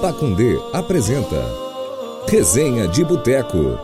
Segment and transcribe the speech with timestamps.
[0.00, 1.44] Pacundê apresenta
[2.26, 3.78] Resenha de Boteco.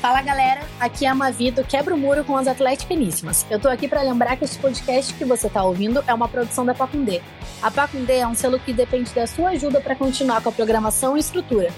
[0.00, 3.68] Fala galera, aqui é a Mavi do Quebra o Muro com as Atléticas Eu tô
[3.68, 7.22] aqui para lembrar que esse podcast que você tá ouvindo é uma produção da Pacundê.
[7.62, 11.16] A Pacundê é um selo que depende da sua ajuda para continuar com a programação
[11.16, 11.70] e estrutura.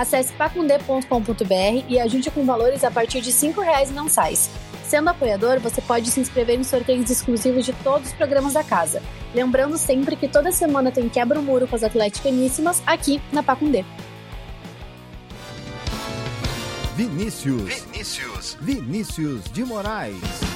[0.00, 4.48] Acesse pacundê.com.br e ajude com valores a partir de R$ reais mensais.
[4.82, 9.02] Sendo apoiador, você pode se inscrever em sorteios exclusivos de todos os programas da casa.
[9.34, 12.32] Lembrando sempre que toda semana tem Quebra o Muro com as Atléticas
[12.86, 13.84] aqui na Pacundê.
[16.96, 17.84] Vinícius.
[17.84, 18.56] Vinícius.
[18.58, 20.49] Vinícius de Moraes.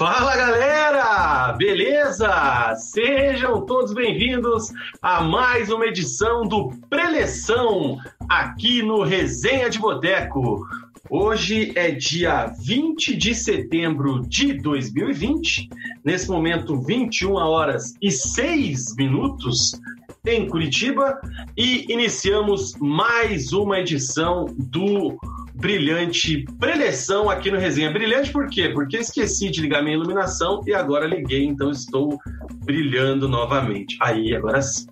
[0.00, 2.74] Fala galera, beleza?
[2.74, 10.66] Sejam todos bem-vindos a mais uma edição do Preleção aqui no Resenha de Boteco.
[11.10, 15.68] Hoje é dia 20 de setembro de 2020,
[16.02, 19.78] nesse momento 21 horas e 6 minutos
[20.24, 21.20] em Curitiba
[21.54, 25.18] e iniciamos mais uma edição do
[25.60, 27.92] brilhante preleção aqui no Resenha.
[27.92, 28.70] Brilhante por quê?
[28.70, 32.18] Porque esqueci de ligar minha iluminação e agora liguei, então estou
[32.64, 33.96] brilhando novamente.
[34.00, 34.86] Aí, agora sim.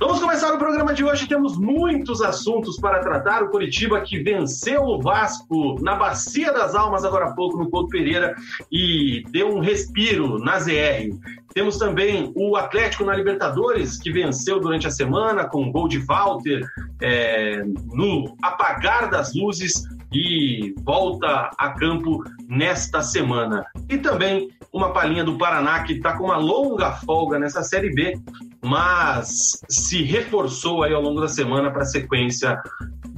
[0.00, 1.28] Vamos começar o programa de hoje.
[1.28, 3.44] Temos muitos assuntos para tratar.
[3.44, 7.90] O Curitiba que venceu o Vasco na Bacia das Almas agora há pouco no Couto
[7.90, 8.34] Pereira
[8.70, 11.14] e deu um respiro na ZR.
[11.54, 15.98] Temos também o Atlético na Libertadores, que venceu durante a semana com um gol de
[15.98, 16.64] Walter
[17.00, 23.64] é, no apagar das luzes e volta a campo nesta semana.
[23.88, 28.18] E também uma palhinha do Paraná, que está com uma longa folga nessa Série B,
[28.62, 32.60] mas se reforçou aí ao longo da semana para a sequência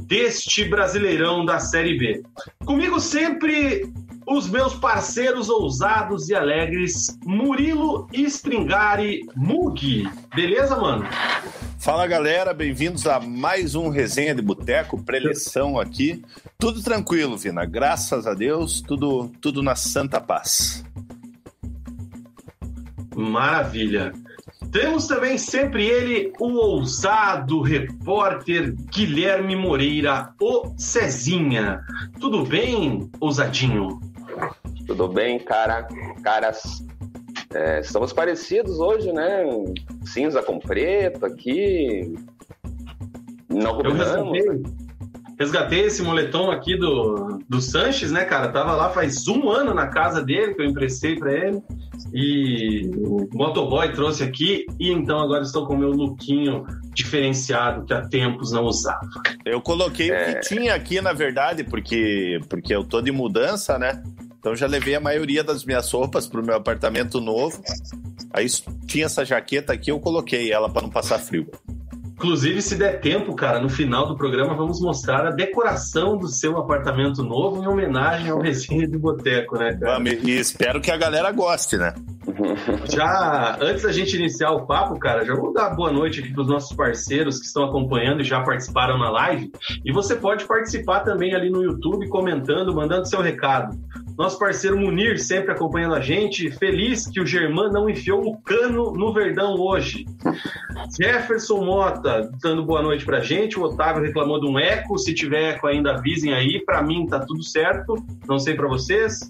[0.07, 2.23] deste Brasileirão da Série B.
[2.65, 3.83] Comigo sempre
[4.27, 10.09] os meus parceiros ousados e alegres, Murilo Stringari Mug.
[10.34, 11.05] Beleza, mano?
[11.78, 16.22] Fala galera, bem-vindos a mais um Resenha de Boteco, preleção aqui.
[16.59, 20.84] Tudo tranquilo, Vina, graças a Deus, tudo, tudo na santa paz.
[23.15, 24.12] Maravilha.
[24.71, 31.81] Temos também sempre ele, o ousado repórter Guilherme Moreira, o Cezinha.
[32.19, 34.12] Tudo bem, ousadinho?
[34.87, 35.87] Tudo bem, cara?
[36.22, 36.84] Caras,
[37.54, 39.44] é, estamos parecidos hoje, né?
[40.04, 42.12] Cinza com preto aqui.
[43.48, 44.38] Não combinamos.
[44.38, 44.62] Resgatei,
[45.38, 48.48] resgatei esse moletom aqui do, do Sanches, né, cara?
[48.48, 51.62] Tava lá faz um ano na casa dele, que eu emprestei para ele.
[52.12, 54.64] E o motoboy trouxe aqui.
[54.81, 56.64] E então agora estou com o meu lookinho
[56.94, 59.09] diferenciado que há tempos não usava.
[59.44, 60.14] Eu coloquei é...
[60.14, 64.03] o que tinha aqui, na verdade, porque, porque eu tô de mudança, né?
[64.43, 67.63] Então já levei a maioria das minhas roupas para o meu apartamento novo.
[68.33, 68.45] Aí
[68.89, 71.49] tinha essa jaqueta aqui, eu coloquei ela para não passar frio.
[72.23, 76.59] Inclusive, se der tempo, cara, no final do programa vamos mostrar a decoração do seu
[76.59, 80.03] apartamento novo em homenagem ao resenha de boteco, né, cara?
[80.09, 81.95] E espero que a galera goste, né?
[82.89, 86.43] Já antes da gente iniciar o papo, cara, já vou dar boa noite aqui para
[86.43, 89.51] os nossos parceiros que estão acompanhando e já participaram na live.
[89.85, 93.77] E você pode participar também ali no YouTube, comentando, mandando seu recado.
[94.17, 96.50] Nosso parceiro Munir sempre acompanhando a gente.
[96.50, 100.05] Feliz que o Germán não enfiou o cano no Verdão hoje.
[101.00, 103.59] Jefferson Mota dando boa noite pra gente.
[103.59, 104.99] O Otávio reclamou de um eco.
[104.99, 106.62] Se tiver eco ainda avisem aí.
[106.65, 107.95] Para mim tá tudo certo.
[108.27, 109.21] Não sei para vocês.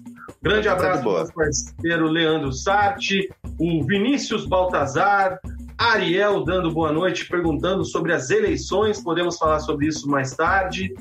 [0.41, 5.39] Grande tá abraço nosso parceiro Leandro Sarti, o Vinícius Baltazar,
[5.83, 10.93] Ariel dando boa noite, perguntando sobre as eleições, podemos falar sobre isso mais tarde.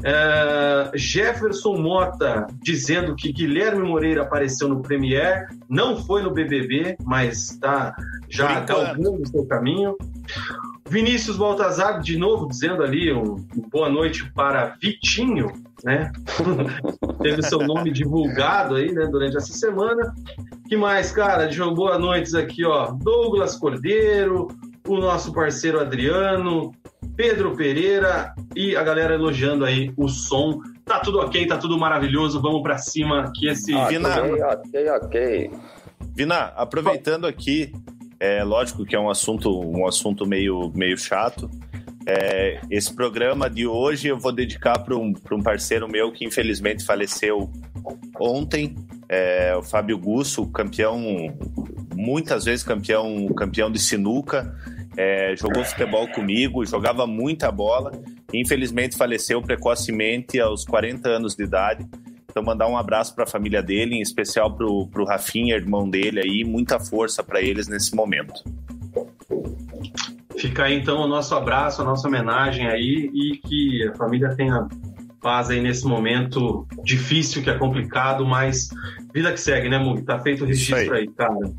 [0.00, 7.50] Uh, Jefferson Mota dizendo que Guilherme Moreira apareceu no Premier, não foi no BBB, mas
[7.50, 7.96] está
[8.28, 9.96] já galgando o seu caminho.
[10.88, 15.52] Vinícius Baltazar, de novo, dizendo ali um, um boa noite para Vitinho,
[15.84, 16.12] né?
[17.22, 20.14] Teve seu nome divulgado aí, né, durante essa semana.
[20.68, 21.46] que mais, cara?
[21.46, 22.92] De boa noites aqui, ó.
[22.92, 24.48] Douglas Cordeiro,
[24.86, 26.72] o nosso parceiro Adriano,
[27.16, 30.60] Pedro Pereira e a galera elogiando aí o som.
[30.84, 32.40] Tá tudo ok, tá tudo maravilhoso.
[32.40, 35.50] Vamos para cima que esse Ok, ok, ok.
[36.14, 37.72] Vina, aproveitando aqui,
[38.18, 41.50] É lógico que é um assunto, um assunto meio, meio chato.
[42.08, 46.84] É, esse programa de hoje eu vou dedicar para um, um parceiro meu que infelizmente
[46.84, 47.50] faleceu
[48.18, 48.76] ontem,
[49.08, 51.02] é, o Fábio Gusso, campeão,
[51.94, 54.54] muitas vezes campeão, campeão de sinuca,
[54.96, 57.92] é, jogou futebol comigo, jogava muita bola,
[58.32, 61.86] infelizmente faleceu precocemente aos 40 anos de idade.
[62.36, 66.20] Então, mandar um abraço para a família dele, em especial para o Rafinha, irmão dele
[66.20, 68.44] aí, muita força para eles nesse momento.
[70.36, 74.68] Fica aí então o nosso abraço, a nossa homenagem aí e que a família tenha
[75.26, 78.68] paz aí nesse momento difícil, que é complicado, mas
[79.12, 80.02] vida que segue, né, Mug?
[80.02, 81.00] Tá feito o registro aí.
[81.00, 81.52] aí, cara.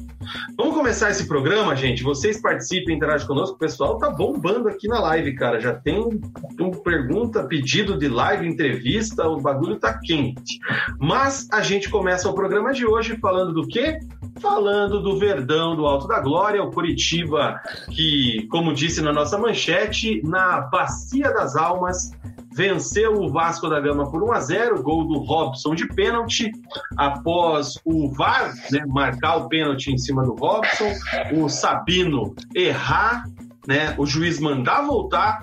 [0.56, 2.02] Vamos começar esse programa, gente.
[2.02, 3.58] Vocês participem, interagem conosco.
[3.58, 5.60] O pessoal tá bombando aqui na live, cara.
[5.60, 10.60] Já tem um pergunta, pedido de live, entrevista, o bagulho tá quente.
[10.98, 14.00] Mas a gente começa o programa de hoje falando do quê?
[14.40, 17.60] Falando do Verdão do Alto da Glória, o Curitiba,
[17.92, 22.12] que, como disse na nossa manchete, na Bacia das Almas,
[22.58, 26.52] venceu o Vasco da Gama por 1 a 0 gol do Robson de pênalti,
[26.98, 30.92] após o VAR né, marcar o pênalti em cima do Robson,
[31.36, 33.26] o Sabino errar,
[33.68, 35.40] né, o juiz mandar voltar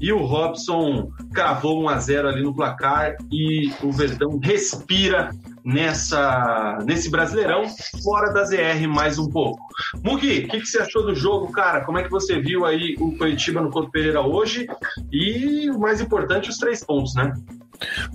[0.00, 5.30] e o Robson cravou 1 a 0 ali no placar e o Verdão respira
[5.64, 7.64] nessa nesse Brasileirão,
[8.02, 9.60] fora da ZR mais um pouco.
[10.02, 11.82] Mugi, o que, que, você achou do jogo, cara?
[11.82, 14.66] Como é que você viu aí o Curitiba no Couto Pereira hoje?
[15.10, 17.32] E o mais importante, os três pontos, né?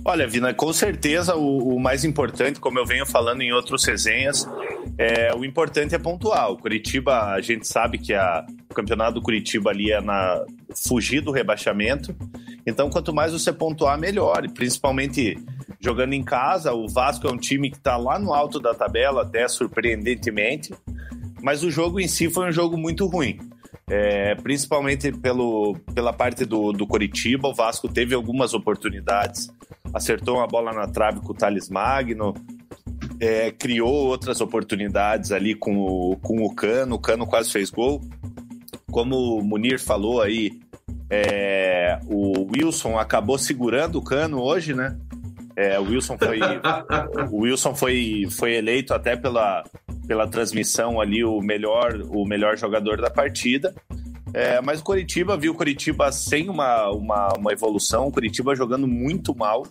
[0.04, 4.48] Olha, Vina, com certeza o, o, mais importante, como eu venho falando em outros resenhas,
[4.96, 6.54] é, o importante é pontuar.
[6.56, 10.44] Curitiba, a gente sabe que a, o campeonato do Curitiba ali é na
[10.86, 12.14] fugir do rebaixamento.
[12.66, 14.48] Então, quanto mais você pontuar, melhor.
[14.50, 15.36] Principalmente
[15.80, 19.22] jogando em casa, o Vasco é um time que está lá no alto da tabela,
[19.22, 20.74] até surpreendentemente.
[21.40, 23.38] Mas o jogo em si foi um jogo muito ruim.
[23.90, 29.50] É, principalmente pelo, pela parte do, do Coritiba, o Vasco teve algumas oportunidades,
[29.94, 32.34] acertou uma bola na trave com o Thales Magno,
[33.18, 38.02] é, criou outras oportunidades ali com o, com o Cano, o Cano quase fez gol.
[38.90, 40.60] Como o Munir falou aí,
[41.10, 44.98] é, o Wilson acabou segurando o Cano hoje, né?
[45.58, 46.38] É, o Wilson foi,
[47.32, 49.64] o Wilson foi, foi eleito até pela,
[50.06, 53.74] pela transmissão ali o melhor, o melhor jogador da partida.
[54.32, 58.86] É, mas o Coritiba viu o Coritiba sem uma, uma, uma evolução, o Coritiba jogando
[58.86, 59.66] muito mal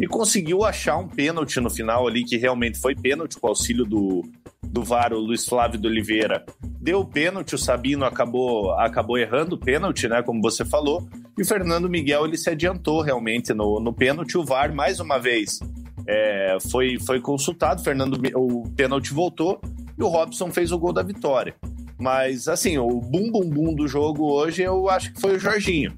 [0.00, 3.84] e conseguiu achar um pênalti no final ali, que realmente foi pênalti com o auxílio
[3.84, 4.28] do,
[4.64, 6.44] do VAR, o Luiz Flávio de Oliveira.
[6.80, 11.06] Deu pênalti, o Sabino acabou, acabou errando o pênalti, né, como você falou,
[11.40, 14.36] e o Fernando Miguel ele se adiantou realmente no, no pênalti.
[14.36, 15.58] O VAR, mais uma vez,
[16.06, 19.58] é, foi, foi consultado, Fernando, o pênalti voltou
[19.98, 21.54] e o Robson fez o gol da vitória.
[21.98, 25.96] Mas, assim, o bum bum bum do jogo hoje eu acho que foi o Jorginho.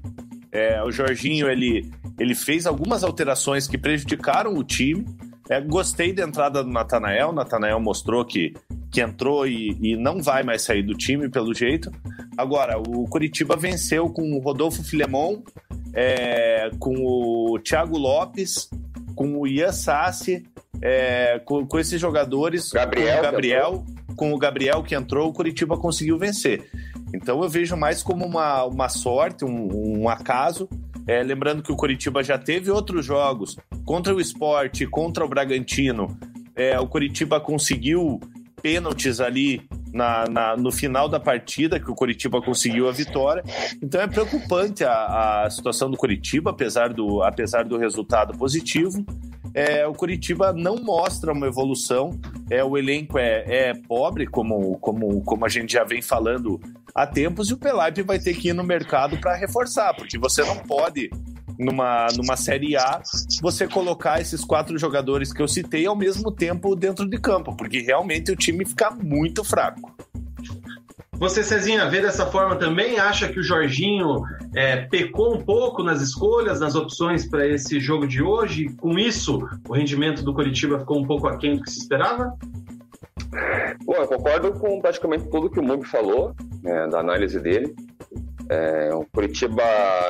[0.49, 5.05] É, o Jorginho ele, ele fez algumas alterações que prejudicaram o time.
[5.53, 7.29] É, gostei da entrada do Natanael.
[7.29, 8.55] O Natanael mostrou que,
[8.91, 11.91] que entrou e, e não vai mais sair do time, pelo jeito.
[12.35, 15.43] Agora, o Curitiba venceu com o Rodolfo Filemon,
[15.93, 18.67] é, com o Thiago Lopes,
[19.15, 20.43] com o Ian Sassi,
[20.81, 23.85] é, com, com, esses jogadores, Gabriel, com o Gabriel,
[24.15, 26.67] com o Gabriel que entrou, o Curitiba conseguiu vencer.
[27.13, 30.67] Então eu vejo mais como uma, uma sorte, um, um acaso.
[31.07, 36.17] É, lembrando que o Curitiba já teve outros jogos contra o Esporte, contra o Bragantino.
[36.55, 38.19] É, o Curitiba conseguiu
[38.61, 39.61] pênaltis ali
[39.93, 43.43] na, na, no final da partida, que o Curitiba conseguiu a vitória.
[43.81, 49.05] Então é preocupante a, a situação do Curitiba, apesar do, apesar do resultado positivo.
[49.53, 52.19] É, o Curitiba não mostra uma evolução.
[52.49, 56.59] É, o elenco é, é pobre, como, como, como a gente já vem falando
[56.93, 60.43] há tempos, e o Pelaipe vai ter que ir no mercado para reforçar, porque você
[60.43, 61.09] não pode
[61.57, 63.01] numa, numa Série A,
[63.41, 67.79] você colocar esses quatro jogadores que eu citei ao mesmo tempo dentro de campo, porque
[67.79, 69.95] realmente o time fica muito fraco.
[71.13, 72.99] Você, Cezinha, vê dessa forma também?
[72.99, 74.21] Acha que o Jorginho
[74.53, 78.69] é, pecou um pouco nas escolhas, nas opções para esse jogo de hoje?
[78.81, 82.35] Com isso, o rendimento do Curitiba ficou um pouco aquém do que se esperava?
[83.85, 87.73] Bom, eu concordo com praticamente tudo que o Mug falou, né, da análise dele.
[88.49, 89.63] É, o Curitiba,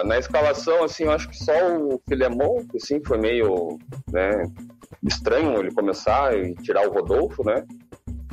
[0.05, 3.77] na escalação, assim, eu acho que só o Filemon, assim, foi meio
[4.11, 4.43] né,
[5.03, 7.63] estranho ele começar e tirar o Rodolfo, né?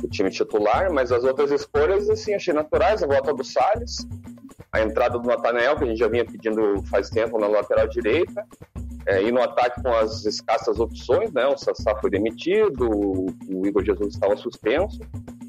[0.03, 3.03] O time titular, mas as outras escolhas, assim, achei naturais.
[3.03, 4.07] A volta do Salles,
[4.71, 8.45] a entrada do Nathanael, que a gente já vinha pedindo faz tempo na lateral direita,
[9.05, 11.45] é, e no ataque com as escassas opções, né?
[11.47, 14.99] O Sassá foi demitido, o Igor Jesus estava suspenso.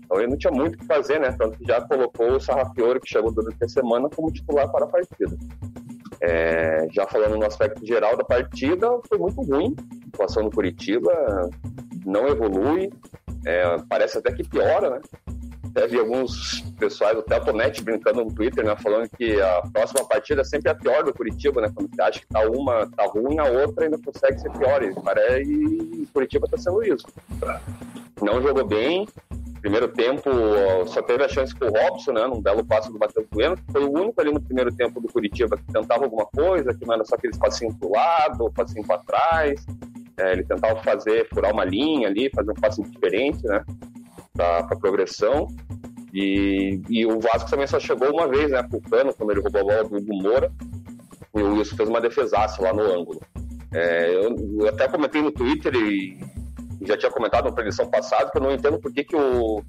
[0.05, 1.33] Então ele não tinha muito o que fazer, né?
[1.33, 4.89] Tanto que já colocou o Sarrafiore, que chegou durante a semana, como titular para a
[4.89, 5.37] partida.
[6.21, 9.75] É, já falando no aspecto geral da partida, foi muito ruim.
[9.79, 11.51] A situação no Curitiba
[12.05, 12.91] não evolui,
[13.47, 15.01] é, parece até que piora, né?
[15.71, 20.43] Até vi alguns pessoais, o Teltonet brincando no Twitter, né, falando que a próxima partida
[20.43, 21.73] é sempre a pior do Curitiba, né?
[21.75, 24.83] Quando você acha que tá uma tá ruim, a outra ainda consegue ser pior.
[24.83, 27.07] E, parece, e Curitiba tá sendo isso.
[28.21, 29.09] Não jogou bem,
[29.63, 30.29] primeiro tempo
[30.87, 33.73] só teve a chance com o Robson, né, num belo passo do Matheus Bueno, que
[33.73, 36.95] foi o único ali no primeiro tempo do Curitiba que tentava alguma coisa, que não
[36.95, 39.65] era só aqueles passinhos pro lado, passinho para trás.
[40.19, 43.65] É, ele tentava fazer, furar uma linha ali, fazer um passo diferente, né?
[44.35, 45.47] para a progressão.
[46.13, 49.61] E, e, o Vasco também só chegou uma vez, né, pro Cano, quando ele roubou
[49.63, 50.53] a bola do Hugo Moura,
[51.35, 53.21] e o Wilson fez uma defesaça lá no ângulo.
[53.73, 56.19] É, eu, eu, até comentei no Twitter e
[56.83, 59.63] já tinha comentado na predição passada que eu não entendo por que, que o,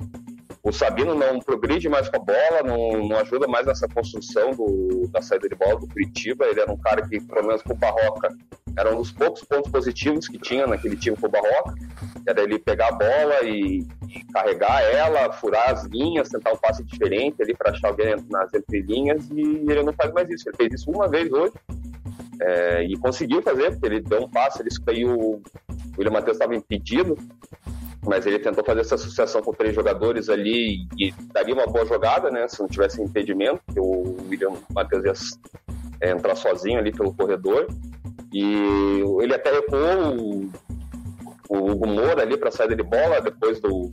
[0.62, 5.08] o Sabino não progride mais com a bola, não, não ajuda mais nessa construção do,
[5.08, 6.46] da saída de bola do Curitiba.
[6.46, 8.28] Ele era um cara que, pelo menos com o Barroca,
[8.78, 11.76] era um dos poucos pontos positivos que tinha naquele time com o Barroca.
[12.28, 16.84] Era ele pegar a bola e, e carregar ela, furar as linhas, tentar um passe
[16.84, 20.50] diferente ali para achar alguém nas entrelinhas e ele não faz mais isso.
[20.50, 21.54] Ele fez isso uma vez hoje
[22.42, 25.14] é, e conseguiu fazer, porque ele deu um passe, ele caiu.
[25.14, 25.42] O
[25.98, 27.16] William Matheus estava impedido,
[28.04, 32.32] mas ele tentou fazer essa associação com três jogadores ali e daria uma boa jogada,
[32.32, 32.48] né?
[32.48, 35.14] Se não tivesse impedimento, que o William Matheus ia
[36.02, 37.68] entrar sozinho ali pelo corredor.
[38.32, 38.44] E
[39.22, 40.50] ele até recuou
[41.50, 43.92] o Hugo Moura ali para saída de bola, depois do,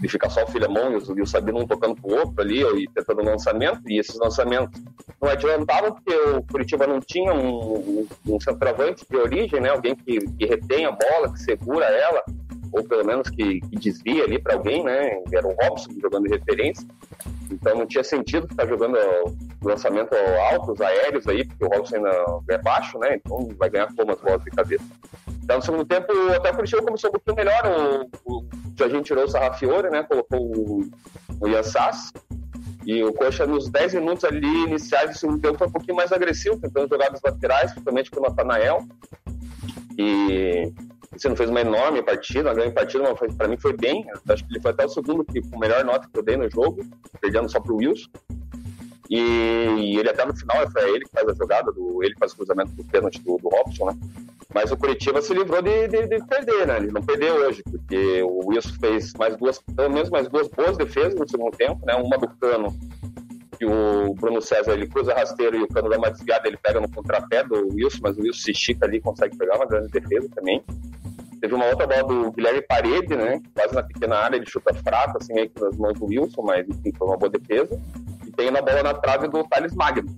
[0.00, 2.62] de ficar só o Filemão e o, e o Sabino um tocando pro outro ali
[2.62, 4.80] e tentando lançamento, e esses lançamentos
[5.22, 9.70] não adiantavam porque o Curitiba não tinha um, um, um centroavante de origem, né?
[9.70, 12.24] Alguém que, que retém a bola, que segura ela,
[12.76, 15.22] ou pelo menos que, que desvia ali para alguém, né?
[15.32, 16.86] Era o Robson jogando de referência.
[17.50, 18.98] Então não tinha sentido ficar jogando
[19.62, 20.14] lançamento
[20.50, 22.10] altos, aéreos aí, porque o Robson ainda
[22.50, 23.16] é baixo, né?
[23.16, 24.84] Então vai ganhar como as bolas de cabeça.
[25.42, 28.08] Então, no segundo tempo, até o Curitiba começou um pouquinho melhor.
[28.26, 28.44] O, o
[28.76, 30.02] Jorginho tirou o Sarrafiore, né?
[30.02, 30.90] Colocou o, o.
[32.84, 36.12] E o Coxa, nos 10 minutos ali iniciais do segundo tempo, foi um pouquinho mais
[36.12, 38.84] agressivo, tentando jogar dos laterais, principalmente com o Natanael.
[39.98, 40.72] E
[41.12, 44.04] você não fez uma enorme partida, uma grande partida, mas para mim foi bem.
[44.28, 46.50] Acho que ele foi até o segundo que, com melhor nota que eu dei no
[46.50, 46.84] jogo,
[47.20, 48.08] perdendo só para o Wilson.
[49.08, 52.32] E, e, ele até no final, foi ele que faz a jogada, do, ele faz
[52.32, 53.98] o cruzamento do pênalti do, do Robson, né?
[54.52, 56.78] Mas o Curitiba se livrou de, de, de, perder, né?
[56.78, 60.76] Ele não perdeu hoje, porque o Wilson fez mais duas, pelo menos mais duas boas
[60.76, 61.94] defesas no segundo tempo, né?
[61.94, 62.74] Uma do Cano,
[63.58, 66.80] que o Bruno César ele cruza rasteiro e o Cano dá uma desviada, ele pega
[66.80, 70.28] no contrapé do Wilson, mas o Wilson se estica ali consegue pegar uma grande defesa
[70.34, 70.62] também.
[71.40, 73.40] Teve uma outra bola do Guilherme Parede, né?
[73.54, 76.66] Quase na pequena área, ele chuta fraco, assim, aí com as mãos do Wilson, mas
[76.68, 77.80] enfim, foi uma boa defesa.
[78.26, 80.08] E tem na bola na trave do Thales Magno,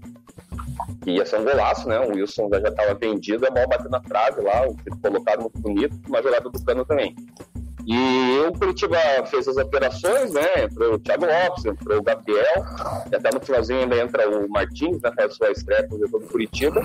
[1.03, 1.99] que ia ser um golaço, né?
[2.01, 4.63] O Wilson já estava vendido, a bola bateu na trave lá,
[5.03, 7.15] colocado muito bonito, uma jogada do Cano também.
[7.89, 8.99] E o Curitiba
[9.31, 10.65] fez as operações, né?
[10.65, 12.67] Entrou o Thiago Lopes, entrou o Gabriel,
[13.11, 15.11] e até no finalzinho ainda entra o Martins, né?
[15.17, 16.83] Faz sua estreia com o do Curitiba.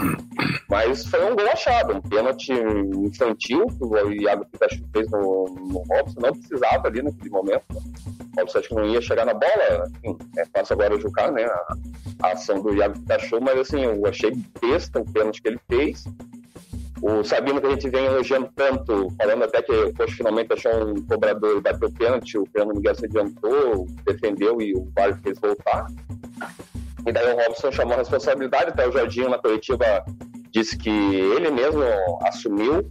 [0.70, 5.84] Mas foi um gol achado, um pênalti infantil que o Iago Pikachu fez no, no
[5.90, 7.66] Robson, não precisava ali naquele momento.
[7.70, 11.44] O Robson acho que não ia chegar na bola, enfim, é fácil agora julgar, né?
[11.44, 11.76] A,
[12.24, 14.32] a ação do Iago Pikachu, mas assim, eu achei
[14.62, 16.06] besta o pênalti que ele fez.
[17.06, 21.06] O Sabino que a gente vem elogiando tanto, falando até que o finalmente achou um
[21.06, 25.88] cobrador e bateu pênalti, o Fernando Miguel se adiantou, defendeu e o VAR fez voltar.
[27.06, 29.86] E daí o Robson chamou a responsabilidade, até o Jorginho na coletiva
[30.50, 31.84] disse que ele mesmo
[32.22, 32.90] assumiu,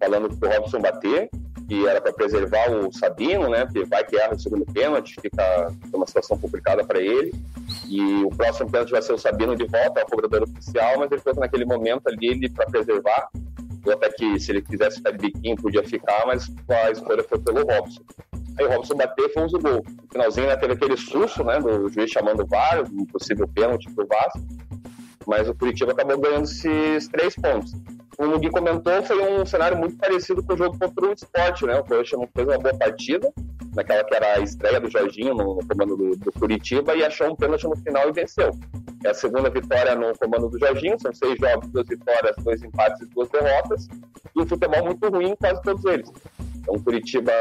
[0.00, 1.30] falando que o Robson bater,
[1.68, 3.64] que era para preservar o Sabino, né?
[3.64, 7.32] Porque vai que erra o segundo pênalti, fica uma situação complicada para ele.
[7.88, 11.20] E o próximo pênalti vai ser o Sabino de volta ao cobrador oficial, mas ele
[11.20, 13.28] foi naquele momento ali ele para preservar
[13.90, 17.64] até que se ele quisesse ficar de biquinho podia ficar, mas a escolha foi pelo
[17.64, 18.02] Robson.
[18.58, 19.84] Aí o Robson bateu e fomos o gol.
[19.86, 23.90] No finalzinho né, teve aquele susto né, do juiz chamando o VAR, um possível pênalti
[23.92, 24.40] pro Vasco,
[25.26, 27.72] mas o Curitiba acabou ganhando esses três pontos
[28.16, 31.66] como o Gui comentou, foi um cenário muito parecido com o jogo contra o esporte,
[31.66, 31.78] né?
[31.78, 33.32] O Coxa não fez uma boa partida,
[33.74, 37.32] naquela que era a estreia do Jorginho no, no comando do, do, Curitiba, e achou
[37.32, 38.50] um pênalti no final e venceu.
[39.04, 43.00] É a segunda vitória no comando do Jorginho, são seis jogos, duas vitórias, dois empates
[43.02, 43.88] e duas derrotas,
[44.36, 46.10] e um futebol muito ruim em quase todos eles.
[46.56, 47.32] Então, o Curitiba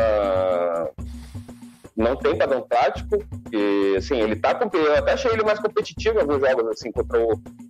[1.95, 6.21] não tem padrão tático, e assim, ele tá eu até achei ele mais competitivo em
[6.21, 7.27] alguns jogos, assim, contra o,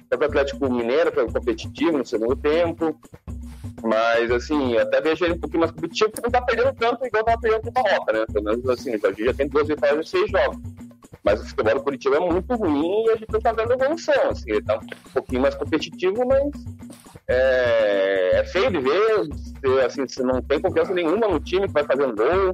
[0.10, 2.98] contra o Atlético Mineiro, foi competitivo no segundo tempo.
[3.84, 7.24] Mas, assim, até vejo ele um pouquinho mais competitivo, porque não tá perdendo tanto igual
[7.24, 8.26] tava perdendo com o Barroca, né?
[8.32, 10.58] Pelo menos, assim, a gente já tem duas vitórias e seis jogos.
[11.24, 14.30] Mas o futebol do Curitiba é muito ruim e a gente não tá vendo evolução,
[14.30, 14.52] assim.
[14.52, 16.52] Ele tá um pouquinho mais competitivo, mas
[17.28, 19.28] é, é feio de ver,
[19.62, 22.54] você, assim, você não tem confiança nenhuma no time que vai fazendo gol,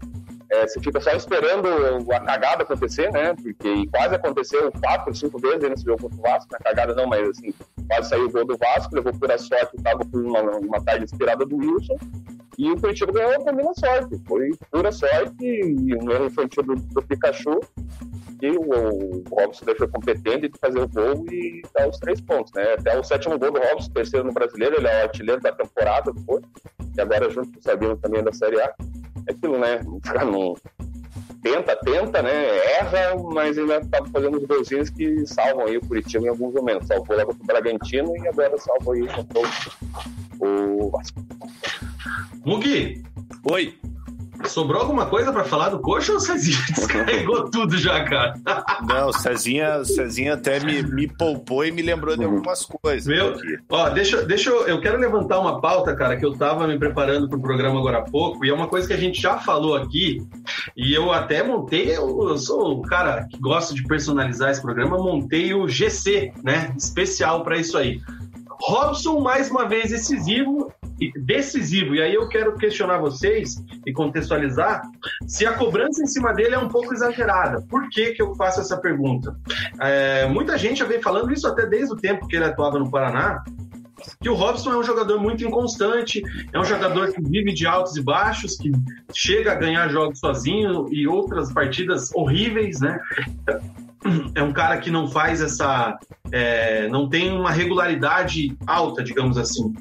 [0.50, 1.68] é, você fica só esperando
[2.12, 3.34] a cagada acontecer, né?
[3.34, 6.48] Porque quase aconteceu quatro, cinco vezes nesse jogo contra o Vasco.
[6.52, 7.54] Na cagada não, mas assim,
[7.88, 11.46] quase saiu o gol do Vasco, levou pura sorte, estava com uma, uma tarde inspirada
[11.46, 11.98] do Wilson.
[12.58, 14.20] E o Curitiba ganhou também na sorte.
[14.28, 17.60] Foi pura sorte e um erro infantil do, do Pikachu.
[18.42, 22.52] E o, o Robson foi competente de fazer o gol e dar os três pontos,
[22.54, 22.74] né?
[22.74, 26.12] Até o sétimo gol do Robson, terceiro no brasileiro, ele é o artilheiro da temporada
[26.12, 26.44] depois.
[26.96, 28.74] E agora junto com o Sabino também da Série A
[29.28, 29.80] é aquilo, né?
[30.04, 30.56] Ficar no.
[31.44, 32.58] Tenta, tenta, né?
[32.80, 36.88] Erra, mas ainda tá fazendo os golzinhos que salvam aí o Curitiba em alguns momentos.
[36.88, 39.42] Salvou lá contra o Bragantino e agora salvou aí contra
[40.40, 41.22] o Vasco.
[42.46, 43.04] Mugi!
[43.44, 43.74] Oi!
[44.46, 48.36] Sobrou alguma coisa para falar do coxa ou o Cezinha descarregou tudo já, cara?
[48.88, 53.08] Não, o Cezinha, Cezinha até me, me poupou e me lembrou de algumas coisas.
[53.08, 53.36] Meu,
[53.70, 57.28] ó, deixa, deixa eu, eu quero levantar uma pauta, cara, que eu tava me preparando
[57.28, 59.76] para o programa agora há pouco, e é uma coisa que a gente já falou
[59.76, 60.22] aqui,
[60.76, 64.98] e eu até montei, eu, eu sou o cara que gosta de personalizar esse programa,
[64.98, 68.00] montei o GC, né, especial para isso aí.
[68.60, 70.72] Robson, mais uma vez, decisivo,
[71.16, 71.96] decisivo.
[71.96, 74.82] E aí eu quero questionar vocês e contextualizar
[75.28, 77.62] se a cobrança em cima dele é um pouco exagerada.
[77.70, 79.36] Por que, que eu faço essa pergunta?
[79.80, 82.90] É, muita gente já vem falando isso até desde o tempo que ele atuava no
[82.90, 83.44] Paraná,
[84.22, 87.96] que o Robson é um jogador muito inconstante, é um jogador que vive de altos
[87.98, 88.72] e baixos, que
[89.14, 93.00] chega a ganhar jogos sozinho e outras partidas horríveis, né?
[94.36, 95.98] É um cara que não faz essa.
[96.32, 99.74] É, não tem uma regularidade alta, digamos assim.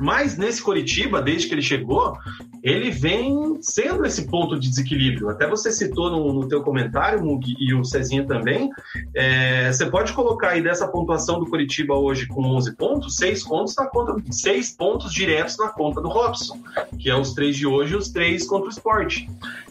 [0.00, 2.16] Mas nesse Coritiba, desde que ele chegou,
[2.62, 5.28] ele vem sendo esse ponto de desequilíbrio.
[5.28, 8.70] Até você citou no, no teu comentário, Mug, e o Cezinha também.
[9.14, 13.74] É, você pode colocar aí dessa pontuação do Coritiba hoje com 11 pontos, 6 pontos
[13.76, 16.58] na conta, 6 pontos diretos na conta do Robson,
[16.98, 19.28] que é os três de hoje e os três contra o esporte.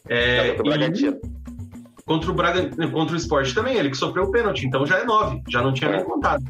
[0.07, 1.19] É, é e,
[2.11, 5.05] Contra o Braga, contra o Sport também, ele que sofreu o pênalti, então já é
[5.05, 6.43] nove, já não tinha nem contado.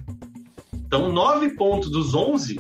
[0.74, 2.60] Então, nove pontos dos onze,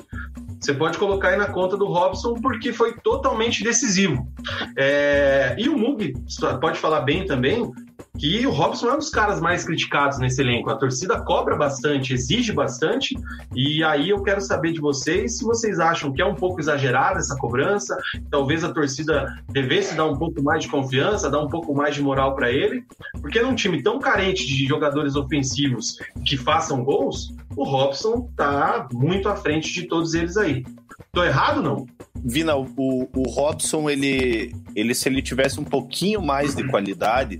[0.59, 4.31] você pode colocar aí na conta do Robson, porque foi totalmente decisivo.
[4.77, 5.55] É...
[5.57, 6.13] E o Mug
[6.61, 7.71] pode falar bem também,
[8.21, 10.69] que o Robson é um dos caras mais criticados nesse elenco.
[10.69, 13.17] A torcida cobra bastante, exige bastante,
[13.55, 17.17] e aí eu quero saber de vocês se vocês acham que é um pouco exagerada
[17.17, 17.97] essa cobrança,
[18.29, 22.03] talvez a torcida devesse dar um pouco mais de confiança, dar um pouco mais de
[22.03, 22.85] moral para ele,
[23.19, 29.29] porque num time tão carente de jogadores ofensivos que façam gols, o Robson tá muito
[29.29, 30.63] à frente de todos eles aí.
[31.11, 31.87] Tô errado não?
[32.23, 37.39] Vina, o, o Robson, ele, ele, se ele tivesse um pouquinho mais de qualidade,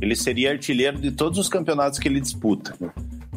[0.00, 2.76] ele seria artilheiro de todos os campeonatos que ele disputa.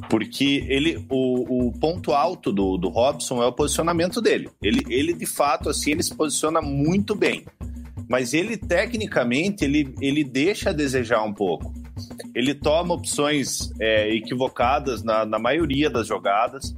[0.10, 4.50] Porque ele, o, o ponto alto do, do Robson é o posicionamento dele.
[4.62, 7.46] Ele, ele, de fato, assim, ele se posiciona muito bem.
[8.08, 11.74] Mas ele, tecnicamente, ele, ele deixa a desejar um pouco.
[12.36, 16.76] Ele toma opções é, equivocadas na, na maioria das jogadas.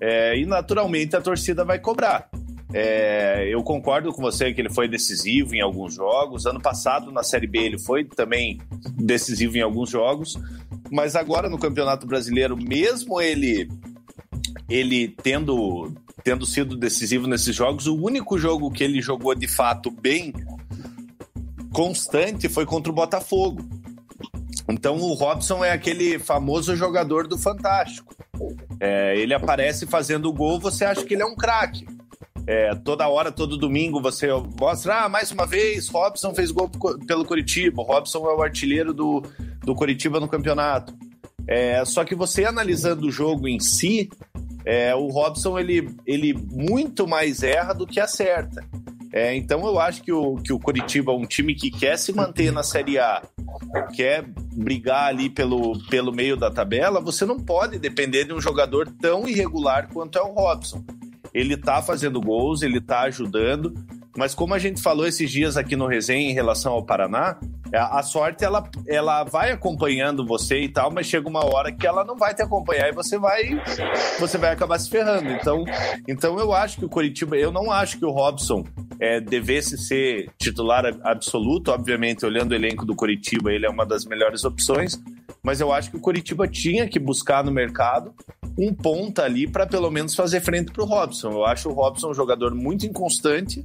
[0.00, 2.28] É, e, naturalmente, a torcida vai cobrar.
[2.76, 6.44] É, eu concordo com você que ele foi decisivo em alguns jogos.
[6.44, 8.60] Ano passado, na Série B, ele foi também
[8.96, 10.36] decisivo em alguns jogos.
[10.90, 13.70] Mas agora no Campeonato Brasileiro, mesmo ele,
[14.68, 15.92] ele tendo,
[16.24, 20.32] tendo sido decisivo nesses jogos, o único jogo que ele jogou de fato bem
[21.72, 23.64] constante foi contra o Botafogo.
[24.68, 28.12] Então o Robson é aquele famoso jogador do Fantástico.
[28.80, 31.86] É, ele aparece fazendo gol, você acha que ele é um craque.
[32.46, 34.28] É, toda hora, todo domingo, você
[34.60, 36.70] mostra, ah, mais uma vez, Robson fez gol
[37.06, 39.22] pelo Curitiba, Robson é o artilheiro do,
[39.62, 40.94] do Curitiba no campeonato.
[41.46, 44.10] É, só que você analisando o jogo em si,
[44.64, 48.62] é, o Robson ele, ele muito mais erra do que acerta.
[49.10, 52.12] É, então eu acho que o, que o Curitiba é um time que quer se
[52.12, 53.22] manter na Série A,
[53.94, 58.90] quer brigar ali pelo, pelo meio da tabela, você não pode depender de um jogador
[59.00, 60.84] tão irregular quanto é o Robson
[61.34, 63.74] ele tá fazendo gols, ele tá ajudando,
[64.16, 67.36] mas como a gente falou esses dias aqui no Resenha em relação ao Paraná,
[67.72, 71.84] é, a sorte ela, ela vai acompanhando você e tal, mas chega uma hora que
[71.84, 73.60] ela não vai te acompanhar e você vai
[74.20, 75.28] você vai acabar se ferrando.
[75.30, 75.64] Então,
[76.06, 78.64] então eu acho que o Coritiba, eu não acho que o Robson
[79.00, 84.04] é, devesse ser titular absoluto, obviamente, olhando o elenco do Coritiba, ele é uma das
[84.04, 85.02] melhores opções,
[85.44, 88.14] mas eu acho que o Coritiba tinha que buscar no mercado
[88.58, 91.32] um ponta ali para pelo menos fazer frente para o Robson.
[91.32, 93.64] Eu acho o Robson um jogador muito inconstante.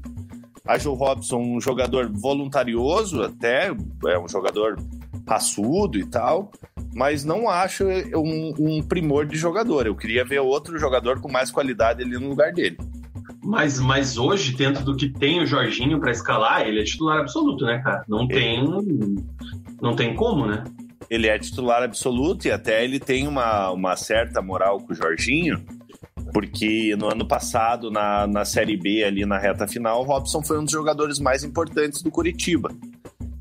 [0.67, 3.71] Acho o Robson um jogador voluntarioso, até
[4.05, 4.77] é um jogador
[5.25, 6.51] raçudo e tal,
[6.93, 9.87] mas não acho um, um primor de jogador.
[9.87, 12.77] Eu queria ver outro jogador com mais qualidade ali no lugar dele.
[13.41, 17.63] Mas, mas hoje, dentro do que tem o Jorginho para escalar, ele é titular absoluto,
[17.63, 18.03] né, cara?
[18.07, 18.33] Não ele...
[18.33, 18.65] tem,
[19.81, 20.63] não tem como, né?
[21.09, 25.63] Ele é titular absoluto e até ele tem uma, uma certa moral com o Jorginho,
[26.33, 30.59] porque no ano passado, na, na Série B, ali na reta final, o Robson foi
[30.59, 32.69] um dos jogadores mais importantes do Curitiba.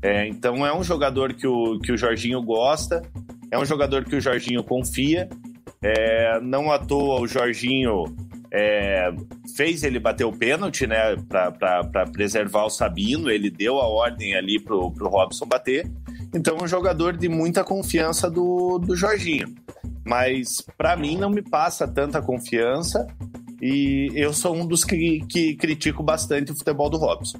[0.01, 3.01] É, então é um jogador que o, que o Jorginho gosta,
[3.51, 5.29] é um jogador que o Jorginho confia.
[5.81, 8.03] É, não à toa o Jorginho
[8.51, 9.11] é,
[9.55, 14.59] fez ele bater o pênalti, né, para preservar o Sabino, ele deu a ordem ali
[14.59, 15.89] pro, pro Robson bater.
[16.33, 19.53] Então é um jogador de muita confiança do, do Jorginho.
[20.05, 23.07] Mas para mim não me passa tanta confiança
[23.61, 27.39] e eu sou um dos que, que critico bastante o futebol do Robson.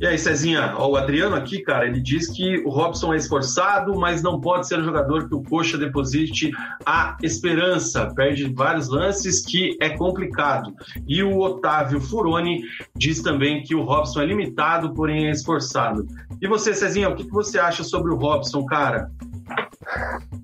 [0.00, 3.94] E aí, Cezinha, ó, o Adriano aqui, cara, ele diz que o Robson é esforçado,
[4.00, 6.50] mas não pode ser um jogador que o Coxa deposite
[6.86, 8.10] a esperança.
[8.14, 10.72] Perde vários lances que é complicado.
[11.06, 12.62] E o Otávio Furoni
[12.96, 16.06] diz também que o Robson é limitado, porém é esforçado.
[16.40, 19.10] E você, Cezinha, o que você acha sobre o Robson, cara?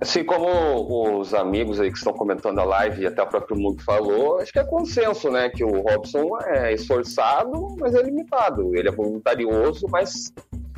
[0.01, 3.83] Assim como os amigos aí que estão comentando a live e até o próprio Mug
[3.83, 5.49] falou, acho que é consenso, né?
[5.49, 8.77] Que o Robson é esforçado, mas é limitado.
[8.77, 10.33] Ele é voluntarioso, mas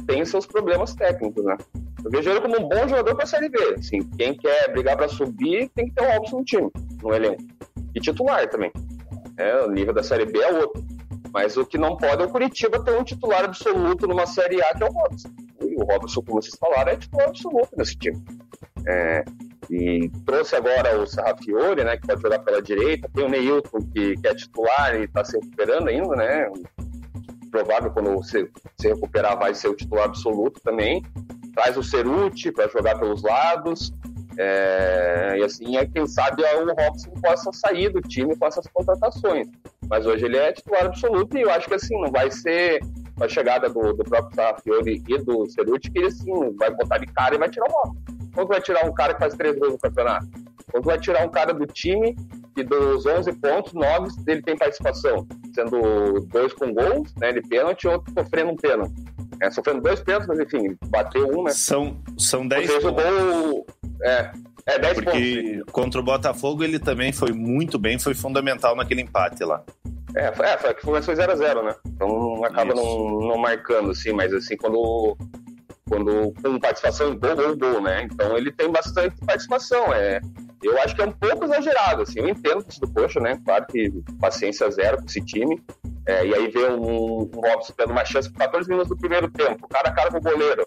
[0.06, 1.56] tem seus problemas técnicos, né?
[2.04, 3.58] Eu vejo ele como um bom jogador para a Série B.
[3.76, 6.70] Assim, quem quer brigar para subir tem que ter o Robson no time,
[7.02, 7.42] no elenco.
[7.94, 8.72] E titular também.
[9.36, 10.84] É, o nível da Série B é outro.
[11.32, 14.74] Mas o que não pode é o Curitiba ter um titular absoluto numa Série A,
[14.74, 15.28] que é o Robson.
[15.60, 18.22] E o Robson, como vocês falaram, é titular absoluto nesse time.
[18.88, 19.22] É,
[19.70, 23.08] e trouxe agora o Sarrafiore, né, que pode jogar pela direita.
[23.14, 26.50] Tem o Neilton, que, que é titular e está se recuperando ainda, né?
[27.50, 31.04] Provável quando se, se recuperar vai ser o titular absoluto também.
[31.54, 33.92] Traz o Ceruti para jogar pelos lados.
[34.38, 39.48] É, e assim, é, quem sabe o Robson possa sair do time com essas contratações.
[39.90, 42.80] Mas hoje ele é titular absoluto e eu acho que assim, não vai ser
[43.20, 47.06] a chegada do, do próprio Sarrafiore e do Ceruti que ele assim, vai botar de
[47.06, 48.27] cara e vai tirar o Robson.
[48.38, 50.28] Quanto vai tirar um cara que faz três gols no campeonato?
[50.70, 52.14] Quanto vai tirar um cara do time
[52.54, 57.82] que dos 11 pontos, 9 dele tem participação, sendo dois com gols, né, de pênalti,
[57.82, 58.94] e outro sofrendo um pênalti.
[59.42, 61.50] É, sofrendo dois pênaltis, mas enfim, bateu um, né?
[61.50, 63.02] São, são 10 pontos.
[63.02, 63.66] Gol,
[64.04, 64.30] é,
[64.66, 65.72] é 10 Porque pontos.
[65.72, 69.64] contra o Botafogo ele também foi muito bem, foi fundamental naquele empate lá.
[70.14, 71.74] É, foi, é, foi que foi 0x0, né?
[71.88, 75.16] Então acaba não, não marcando, assim, mas assim, quando
[75.88, 78.02] quando com participação em gol ou gol, né?
[78.02, 79.92] Então ele tem bastante participação.
[79.92, 80.20] É,
[80.62, 82.20] eu acho que é um pouco exagerado, assim.
[82.20, 83.40] Eu entendo isso do Coxa, né?
[83.44, 85.62] Claro que paciência zero com esse time.
[86.06, 89.30] É, e aí vê um, um Robson tendo uma chance por 14 minutos do primeiro
[89.30, 90.66] tempo, cara a cara com o goleiro.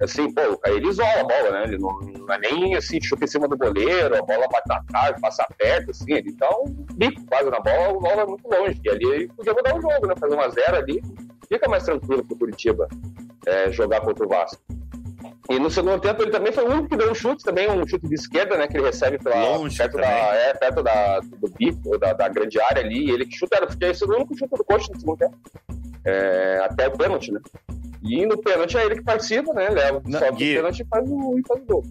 [0.00, 1.64] Assim, pô, ele isola a bola, né?
[1.64, 4.82] Ele não, não é nem assim, chuta em cima do goleiro, a bola bate na
[4.84, 8.48] trave, passa perto, assim, ele dá um bico quase na bola, a bola é muito
[8.48, 8.80] longe.
[8.84, 10.14] E ali ele podia mudar o jogo, né?
[10.18, 11.02] Fazer uma zero ali,
[11.48, 12.88] fica mais tranquilo pro Curitiba
[13.48, 14.62] é, jogar contra o Vasco.
[15.50, 17.86] E no segundo tempo ele também foi o único que deu um chute, também um
[17.86, 18.68] chute de esquerda, né?
[18.68, 22.60] Que ele recebe pela, Longe perto, da, é, perto da, do bico, da, da grande
[22.60, 23.10] área ali.
[23.10, 25.36] ele que chuta, porque esse é o único chute do coach no segundo tempo.
[26.04, 27.40] É, até o pênalti, né?
[28.02, 29.70] E no pênalti é ele que participa, né?
[29.70, 31.84] Leva Não, só o pênalti e faz o, e faz o gol.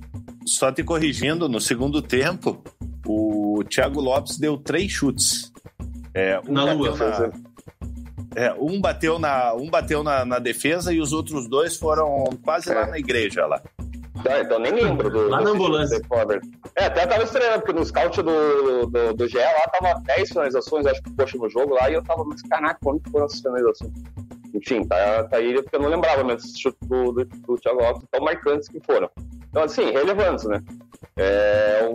[0.46, 2.64] Só te corrigindo, no segundo tempo,
[3.08, 5.52] o Thiago Lopes deu três chutes.
[6.14, 7.32] É, um na lua, na,
[8.36, 12.72] é, um bateu, na, um bateu na, na, defesa e os outros dois foram quase
[12.72, 12.76] é.
[12.76, 13.62] lá na igreja lá.
[14.30, 15.30] Ah, então nem lembro do.
[15.30, 16.02] Lá na ambulância.
[16.76, 20.86] É, até tava estranhando, porque no scout do, do, do GE lá tava 10 finalizações,
[20.86, 23.92] acho que poxa no jogo lá, e eu tava, mas caraca, quanto foram essas finalizações?
[24.54, 27.82] Enfim, tá, tá aí, porque eu não lembrava mesmo esse chute do, do, do Thiago
[27.82, 29.10] Lopes, tão marcantes que foram.
[29.58, 30.62] Então, assim, relevantes, né?
[31.18, 31.90] É,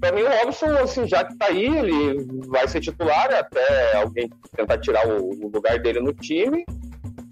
[0.00, 4.28] para mim, o Robson, assim, já que está aí, ele vai ser titular até alguém
[4.56, 6.66] tentar tirar o, o, lugar dele no time.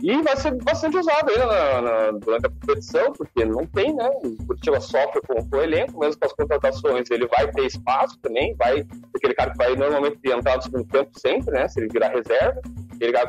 [0.01, 4.09] E vai ser bastante usado aí na, na, durante a competição, porque não tem, né?
[4.23, 8.55] O Curitiba sofre com, o elenco, mesmo com as contratações, ele vai ter espaço também,
[8.55, 11.67] vai aquele cara que vai normalmente entrar no segundo tempo sempre, né?
[11.67, 12.61] Se ele virar reserva,
[13.01, 13.27] ele vai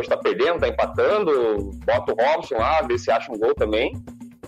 [0.00, 3.92] está perdendo, está empatando, bota o Robson lá, vê se acha um gol também.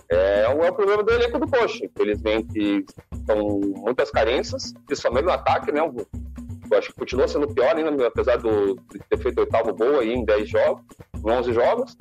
[0.09, 1.85] É, é o problema do elenco do Coxa.
[1.85, 2.85] Infelizmente,
[3.25, 5.79] são muitas carências, principalmente no ataque, né?
[5.79, 10.13] Eu acho que continua sendo pior ainda, apesar do, de ter feito oitavo gol aí
[10.13, 10.83] em 10 jogos,
[11.23, 11.97] em 11 jogos.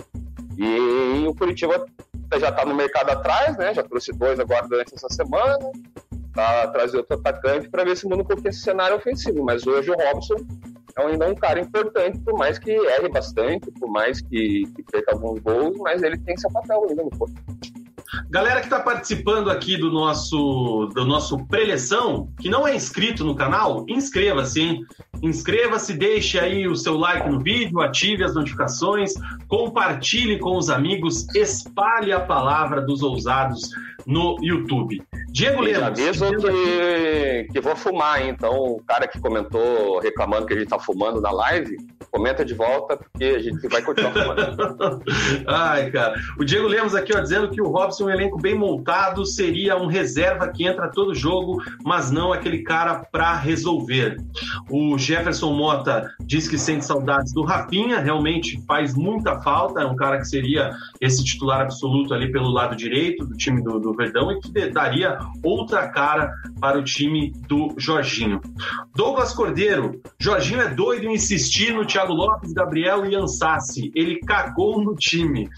[0.56, 1.84] E o Curitiba
[2.38, 3.74] já está no mercado atrás, né?
[3.74, 5.58] Já trouxe dois agora durante essa semana.
[6.10, 9.44] tentar trazer outro atacante para ver se muda um pouquinho esse cenário ofensivo.
[9.44, 10.36] Mas hoje o Robson
[10.96, 15.12] é ainda um cara importante, por mais que erre bastante, por mais que, que perca
[15.12, 17.34] alguns gols, mas ele tem seu papel ainda no corpo.
[18.30, 23.34] Galera que está participando aqui do nosso do nosso preleção, que não é inscrito no
[23.34, 24.86] canal, inscreva-se, hein?
[25.22, 29.12] Inscreva-se, deixe aí o seu like no vídeo, ative as notificações,
[29.48, 33.68] compartilhe com os amigos, espalhe a palavra dos ousados
[34.06, 35.02] no YouTube.
[35.28, 35.82] Diego Lemos.
[35.82, 38.28] Aviso que, que vou fumar, hein?
[38.28, 41.76] então o cara que comentou reclamando que a gente tá fumando na live,
[42.10, 45.02] comenta de volta, porque a gente vai continuar fumando.
[45.46, 46.14] Ai, cara.
[46.38, 49.86] O Diego Lemos aqui, ó, dizendo que o Robson, um elenco bem montado, seria um
[49.86, 54.16] reserva que entra todo jogo, mas não aquele cara para resolver.
[54.70, 59.96] O Jefferson Mota diz que sente saudades do Rafinha, realmente faz muita falta, é um
[59.96, 64.32] cara que seria esse titular absoluto ali pelo lado direito do time do, do Verdão
[64.32, 68.40] e que daria outra cara para o time do Jorginho.
[68.94, 73.90] Douglas Cordeiro, Jorginho é doido em insistir no Thiago Lopes, Gabriel e Ansassi.
[73.94, 75.48] Ele cagou no time.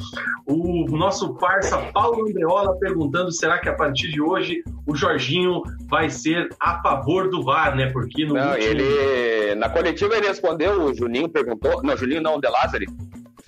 [0.46, 6.10] O nosso parça Paulo Andreola perguntando: será que a partir de hoje o Jorginho vai
[6.10, 7.90] ser a favor do VAR, né?
[7.92, 8.64] Porque no não, último...
[8.64, 12.86] ele na coletiva ele respondeu, o Juninho perguntou, não, Juninho não, o De Lázari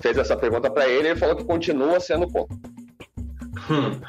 [0.01, 2.57] fez essa pergunta para ele, ele falou que continua sendo contra.
[3.71, 4.01] Hum.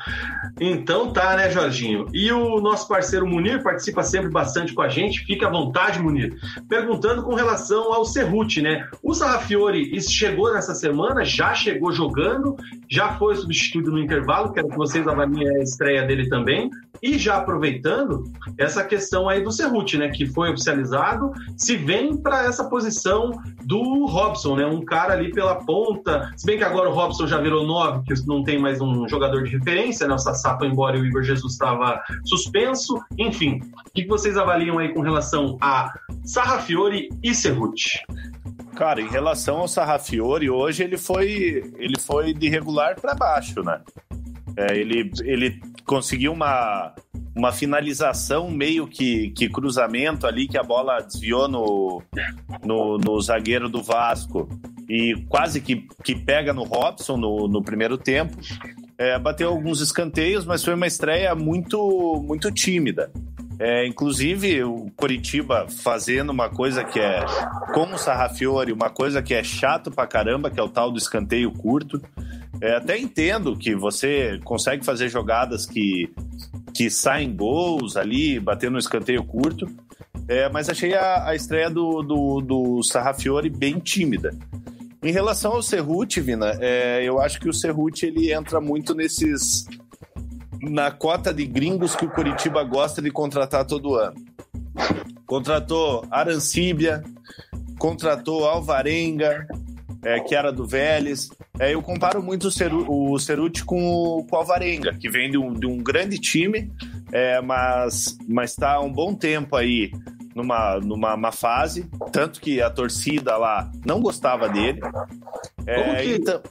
[0.60, 2.06] Então tá, né, Jorginho?
[2.13, 5.26] E o nosso parceiro Munir participa sempre bastante com a gente.
[5.26, 6.36] Fique à vontade, Munir.
[6.67, 8.88] Perguntando com relação ao Cerruti, né?
[9.04, 12.56] O Sarrafiori chegou nessa semana, já chegou jogando,
[12.89, 14.54] já foi substituído no intervalo.
[14.54, 16.69] Quero que vocês avaliem a estreia dele também.
[17.01, 18.23] E já aproveitando
[18.57, 23.31] essa questão aí do Cerruti, né, que foi oficializado, se vem para essa posição
[23.63, 26.31] do Robson, né, um cara ali pela ponta.
[26.35, 29.43] Se bem que agora o Robson já virou nove, que não tem mais um jogador
[29.43, 32.99] de referência, né, o Sassá foi embora e o Igor Jesus estava suspenso.
[33.17, 37.99] Enfim, o que vocês avaliam aí com relação a Sarrafiore e Cerruti?
[38.75, 43.81] Cara, em relação ao Sarrafiore, hoje ele foi ele foi de regular para baixo, né?
[44.60, 46.93] É, ele, ele conseguiu uma,
[47.34, 52.04] uma finalização meio que, que cruzamento ali, que a bola desviou no,
[52.65, 54.50] no, no zagueiro do Vasco
[54.89, 58.36] e quase que, que pega no Robson no, no primeiro tempo.
[58.98, 63.10] É, bateu alguns escanteios, mas foi uma estreia muito, muito tímida.
[63.58, 67.24] É, inclusive, o Coritiba fazendo uma coisa que é,
[67.74, 70.98] como o Sarrafiore, uma coisa que é chato pra caramba, que é o tal do
[70.98, 72.02] escanteio curto.
[72.62, 76.12] É, até entendo que você consegue fazer jogadas que,
[76.74, 79.65] que saem gols ali, batendo no escanteio curto,
[80.28, 84.38] é, mas achei a, a estreia do, do, do Sarrafiore bem tímida.
[85.02, 89.65] Em relação ao Cerruti, Vina, é, eu acho que o Cerruti ele entra muito nesses
[90.62, 94.15] na cota de gringos que o Curitiba gosta de contratar todo ano.
[95.26, 97.02] Contratou Arancíbia,
[97.78, 99.48] contratou Alvarenga,
[100.04, 101.30] é, que era do Vélez.
[101.60, 105.30] É, eu comparo muito o, Ceru, o Ceruti com o, com o Alvarenga, que vem
[105.30, 106.72] de um, de um grande time,
[107.12, 109.91] é, mas está há um bom tempo aí
[110.34, 114.80] numa, numa fase, tanto que a torcida lá não gostava dele.
[115.67, 116.41] É, como que, então...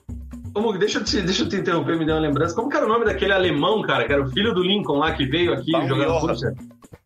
[0.52, 2.54] como, deixa, eu te, deixa eu te interromper, me deu uma lembrança.
[2.54, 5.12] Como que era o nome daquele alemão, cara, que era o filho do Lincoln lá,
[5.12, 6.08] que veio aqui jogar?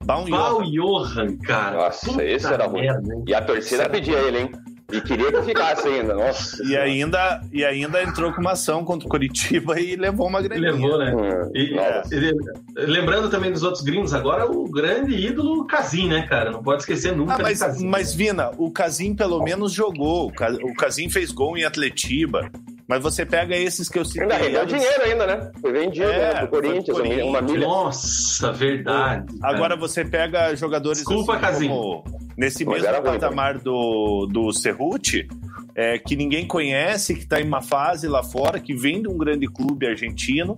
[0.05, 0.25] Baum
[0.69, 1.77] Johan, cara.
[1.77, 2.88] Nossa, Puta esse era ruim.
[3.27, 4.53] E a torcida pedia ele, hein?
[4.92, 6.62] E queria que ficasse ainda, nossa.
[6.64, 10.61] E ainda, e ainda entrou com uma ação contra o Curitiba e levou uma grande.
[10.61, 11.14] Levou, né?
[11.14, 11.74] Hum, e,
[12.14, 16.50] e, lembrando também dos outros gringos, agora o grande ídolo Casim, né, cara?
[16.50, 17.35] Não pode esquecer nunca.
[17.35, 20.31] Ah, mas, mas Vina, o Casim pelo menos jogou.
[20.62, 22.50] O Casim fez gol em Atletiba.
[22.92, 24.22] Mas você pega esses que eu citei.
[24.22, 25.50] Ainda rendeu dinheiro ainda, né?
[25.62, 27.66] Foi vendido é, né, pro Corinthians, Corinthians, uma milha.
[27.66, 29.38] Nossa, verdade.
[29.38, 29.55] Cara.
[29.55, 32.05] Agora você pega jogadores Desculpa, assim, como,
[32.37, 35.29] nesse Mas mesmo patamar do, do Cerruti,
[35.75, 39.16] é, que ninguém conhece, que está em uma fase lá fora, que vem de um
[39.16, 40.57] grande clube argentino.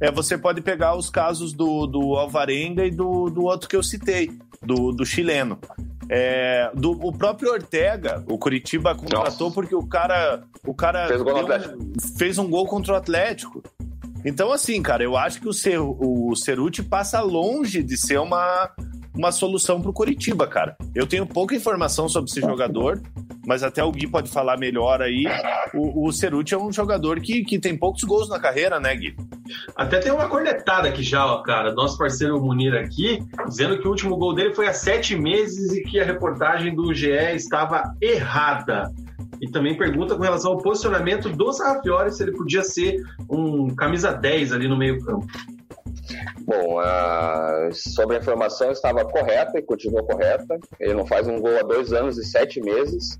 [0.00, 3.82] É, você pode pegar os casos do, do Alvarenga e do, do outro que eu
[3.82, 4.30] citei,
[4.62, 5.58] do, do chileno.
[6.08, 9.54] É, do, o próprio Ortega, o Curitiba contratou Nossa.
[9.54, 13.62] porque o cara, o cara fez, um, fez um gol contra o Atlético.
[14.24, 18.70] Então, assim, cara, eu acho que o, Cer, o Ceruti passa longe de ser uma,
[19.16, 20.76] uma solução para o Curitiba, cara.
[20.94, 23.00] Eu tenho pouca informação sobre esse jogador,
[23.46, 25.24] mas até o Gui pode falar melhor aí.
[25.72, 29.16] O, o Ceruti é um jogador que, que tem poucos gols na carreira, né, Gui?
[29.76, 31.72] Até tem uma cornetada aqui já, ó, cara.
[31.72, 35.82] Nosso parceiro Munir aqui, dizendo que o último gol dele foi há sete meses e
[35.82, 38.90] que a reportagem do GE estava errada.
[39.40, 44.12] E também pergunta com relação ao posicionamento do Sarrafiori se ele podia ser um camisa
[44.12, 45.26] 10 ali no meio campo.
[46.40, 47.68] Bom, a...
[47.72, 50.58] sobre a informação estava correta e continuou correta.
[50.78, 53.18] Ele não faz um gol há dois anos e sete meses.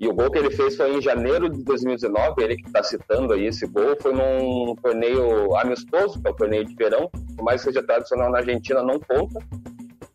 [0.00, 3.32] E o gol que ele fez foi em janeiro de 2019, ele que está citando
[3.32, 7.68] aí esse gol, foi num torneio amistoso, que é torneio de verão, por mais que
[7.68, 9.38] seja tradicional na Argentina, não conta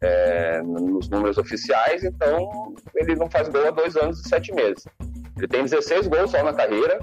[0.01, 4.85] é, nos números oficiais, então ele não faz gol há dois anos e sete meses.
[5.37, 6.99] Ele tem 16 gols só na carreira,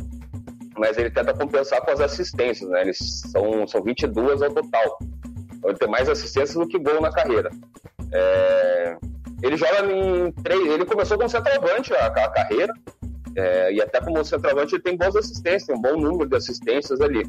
[0.78, 2.82] mas ele tenta compensar com as assistências, né?
[2.82, 4.98] Eles são, são 22 ao total.
[5.54, 7.50] Então ele tem mais assistências do que gol na carreira.
[8.12, 8.96] É,
[9.42, 10.72] ele joga em três.
[10.72, 12.72] Ele começou como centroavante a, a carreira,
[13.36, 17.00] é, e até como centroavante ele tem boas assistências, tem um bom número de assistências
[17.00, 17.22] ali,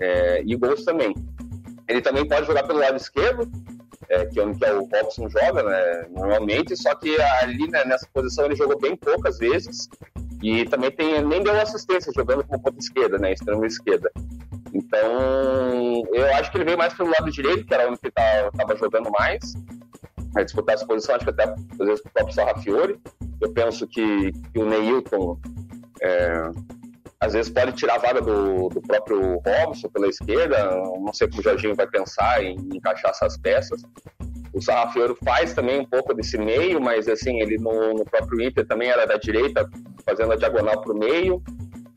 [0.00, 1.14] é, e gols também.
[1.88, 3.50] Ele também pode jogar pelo lado esquerdo,
[4.08, 8.06] é, que, é onde é o Robson joga, né, normalmente, só que ali né, nessa
[8.12, 9.88] posição ele jogou bem poucas vezes,
[10.42, 14.10] e também tem, nem deu assistência jogando como ponta esquerda, né, extrema esquerda.
[14.74, 18.12] Então, eu acho que ele veio mais pelo lado direito, que era onde ele
[18.48, 19.54] estava jogando mais,
[20.34, 22.98] a disputar essa posição, acho que até às vezes o próprio Sarrafiore.
[23.40, 25.38] Eu penso que, que o Neilton
[26.00, 26.50] é,
[27.20, 30.74] às vezes pode tirar a vaga do, do próprio Robson pela esquerda.
[30.74, 33.82] Não sei como o Jorginho vai pensar em encaixar essas peças.
[34.52, 38.66] O Sarrafiore faz também um pouco desse meio, mas assim, ele no, no próprio Inter
[38.66, 39.68] também era da direita,
[40.04, 41.42] fazendo a diagonal para o meio.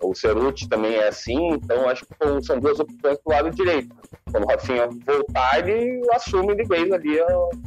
[0.02, 3.96] O Ceruti também é assim, então acho que são duas opções para o lado direito.
[4.32, 7.18] Quando o Rafinha voltar, ele assume de vez ali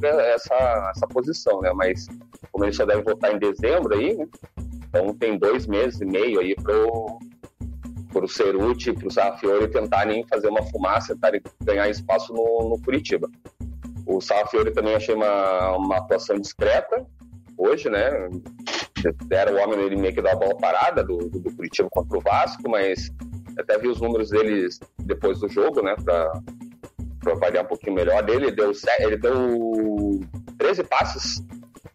[0.03, 1.72] essa, essa posição, né?
[1.74, 2.07] Mas
[2.53, 4.27] como ele só deve voltar em dezembro aí, né?
[4.88, 7.18] Então tem dois meses e meio aí pro,
[8.12, 13.29] pro Ceruti e pro Sarrafiori tentarem fazer uma fumaça, tentarem ganhar espaço no, no Curitiba.
[14.07, 17.07] O Sarrafiori também achei uma, uma atuação discreta
[17.57, 18.31] hoje, né?
[19.30, 22.20] Era o homem ele meio que da bola parada do, do, do Curitiba contra o
[22.20, 23.11] Vasco, mas
[23.58, 25.94] até vi os números deles depois do jogo, né?
[26.04, 26.32] Pra,
[27.20, 28.46] pra avaliar um pouquinho melhor dele.
[28.46, 30.20] Ele deu, ele deu
[30.58, 31.42] 13 passes,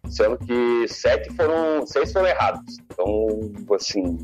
[0.10, 1.86] sendo que 7 foram.
[1.86, 2.78] 6 foram errados.
[2.92, 4.18] Então, assim,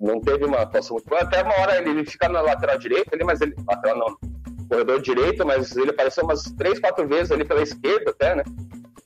[0.00, 1.22] não teve uma atuação muito boa.
[1.22, 3.54] Até uma hora ele, ele fica na lateral direita ali, mas ele.
[3.66, 8.36] Lateral não, corredor direito, mas ele apareceu umas 3, 4 vezes ali pela esquerda até,
[8.36, 8.44] né?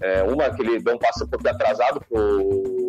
[0.00, 2.81] É, uma que ele deu um passo um pouco atrasado pro,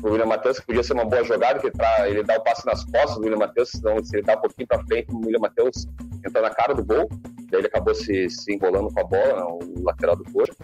[0.00, 2.64] pro William Matheus, que podia ser uma boa jogada, que pra, ele dá o passe
[2.66, 5.40] nas costas do William Matheus, senão se ele dá um pouquinho para frente, o William
[5.40, 5.86] Matheus
[6.26, 7.08] entra na cara do gol,
[7.50, 10.54] daí ele acabou se, se enrolando com a bola, né, o lateral do Coxa.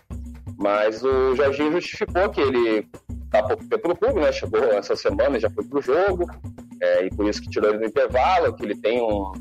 [0.56, 2.88] Mas o Jorginho justificou que ele
[3.30, 4.30] tá pouco tempo no clube, né?
[4.30, 6.26] Chegou essa semana, já foi pro jogo,
[6.80, 9.32] é, e por isso que tirou ele no intervalo, que ele tem um,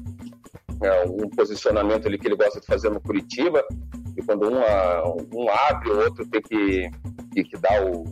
[0.82, 3.64] é, um posicionamento ali que ele gosta de fazer no Curitiba,
[4.18, 4.60] e quando um,
[5.34, 6.90] um abre, o outro tem que,
[7.34, 8.04] tem que dar o,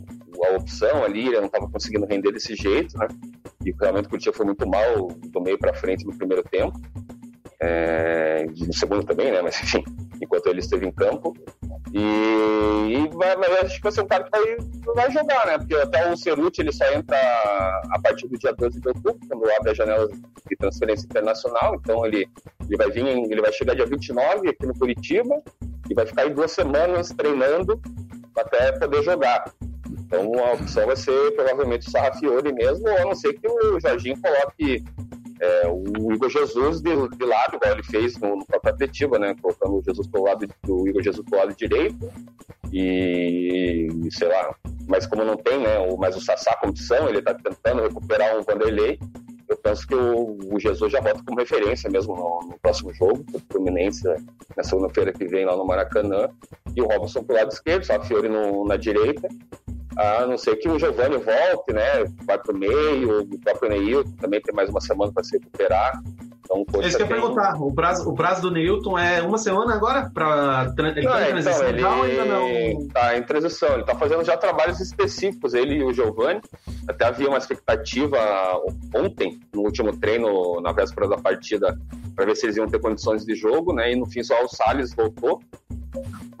[0.44, 3.08] a opção ali, ele não estava conseguindo render desse jeito, né?
[3.64, 6.78] E realmente o Curitiba foi muito mal do meio para frente no primeiro tempo.
[7.60, 9.40] É, no segundo também, né?
[9.40, 9.84] Mas enfim,
[10.20, 11.34] enquanto ele esteve em campo.
[11.92, 14.56] E, e vai, mas acho que vai ser um cara que vai,
[14.94, 15.58] vai jogar, né?
[15.58, 19.50] Porque até o Ceruti ele só entra a partir do dia 12 de outubro, quando
[19.50, 21.74] abre a janela de transferência internacional.
[21.74, 22.26] Então ele,
[22.66, 25.42] ele vai vir, ele vai chegar dia 29 aqui no Curitiba
[25.88, 27.80] e vai ficar aí duas semanas treinando
[28.36, 29.44] até poder jogar.
[30.12, 34.20] Então a opção vai ser provavelmente o Sarrafiore mesmo, a não ser que o Jorginho
[34.20, 34.84] coloque
[35.40, 39.34] é, o Igor Jesus de, de, lado, igual ele fez no, no próprio Atletiba, né?
[39.40, 42.12] Colocando o Jesus pro lado do Igor Jesus pro lado direito.
[42.70, 44.54] E, sei lá,
[44.86, 45.78] mas como não tem, né?
[45.78, 48.98] O, mas o Sassá como opção, ele tá tentando recuperar um Vanderlei.
[49.48, 53.24] Eu penso que o, o Jesus já volta como referência mesmo no, no próximo jogo,
[53.32, 54.16] o Fluminense, né?
[54.54, 56.28] na segunda-feira que vem lá no Maracanã.
[56.76, 59.26] E o Robson pro lado esquerdo, só a Fiore no, na direita
[59.96, 62.04] a não ser que o Giovanni volte, né?
[62.24, 66.02] Vai para o meio, o próprio Neilton também tem mais uma semana para se recuperar.
[66.56, 67.54] Então, é isso que eu ia perguntar.
[67.60, 70.10] O prazo, o prazo do Neilton é uma semana agora?
[70.12, 72.88] Pra, ele não, tá em transição então, ele ainda não?
[72.88, 73.74] Tá em transição.
[73.74, 76.40] Ele tá fazendo já trabalhos específicos, ele e o Giovanni.
[76.88, 78.18] Até havia uma expectativa
[78.94, 81.78] ontem, no último treino, na véspera da partida,
[82.14, 83.92] para ver se eles iam ter condições de jogo, né?
[83.92, 85.40] E no fim só o Salles voltou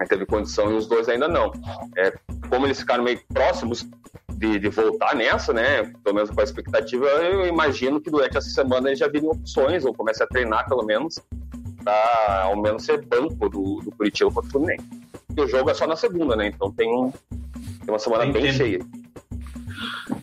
[0.08, 1.50] teve condição e os dois ainda não.
[1.96, 2.12] É,
[2.48, 3.86] como eles ficaram meio próximos
[4.34, 5.84] de, de, voltar nessa, né?
[6.02, 9.84] Pelo menos com a expectativa, eu imagino que durante essa semana eles já virem opções,
[9.84, 11.20] ou comece a treinar pelo menos,
[11.84, 14.84] para ao menos ser banco do, do Curitiba contra o Fluminense.
[15.36, 16.48] E o jogo é só na segunda, né?
[16.48, 18.80] Então tem, um, tem uma semana bem cheia.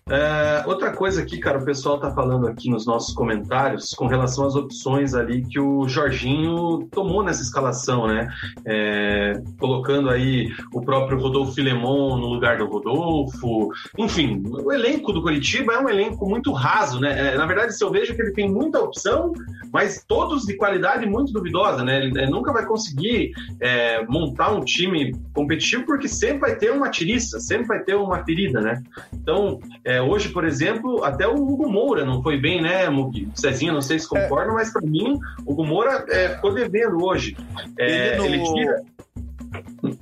[0.10, 4.46] É, outra coisa aqui, cara, o pessoal tá falando aqui nos nossos comentários com relação
[4.46, 8.28] às opções ali que o Jorginho tomou nessa escalação, né?
[8.66, 13.70] É, colocando aí o próprio Rodolfo Filemon no lugar do Rodolfo.
[13.98, 17.34] Enfim, o elenco do Curitiba é um elenco muito raso, né?
[17.34, 19.32] É, na verdade, se eu vejo que ele tem muita opção,
[19.72, 22.06] mas todos de qualidade muito duvidosa, né?
[22.06, 23.32] Ele, nunca vai conseguir
[23.62, 28.24] é, montar um time competitivo porque sempre vai ter uma tiriça, sempre vai ter uma
[28.24, 28.82] ferida, né?
[29.14, 33.28] Então, é, hoje, por exemplo, até o Hugo Moura não foi bem, né, Mugi?
[33.34, 34.56] Cezinha, não sei se concorda, é.
[34.56, 37.36] mas para mim, o Hugo Moura é, ficou devendo hoje.
[37.78, 38.26] É, ele, no...
[38.26, 38.84] ele tira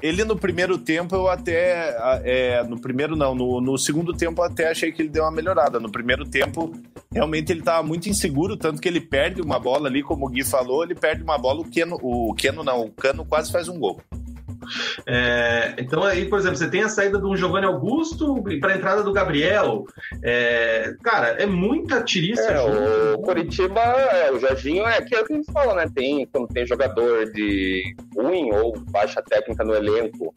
[0.01, 1.95] ele no primeiro tempo eu até.
[2.23, 5.31] É, no primeiro não, no, no, segundo tempo eu até achei que ele deu uma
[5.31, 5.79] melhorada.
[5.79, 6.73] No primeiro tempo,
[7.11, 10.43] realmente ele estava muito inseguro, tanto que ele perde uma bola ali, como o Gui
[10.43, 13.79] falou, ele perde uma bola, o Keno, o Keno não, o Cano quase faz um
[13.79, 14.01] gol.
[15.05, 19.03] É, então aí, por exemplo, você tem a saída do Giovanni Augusto para a entrada
[19.03, 19.85] do Gabriel.
[20.23, 22.51] É, cara, é muita tiriça.
[22.51, 25.85] É, o Curitiba, é, o Jorginho é aquilo que a gente fala, né?
[25.93, 30.33] Tem, quando tem jogador de ruim ou baixa técnica no elenco,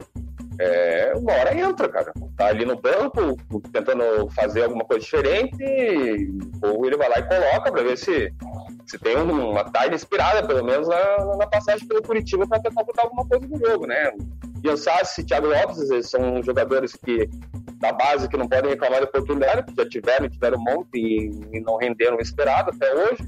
[0.61, 2.13] é, uma hora entra, cara.
[2.37, 3.35] Tá ali no banco,
[3.73, 6.31] tentando fazer alguma coisa diferente,
[6.61, 8.31] ou ele vai lá e coloca para ver se,
[8.85, 13.03] se tem uma tarde inspirada, pelo menos na, na passagem pelo Curitiba, para tentar botar
[13.03, 14.13] alguma coisa no jogo, né?
[14.63, 17.27] Ian Sassi e Thiago Lopes, eles são jogadores que
[17.79, 21.31] da base que não podem reclamar de oportunidade, que já tiveram, tiveram um monte e,
[21.51, 23.23] e não renderam o esperado até hoje.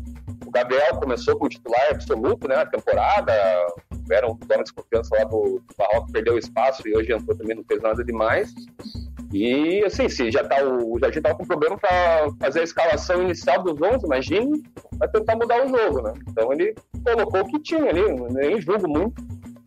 [0.45, 3.33] O Gabriel começou como titular absoluto, né, na temporada,
[4.11, 7.55] era um dono de confiança lá do, do Barroco, perdeu espaço e hoje entrou também,
[7.55, 8.53] não fez nada demais.
[9.31, 13.63] E assim, se já tá o, o Jardim com problema para fazer a escalação inicial
[13.63, 14.63] dos 11, imagine,
[14.97, 16.13] vai tentar mudar o jogo, né?
[16.29, 19.23] Então ele colocou o que tinha ali, nem julgo muito,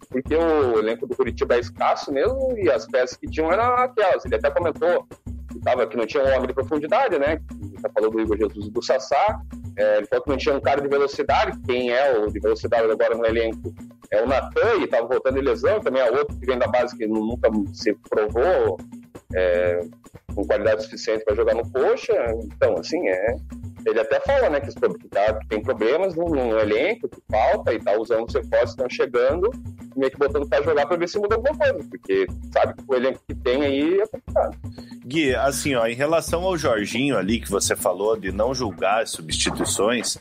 [0.09, 4.25] porque o elenco do Curitiba é escasso mesmo e as peças que tinham eram aquelas.
[4.25, 5.07] Ele até comentou
[5.67, 7.41] tava, que não tinha um homem de profundidade, né?
[7.61, 9.41] Ele falou do Igor Jesus e do Sassá.
[9.77, 11.59] É, ele falou que não tinha um cara de velocidade.
[11.67, 13.75] Quem é o de velocidade agora no elenco
[14.13, 15.81] é o Natan, e estava voltando de lesão.
[15.81, 18.79] Também é outro que vem da base que nunca se provou
[19.35, 19.81] é,
[20.37, 22.15] com qualidade suficiente para jogar no coxa.
[22.45, 23.35] Então, assim, é.
[23.85, 27.73] Ele até fala, né, que, que, tá, que tem problemas no, no, elenco, que falta
[27.73, 29.51] e tá usando os reforços que estão chegando,
[29.97, 32.95] meio que botando para jogar para ver se muda alguma coisa, porque sabe que o
[32.95, 34.57] elenco que tem aí é complicado.
[35.05, 39.11] Gui, assim, ó, em relação ao Jorginho ali que você falou de não julgar as
[39.11, 40.19] substituições,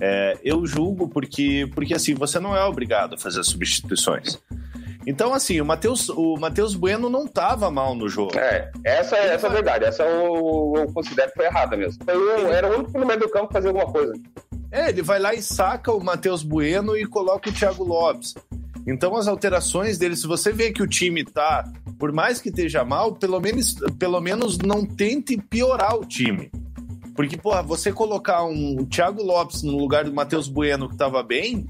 [0.00, 4.38] é, eu julgo porque, porque assim, você não é obrigado a fazer substituições.
[5.06, 8.38] Então, assim, o Matheus o Mateus Bueno não estava mal no jogo.
[8.38, 9.84] É, essa, é, essa é a verdade.
[9.84, 12.02] Essa eu, eu considero que foi errada mesmo.
[12.04, 14.14] Foi, era o único no meio do campo fazer alguma coisa.
[14.72, 18.34] É, ele vai lá e saca o Matheus Bueno e coloca o Thiago Lopes.
[18.86, 21.64] Então, as alterações dele, se você vê que o time tá,
[21.98, 26.50] por mais que esteja mal, pelo menos, pelo menos não tente piorar o time.
[27.14, 31.64] Porque, porra, você colocar um Thiago Lopes no lugar do Matheus Bueno, que tava bem,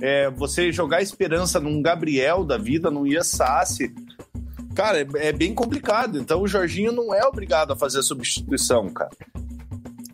[0.00, 3.94] é, você jogar esperança num Gabriel da vida, num Iasassi,
[4.74, 6.18] cara, é, é, bem complicado.
[6.18, 9.10] Então o Jorginho não é obrigado a fazer a substituição, cara.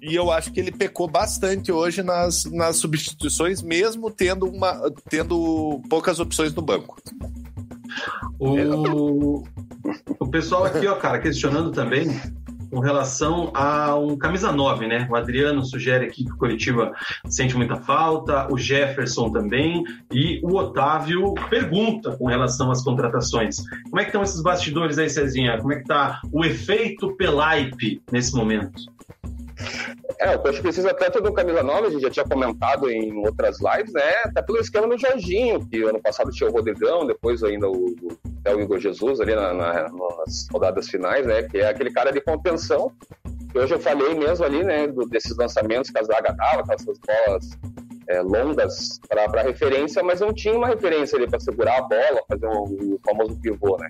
[0.03, 5.80] E eu acho que ele pecou bastante hoje nas, nas substituições, mesmo tendo, uma, tendo
[5.88, 7.00] poucas opções no banco.
[8.36, 9.44] O,
[10.18, 12.09] o pessoal aqui, ó, cara, questionando também
[12.72, 15.07] com relação a um camisa 9, né?
[15.11, 16.92] O Adriano sugere aqui que o Curitiba
[17.28, 23.59] sente muita falta, o Jefferson também, e o Otávio pergunta com relação às contratações.
[23.90, 25.59] Como é que estão esses bastidores aí, Cezinha?
[25.59, 28.80] Como é que está o efeito Pelaipe nesse momento?
[30.18, 33.58] É, o Coxa precisa tanto do camisa nova, a gente já tinha comentado em outras
[33.60, 34.22] lives, né?
[34.24, 38.52] Até pelo esquema do Jorginho, que ano passado tinha o Rodrigão, depois ainda o, o,
[38.54, 41.42] o Igor Jesus ali na, na, nas rodadas finais, né?
[41.42, 42.92] Que é aquele cara de contenção.
[43.50, 44.86] Que hoje eu falei mesmo ali, né?
[44.86, 47.50] Do, desses lançamentos que a zaga dava, com essas bolas
[48.08, 52.46] é, longas para referência, mas não tinha uma referência ali para segurar a bola, fazer
[52.46, 53.88] o, o famoso pivô, né?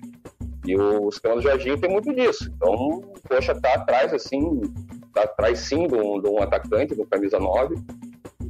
[0.65, 2.49] E o esquema do Jorginho tem muito disso.
[2.55, 7.05] Então, o Coxa tá atrás, assim, tá atrás sim de um, de um atacante, do
[7.05, 7.75] camisa 9.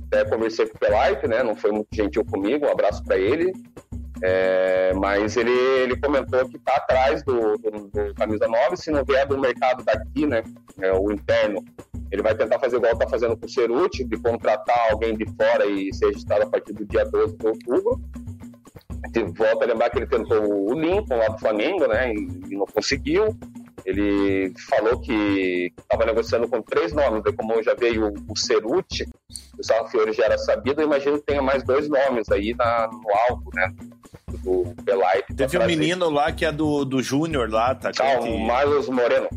[0.08, 1.44] Até conversei com o Pelaipe, né?
[1.44, 3.52] Não foi muito gentil comigo, um abraço para ele.
[4.26, 9.04] É, mas ele, ele comentou que está atrás do, do, do, camisa 9, se não
[9.04, 10.42] vier do mercado daqui, né,
[10.80, 11.62] é, o interno,
[12.10, 15.66] ele vai tentar fazer igual está fazendo com o Ceruti, de contratar alguém de fora
[15.66, 18.00] e ser registrado a partir do dia 12 de outubro.
[19.36, 22.66] Volta a lembrar que ele tentou o Lincoln lá do Flamengo, né, e, e não
[22.66, 23.36] conseguiu.
[23.86, 29.08] Ele falou que estava negociando com três nomes, daí como já veio o, o Ceruti,
[29.58, 33.10] o Salfiore já era sabido, eu imagino que tenha mais dois nomes aí na, no
[33.30, 33.74] alvo, né?
[34.44, 35.36] Do Belite.
[35.36, 37.92] Teve um menino lá que é do, do Júnior lá, tá?
[37.92, 39.28] Calma, o Marlos Moreno.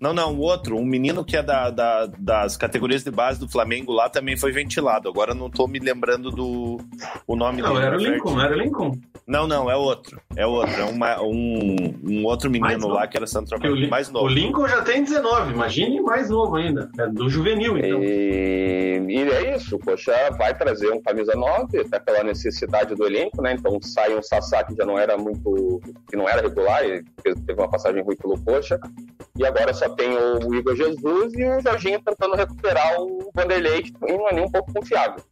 [0.00, 3.46] Não, não, o outro, um menino que é da, da, das categorias de base do
[3.46, 5.10] Flamengo lá também foi ventilado.
[5.10, 6.78] Agora não tô me lembrando do
[7.26, 7.80] o nome não, dele.
[7.80, 8.98] Não, era o Lincoln, não era o Lincoln.
[9.26, 10.18] Não, não, é outro.
[10.34, 10.74] É outro.
[10.74, 14.24] É uma, um, um outro menino lá que era centroavante mais novo.
[14.24, 16.90] O Lincoln já tem 19, imagine mais novo ainda.
[16.98, 18.02] É do juvenil, então.
[18.02, 23.06] E, e é isso, o Coxa vai trazer um camisa 9, até pela necessidade do
[23.06, 23.52] elenco, né?
[23.52, 25.80] Então sai um Sassá que já não era muito.
[26.08, 26.82] que não era regular,
[27.22, 28.80] teve uma passagem ruim pelo Coxa.
[29.36, 33.92] E agora só tem o Igor Jesus e o Jorginho tentando recuperar o Vanderlei, que
[34.00, 35.22] não é nem um pouco confiável.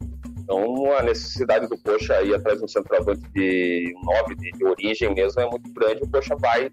[0.49, 5.15] Então, a necessidade do Coxa aí atrás de um centroavante de 9 de, de, origem
[5.15, 6.03] mesmo é muito grande.
[6.03, 6.71] O Coxa vai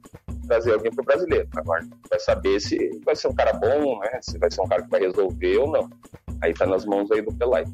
[0.47, 1.49] trazer alguém para o brasileiro.
[1.57, 4.17] Agora, vai saber se vai ser um cara bom, né?
[4.21, 5.89] se vai ser um cara que vai resolver ou não.
[6.41, 7.65] Aí está nas mãos aí do Pelai.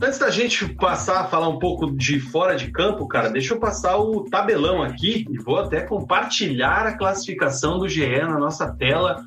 [0.00, 3.58] Antes da gente passar a falar um pouco de fora de campo, cara, deixa eu
[3.58, 9.24] passar o tabelão aqui e vou até compartilhar a classificação do GE na nossa tela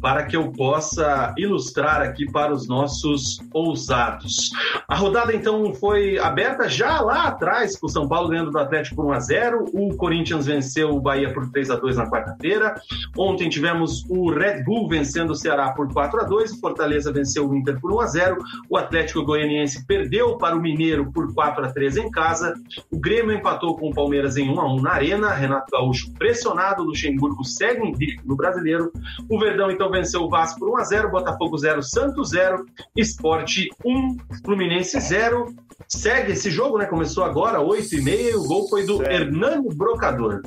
[0.00, 4.48] para que eu possa ilustrar aqui para os nossos ousados.
[4.88, 8.96] A rodada então foi aberta já lá atrás, com o São Paulo ganhando do Atlético
[8.96, 12.74] por 1 a 0, o Corinthians venceu o Bahia por 3 a 2 na quarta-feira.
[13.16, 17.46] Ontem tivemos o Red Bull vencendo o Ceará por 4 a 2, o Fortaleza venceu
[17.46, 18.38] o Inter por 1 a 0,
[18.70, 22.54] o Atlético Goianiense perdeu perdeu para o Mineiro por 4 a 3 em casa.
[22.88, 25.34] O Grêmio empatou com o Palmeiras em 1 a 1 na Arena.
[25.34, 28.92] Renato Gaúcho pressionado, o Luxemburgo segue invicto no Brasileiro.
[29.28, 32.64] O Verdão então venceu o Vasco por 1 a 0, Botafogo 0, Santos 0,
[32.96, 35.52] Esporte 1, Fluminense 0.
[35.88, 36.86] Segue esse jogo, né?
[36.86, 40.42] Começou agora, 8 e meia, o gol foi do Hernani Brocador.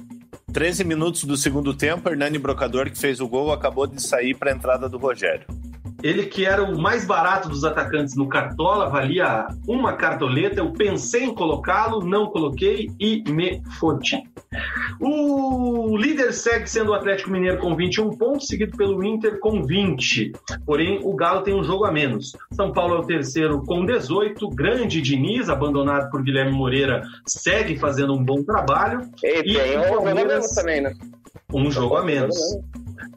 [0.53, 4.49] 13 minutos do segundo tempo, Hernani Brocador, que fez o gol, acabou de sair para
[4.49, 5.45] a entrada do Rogério.
[6.03, 10.59] Ele que era o mais barato dos atacantes no Cartola, valia uma cartoleta.
[10.59, 14.23] Eu pensei em colocá-lo, não coloquei e me fodi.
[14.99, 20.31] O líder segue sendo o Atlético Mineiro com 21 pontos, seguido pelo Inter com 20.
[20.65, 22.35] Porém, o Galo tem um jogo a menos.
[22.53, 24.49] São Paulo é o terceiro com 18.
[24.49, 29.01] Grande Diniz, abandonado por Guilherme Moreira, segue fazendo um bom trabalho.
[29.23, 30.93] E, e tem um jogo a menos também, né?
[31.53, 32.37] Um jogo a menos.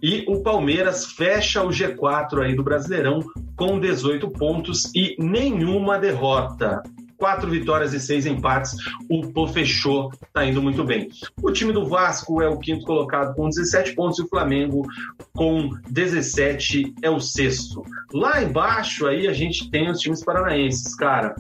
[0.03, 3.21] E o Palmeiras fecha o G4 aí do Brasileirão
[3.57, 6.83] com 18 pontos e nenhuma derrota
[7.21, 8.75] quatro vitórias e seis empates.
[9.09, 11.09] O Pô fechou, tá indo muito bem.
[11.43, 14.89] O time do Vasco é o quinto colocado com 17 pontos e o Flamengo
[15.35, 17.85] com 17 é o sexto.
[18.13, 21.35] Lá embaixo aí a gente tem os times paranaenses, cara.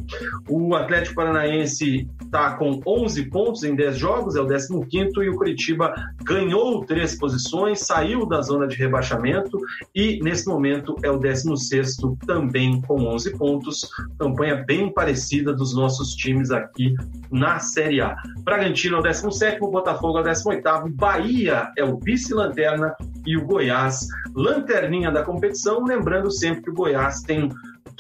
[0.49, 5.37] O Atlético Paranaense tá com 11 pontos em 10 jogos, é o 15 e o
[5.37, 9.59] Curitiba ganhou três posições, saiu da zona de rebaixamento
[9.95, 13.89] e nesse momento é o 16 também com 11 pontos.
[14.18, 16.94] Campanha bem parecida dos nossos times aqui
[17.30, 18.16] na Série A.
[18.42, 20.62] Bragantino é o 17, Botafogo é o 18,
[20.94, 22.94] Bahia é o vice-lanterna
[23.26, 25.84] e o Goiás, lanterninha da competição.
[25.84, 27.50] Lembrando sempre que o Goiás tem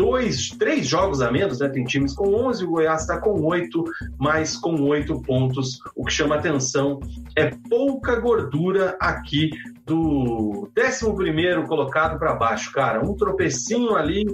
[0.00, 1.68] dois, três jogos a menos, né?
[1.68, 3.84] Tem times com 11, o Goiás está com oito,
[4.18, 5.78] mas com oito pontos.
[5.94, 7.00] O que chama atenção
[7.36, 9.50] é pouca gordura aqui
[9.84, 13.04] do 11 colocado para baixo, cara.
[13.04, 14.24] Um tropecinho ali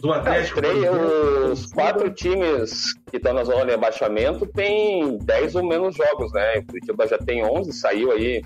[0.00, 0.60] do Atlético.
[0.60, 6.32] É, os quatro times que estão na zona de abaixamento têm 10 ou menos jogos,
[6.32, 6.58] né?
[6.58, 8.42] O Curitiba já tem 11, saiu aí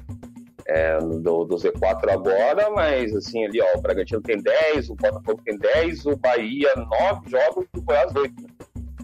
[0.67, 5.41] é, do, do, Z4 agora, mas assim, ali, ó, o Bragantino tem 10, o Botafogo
[5.45, 8.33] tem 10, o Bahia 9 jogos e o Goiás 8.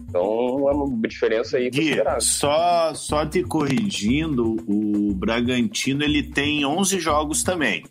[0.09, 6.99] Então é uma diferença aí Gui, só, só te corrigindo, o Bragantino ele tem 11
[6.99, 7.83] jogos também.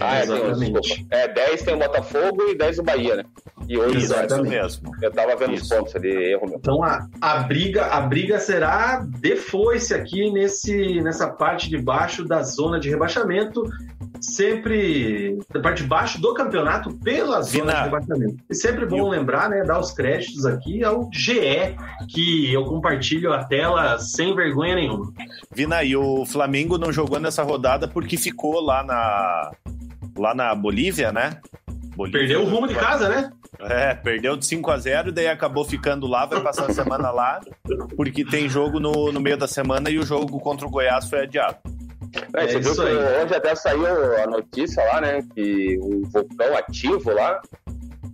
[0.00, 1.06] Ah, é, Exatamente.
[1.10, 3.24] é, 10 tem o Botafogo e 10 o Bahia, né?
[3.68, 4.48] E hoje Exatamente.
[4.50, 4.90] mesmo.
[5.02, 5.64] Eu tava vendo Isso.
[5.64, 6.56] os pontos ali, erro meu.
[6.58, 12.24] Então a, a, briga, a briga será de foice aqui nesse, nessa parte de baixo
[12.24, 13.62] da zona de rebaixamento,
[14.20, 17.72] sempre da parte de baixo do campeonato pela zona Vina.
[17.74, 18.36] de rebaixamento.
[18.50, 21.76] E sempre bom lembrar, né, dar os créditos aqui ao GE,
[22.08, 25.12] que eu compartilho a tela sem vergonha nenhuma.
[25.54, 29.52] Vina, e o Flamengo não jogou nessa rodada porque ficou lá na
[30.20, 31.40] lá na Bolívia, né?
[31.96, 33.30] Bolívia, Perdeu o rumo de casa, né?
[33.58, 37.40] É, perdeu de 5 a 0 daí acabou ficando lá, vai passar a semana lá,
[37.96, 41.22] porque tem jogo no, no meio da semana e o jogo contra o Goiás foi
[41.24, 41.56] adiado.
[42.34, 43.22] É, você é viu que aí.
[43.22, 43.86] hoje até saiu
[44.22, 45.22] a notícia lá, né?
[45.34, 47.40] Que o vulcão ativo lá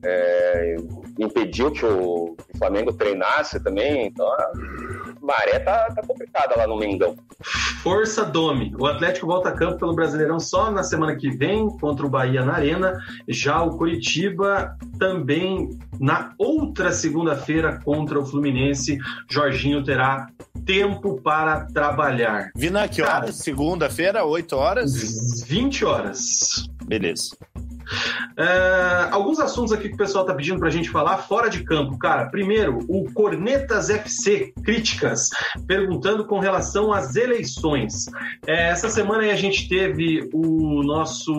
[0.05, 0.77] é,
[1.19, 4.07] impediu que o, Flamengo treinasse também.
[4.07, 4.53] Então a
[5.21, 7.17] maré tá, tá complicada lá no Mengão.
[7.83, 8.75] Força Dome.
[8.79, 12.45] O Atlético volta a campo pelo Brasileirão só na semana que vem contra o Bahia
[12.45, 12.99] na Arena.
[13.29, 15.71] Já o Curitiba também
[16.01, 18.99] na outra segunda-feira contra o Fluminense.
[19.31, 20.29] Jorginho terá
[20.65, 22.51] tempo para trabalhar.
[22.57, 23.37] Vina, que horas?
[23.37, 25.45] Segunda-feira, 8 horas?
[25.47, 26.69] 20 horas.
[26.85, 27.37] Beleza.
[28.39, 31.99] Uh, alguns assuntos aqui que o pessoal tá pedindo pra gente falar fora de campo.
[31.99, 35.31] Cara, primeiro, o Cornetas FC, críticas,
[35.67, 38.07] perguntando com relação às eleições.
[38.47, 41.33] É, essa semana aí a gente teve o nosso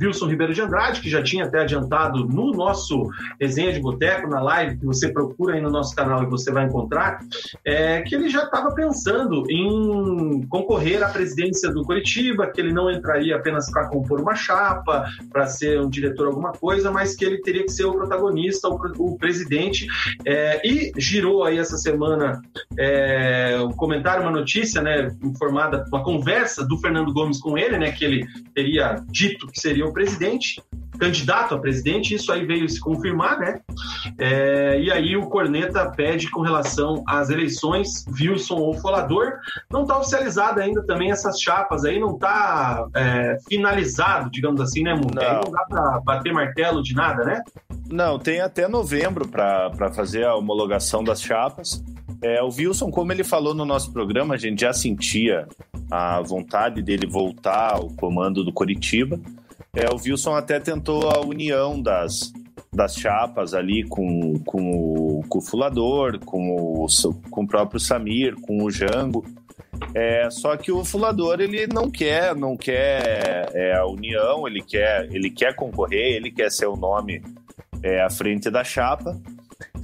[0.00, 3.08] Wilson Ribeiro de Andrade, que já tinha até adiantado no nosso
[3.40, 6.64] resenha de boteco, na live, que você procura aí no nosso canal e você vai
[6.64, 7.20] encontrar,
[7.64, 12.90] é, que ele já estava pensando em concorrer à presidência do Curitiba, que ele não
[12.90, 17.40] entraria apenas para compor uma chapa, para ser um diretor alguma coisa, mas que ele
[17.40, 19.86] teria que ser o protagonista, o, o presidente.
[20.24, 22.40] É, e girou aí essa semana
[22.78, 27.92] é, um comentário, uma notícia, né, informada, uma conversa do Fernando Gomes com ele, né,
[27.92, 30.62] que ele teria dito que seria o presidente
[30.98, 33.60] candidato a presidente, isso aí veio se confirmar, né?
[34.18, 39.34] É, e aí o Corneta pede com relação às eleições, Wilson ou Folador.
[39.70, 44.94] Não está oficializada ainda também essas chapas aí, não está é, finalizado, digamos assim, né,
[44.94, 45.14] Mundo?
[45.14, 45.40] Não.
[45.44, 47.42] não dá para bater martelo de nada, né?
[47.90, 51.82] Não, tem até novembro para fazer a homologação das chapas.
[52.22, 55.46] É, o Wilson, como ele falou no nosso programa, a gente já sentia
[55.90, 59.20] a vontade dele voltar ao comando do Coritiba.
[59.74, 62.32] É, o Wilson até tentou a união das,
[62.72, 66.86] das chapas ali com, com, o, com o Fulador, com o,
[67.30, 69.24] com o próprio Samir, com o Jango.
[69.92, 75.08] É, só que o Fulador ele não quer, não quer é, a união, ele quer,
[75.12, 77.22] ele quer concorrer, ele quer ser o nome
[77.82, 79.20] é, à frente da chapa.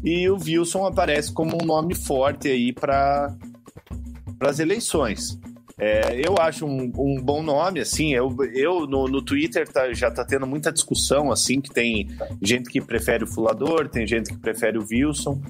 [0.03, 3.35] E o Wilson aparece como um nome forte aí para
[4.41, 5.39] as eleições.
[5.81, 10.11] É, eu acho um, um, bom nome, assim, eu, eu no, no Twitter tá, já
[10.11, 12.07] tá tendo muita discussão, assim, que tem
[12.43, 15.41] gente que prefere o Fulador, tem gente que prefere o Wilson.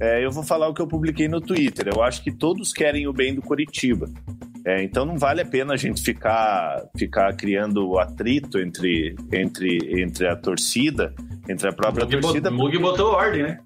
[0.00, 1.88] É, eu vou falar o que eu publiquei no Twitter.
[1.94, 4.10] Eu acho que todos querem o bem do Curitiba.
[4.66, 10.28] É, então não vale a pena a gente ficar, ficar criando atrito entre, entre, entre
[10.28, 11.14] a torcida
[11.48, 12.50] entre a própria Mug torcida.
[12.50, 13.60] O Mug botou ordem, né?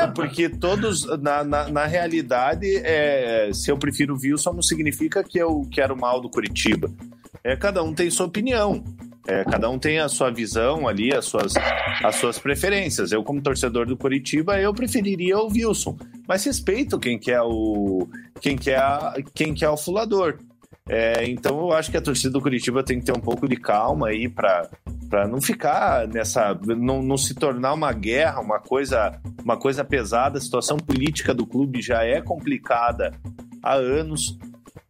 [0.00, 5.22] é, porque todos, na, na, na, realidade, é, se eu prefiro o Wilson, não significa
[5.22, 6.90] que eu quero mal do Curitiba.
[7.42, 8.82] É, cada um tem sua opinião.
[9.26, 11.54] É, cada um tem a sua visão ali, as suas,
[12.02, 13.10] as suas preferências.
[13.10, 15.96] Eu, como torcedor do Curitiba, eu preferiria o Wilson.
[16.28, 18.06] Mas respeito quem quer o
[18.40, 18.80] quem quer,
[19.34, 20.38] quem quer o fulador.
[20.86, 23.56] É, então eu acho que a torcida do Curitiba tem que ter um pouco de
[23.56, 24.68] calma aí para
[25.26, 30.36] não ficar nessa não, não se tornar uma guerra, uma coisa uma coisa pesada.
[30.36, 33.12] A situação política do clube já é complicada
[33.62, 34.38] há anos.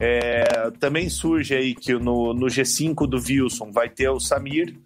[0.06, 4.76] É, também surge aí que no, no G5 do Wilson vai ter o Samir,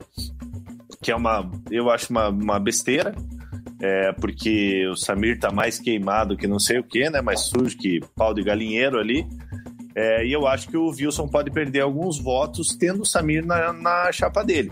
[1.03, 3.13] que é uma, eu acho uma, uma besteira,
[3.83, 7.21] é, porque o Samir tá mais queimado que não sei o que, né?
[7.21, 9.27] Mas surge que pau de galinheiro ali.
[9.93, 13.73] É, e eu acho que o Wilson pode perder alguns votos tendo o Samir na,
[13.73, 14.71] na chapa dele.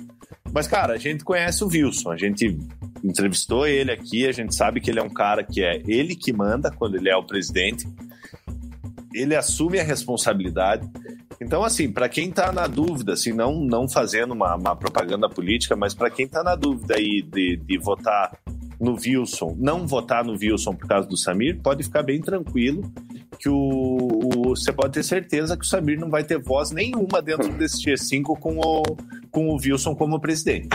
[0.53, 2.57] Mas, cara, a gente conhece o Wilson, a gente
[3.03, 6.33] entrevistou ele aqui, a gente sabe que ele é um cara que é ele que
[6.33, 7.85] manda quando ele é o presidente,
[9.17, 10.89] ele assume a responsabilidade.
[11.41, 15.75] Então, assim, para quem está na dúvida, assim, não, não fazendo uma, uma propaganda política,
[15.77, 18.37] mas para quem está na dúvida aí de, de votar
[18.81, 22.83] no Wilson, não votar no Wilson por causa do Samir, pode ficar bem tranquilo
[23.39, 24.16] que o,
[24.51, 28.39] você pode ter certeza que o Samir não vai ter voz nenhuma dentro desse G5
[28.39, 28.83] com o,
[29.31, 30.69] com o Wilson como presidente.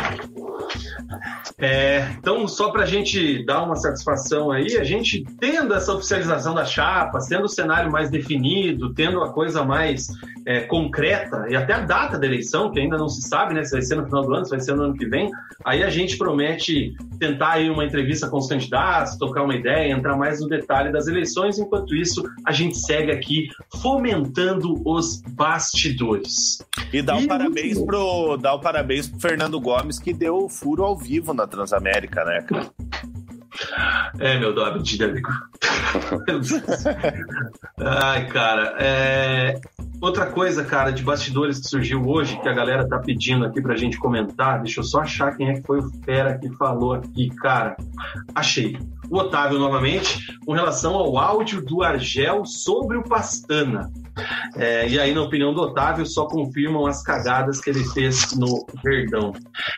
[1.57, 6.53] É, então, só para a gente dar uma satisfação aí, a gente tendo essa oficialização
[6.53, 10.07] da chapa, tendo o cenário mais definido, tendo a coisa mais
[10.45, 13.71] é, concreta e até a data da eleição, que ainda não se sabe, né, se
[13.71, 15.29] vai ser no final do ano, se vai ser no ano que vem,
[15.63, 20.15] aí a gente promete tentar aí uma entrevista com os candidatos, tocar uma ideia, entrar
[20.15, 21.59] mais no detalhe das eleições.
[21.59, 23.49] Enquanto isso, a gente segue aqui
[23.81, 26.63] fomentando os bastidores.
[26.91, 30.49] E dá o um parabéns pro dá um parabéns pro Fernando Gomes que deu o
[30.49, 32.71] furo ao vivo na Transamérica, né, cara?
[34.19, 35.29] É, meu nome dinâmico.
[37.79, 38.75] Ai, cara.
[38.79, 39.59] É...
[40.01, 43.75] Outra coisa, cara, de bastidores que surgiu hoje, que a galera tá pedindo aqui pra
[43.75, 47.29] gente comentar, deixa eu só achar quem é que foi o fera que falou aqui,
[47.35, 47.77] cara.
[48.33, 48.79] Achei.
[49.11, 53.91] O Otávio, novamente, com relação ao áudio do Argel sobre o Pastana.
[54.55, 58.65] É, e aí, na opinião do Otávio, só confirmam as cagadas que ele fez no
[58.83, 59.33] Verdão.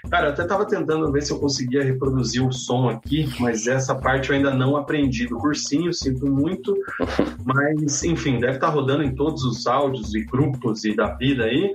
[0.09, 3.95] Cara, eu até tava tentando ver se eu conseguia reproduzir o som aqui, mas essa
[3.95, 6.75] parte eu ainda não aprendi do cursinho, sinto muito.
[7.43, 11.45] Mas, enfim, deve estar tá rodando em todos os áudios e grupos e da vida
[11.45, 11.73] aí.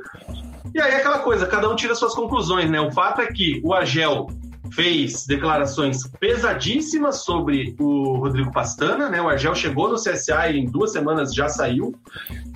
[0.75, 2.81] E aí, aquela coisa, cada um tira suas conclusões, né?
[2.81, 4.27] O fato é que o Agel
[4.73, 9.21] fez declarações pesadíssimas sobre o Rodrigo Pastana, né?
[9.21, 11.95] O Argel chegou no CSA e em duas semanas já saiu.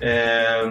[0.01, 0.63] É...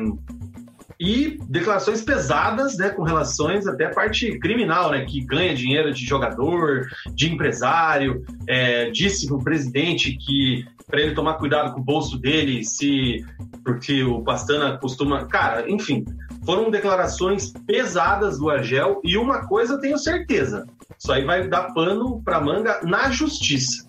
[1.03, 6.07] e declarações pesadas, né, com relações até a parte criminal, né, que ganha dinheiro de
[6.07, 11.85] jogador, de empresário, é, disse para o presidente que para ele tomar cuidado com o
[11.85, 13.25] bolso dele, se
[13.65, 16.05] porque o Pastana costuma, cara, enfim,
[16.45, 22.23] foram declarações pesadas do Argel e uma coisa tenho certeza, isso aí vai dar pano
[22.23, 23.89] para manga na justiça.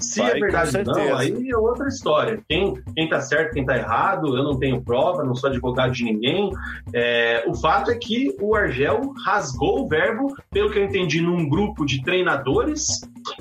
[0.00, 2.40] Se Vai, é verdade ou não, aí é outra história.
[2.48, 6.04] Quem, quem tá certo, quem tá errado, eu não tenho prova, não sou advogado de
[6.04, 6.50] ninguém.
[6.92, 11.48] É, o fato é que o Argel rasgou o verbo, pelo que eu entendi, num
[11.48, 13.00] grupo de treinadores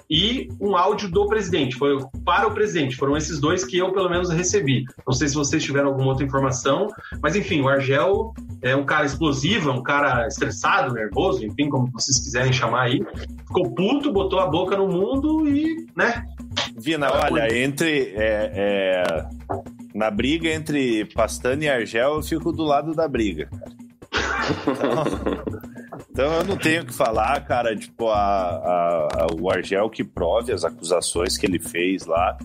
[0.09, 1.75] e um áudio do presidente.
[1.75, 2.95] Foi para o presidente.
[2.95, 4.85] Foram esses dois que eu, pelo menos, recebi.
[5.05, 6.87] Não sei se vocês tiveram alguma outra informação,
[7.21, 11.91] mas enfim, o Argel é um cara explosivo, é um cara estressado, nervoso, enfim, como
[11.91, 13.01] vocês quiserem chamar aí.
[13.47, 16.24] Ficou puto, botou a boca no mundo e, né?
[16.77, 18.13] Vina, olha, entre.
[18.15, 19.25] É, é,
[19.93, 23.75] na briga entre Pastana e Argel, eu fico do lado da briga, cara.
[24.61, 25.03] Então,
[26.11, 27.75] então eu não tenho o que falar, cara.
[27.75, 32.37] Tipo, a, a, a, o Argel que prove as acusações que ele fez lá.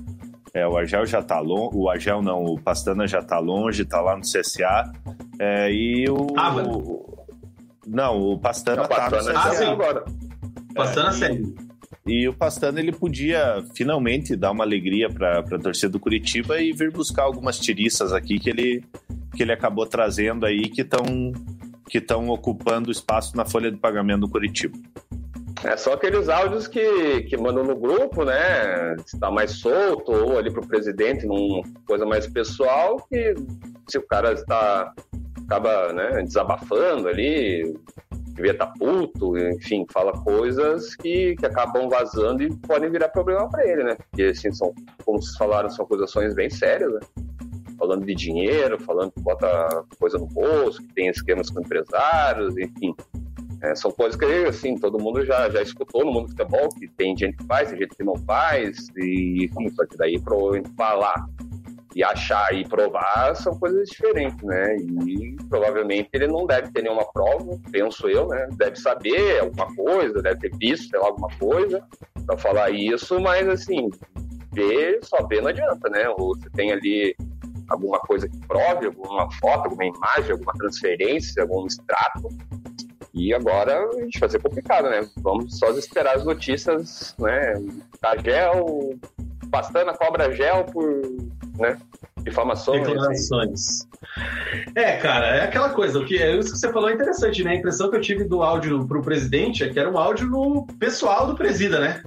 [0.52, 1.76] É, o Argel já tá longe.
[1.76, 4.92] O Argel não, o Pastana já tá longe, tá lá no CSA.
[5.38, 6.26] É, e o.
[6.36, 7.26] Ah, o
[7.86, 9.48] não, o Pastana, não, tá Pastana no CSA.
[9.48, 10.04] Ah, sim, agora.
[10.74, 11.69] Pastana é, segue.
[12.10, 16.72] E o Pastana ele podia finalmente dar uma alegria para a torcida do Curitiba e
[16.72, 18.84] vir buscar algumas tiriças aqui que ele,
[19.36, 21.04] que ele acabou trazendo aí que estão
[21.88, 24.76] que estão ocupando espaço na folha de pagamento do Curitiba.
[25.62, 28.96] É só aqueles áudios que, que mandam no grupo, né?
[29.06, 33.34] Está mais solto, ou ali para o presidente, numa coisa mais pessoal, que
[33.88, 34.92] se o cara está
[35.50, 37.74] acaba né, desabafando ali,
[38.34, 43.50] devia estar tá puto, enfim, fala coisas que, que acabam vazando e podem virar problema
[43.50, 43.96] para ele, né?
[43.96, 44.72] Porque, assim, são,
[45.04, 47.00] como vocês falaram, são acusações bem sérias, né?
[47.76, 52.94] falando de dinheiro, falando que bota coisa no bolso, que tem esquemas com empresários, enfim.
[53.62, 56.86] É, são coisas que, assim, todo mundo já, já escutou no mundo do futebol, que
[56.88, 60.36] tem gente que faz, tem gente que não faz, e, enfim, só que daí para
[60.76, 61.26] falar
[61.94, 64.76] e achar e provar são coisas diferentes, né?
[64.76, 68.48] E provavelmente ele não deve ter nenhuma prova, penso eu, né?
[68.52, 71.82] Deve saber alguma coisa, deve ter visto, lá, alguma coisa
[72.26, 73.90] para falar isso, mas assim,
[74.52, 76.08] ver, só ver não adianta, né?
[76.10, 77.14] Ou você tem ali
[77.68, 82.28] alguma coisa que prove, alguma foto, alguma imagem, alguma transferência, algum extrato.
[83.12, 85.08] E agora a gente vai ser complicado, né?
[85.18, 87.54] Vamos só esperar as notícias, né?
[88.00, 88.98] Da gel,
[89.50, 91.02] Pastana cobra gel por,
[91.60, 91.78] né?
[92.22, 92.86] Difamações.
[92.86, 93.86] Declarações.
[94.74, 95.98] É, cara, é aquela coisa.
[95.98, 97.52] O que é isso que você falou é interessante, né?
[97.52, 100.66] A impressão que eu tive do áudio pro presidente é que era um áudio no
[100.78, 102.02] pessoal do presida, né?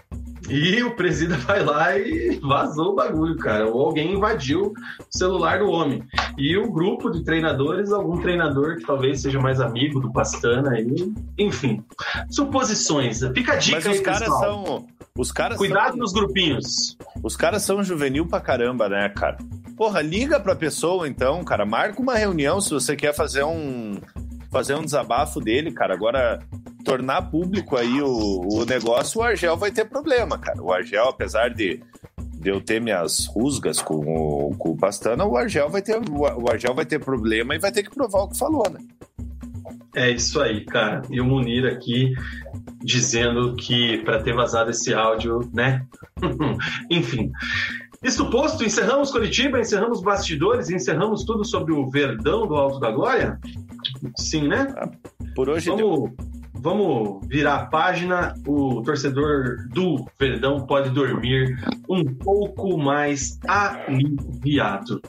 [0.49, 3.67] E o presida vai lá e vazou o bagulho, cara.
[3.67, 6.03] Ou alguém invadiu o celular do homem.
[6.37, 11.13] E o grupo de treinadores, algum treinador que talvez seja mais amigo do Pastana aí.
[11.37, 11.83] Enfim.
[12.29, 13.19] Suposições.
[13.33, 14.65] Fica a dica Mas os aí, caras pessoal.
[14.65, 14.87] são.
[15.15, 15.97] Os caras Cuidado são...
[15.97, 16.97] nos grupinhos.
[17.21, 19.37] Os caras são juvenil pra caramba, né, cara?
[19.77, 21.65] Porra, liga pra pessoa então, cara.
[21.65, 23.99] Marca uma reunião se você quer fazer um.
[24.51, 25.93] Fazer um desabafo dele, cara.
[25.93, 26.39] Agora,
[26.83, 30.61] tornar público aí o, o negócio, o Argel vai ter problema, cara.
[30.61, 31.79] O Argel, apesar de,
[32.19, 36.49] de eu ter minhas rusgas com o, com o Pastana, o Argel vai ter o
[36.49, 38.79] Argel vai ter problema e vai ter que provar o que falou, né?
[39.95, 41.03] É isso aí, cara.
[41.09, 42.13] E o Munir aqui
[42.83, 45.85] dizendo que para ter vazado esse áudio, né?
[46.89, 47.31] Enfim.
[48.03, 53.39] Isso posto, encerramos Curitiba, encerramos bastidores, encerramos tudo sobre o Verdão do Alto da Glória?
[54.17, 54.73] Sim, né?
[55.33, 55.81] Por hoje Vamos...
[55.81, 56.32] deu
[56.63, 58.33] vamos virar a página.
[58.47, 61.57] O torcedor do Verdão pode dormir
[61.89, 65.01] um pouco mais aliviado.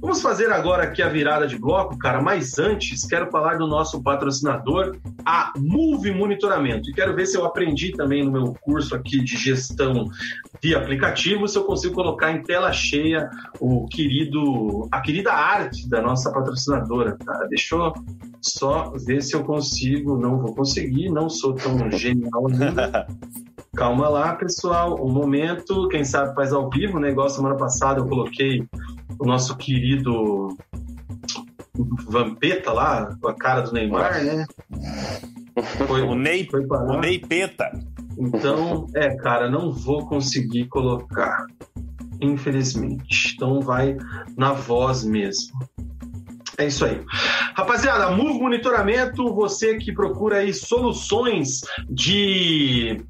[0.00, 2.22] Vamos fazer agora aqui a virada de bloco, cara.
[2.22, 4.96] Mas antes, quero falar do nosso patrocinador,
[5.26, 6.88] a Move Monitoramento.
[6.88, 10.08] E quero ver se eu aprendi também no meu curso aqui de gestão
[10.62, 13.28] de aplicativo, se eu consigo colocar em tela cheia
[13.60, 17.18] o querido, a querida arte da nossa patrocinadora.
[17.18, 17.46] Tá?
[17.50, 17.92] Deixou
[18.42, 20.18] só ver se eu consigo.
[20.18, 23.06] Não vou conseguir, não sou tão genial ainda.
[23.74, 25.02] Calma lá, pessoal.
[25.02, 27.10] Um momento, quem sabe faz ao vivo, né?
[27.10, 28.66] Igual semana passada eu coloquei
[29.18, 30.56] o nosso querido
[32.06, 34.46] Vampeta lá, com a cara do Neymar, né?
[35.86, 37.70] Foi, o, Ney, foi o Ney Peta.
[38.18, 41.46] Então, é, cara, não vou conseguir colocar.
[42.20, 43.34] Infelizmente.
[43.34, 43.96] Então vai
[44.36, 45.58] na voz mesmo.
[46.62, 47.00] É isso aí.
[47.56, 53.04] Rapaziada, Move Monitoramento, você que procura aí soluções de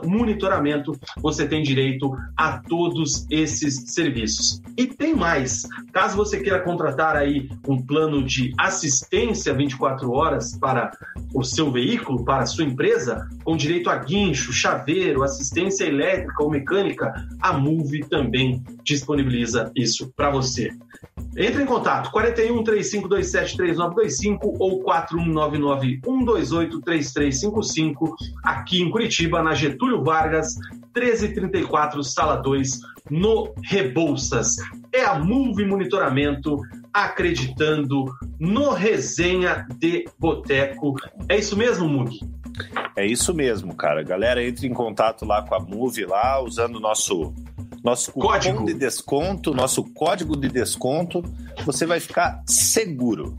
[0.04, 4.62] monitoramento, você tem direito a todos esses serviços.
[4.78, 10.92] E tem mais, caso você queira contratar aí um plano de assistência 24 horas para
[11.34, 16.50] o seu veículo, para a sua empresa, com direito a guincho, chaveiro, assistência elétrica ou
[16.50, 20.72] mecânica, a Move também disponibiliza isso para você.
[21.38, 30.02] Entre em contato 41 3527 3925 ou 4199 128 3355 aqui em Curitiba, na Getúlio
[30.02, 30.56] Vargas,
[30.96, 32.80] 1334, sala 2,
[33.12, 34.56] no Rebouças.
[34.94, 36.62] É a Move Monitoramento
[36.94, 38.06] acreditando
[38.40, 40.96] no resenha de boteco.
[41.28, 42.18] É isso mesmo, Mug?
[42.96, 44.02] É isso mesmo, cara.
[44.02, 47.34] Galera, entre em contato lá com a Move lá, usando o nosso
[47.86, 51.24] nosso código de desconto, nosso código de desconto,
[51.64, 53.38] você vai ficar seguro.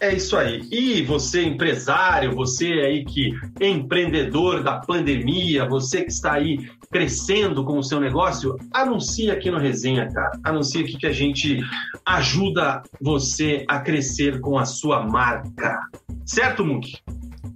[0.00, 0.66] É isso aí.
[0.72, 7.64] E você, empresário, você aí que é empreendedor da pandemia, você que está aí crescendo
[7.64, 10.32] com o seu negócio, anuncia aqui no Resenha, cara.
[10.42, 11.60] Anuncia aqui que a gente
[12.04, 15.78] ajuda você a crescer com a sua marca.
[16.26, 16.92] Certo, Munk?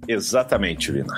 [0.07, 1.13] Exatamente, Vina.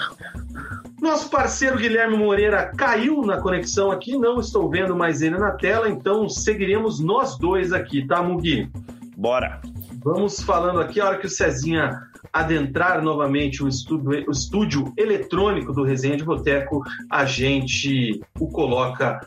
[1.02, 5.88] Nosso parceiro Guilherme Moreira caiu na conexão aqui, não estou vendo mais ele na tela,
[5.88, 8.70] então seguiremos nós dois aqui, tá, Mugi?
[9.16, 9.62] Bora!
[10.04, 12.00] Vamos falando aqui, a hora que o Cezinha
[12.40, 19.20] adentrar novamente o estúdio, o estúdio eletrônico do Resenha de Boteco, a gente o coloca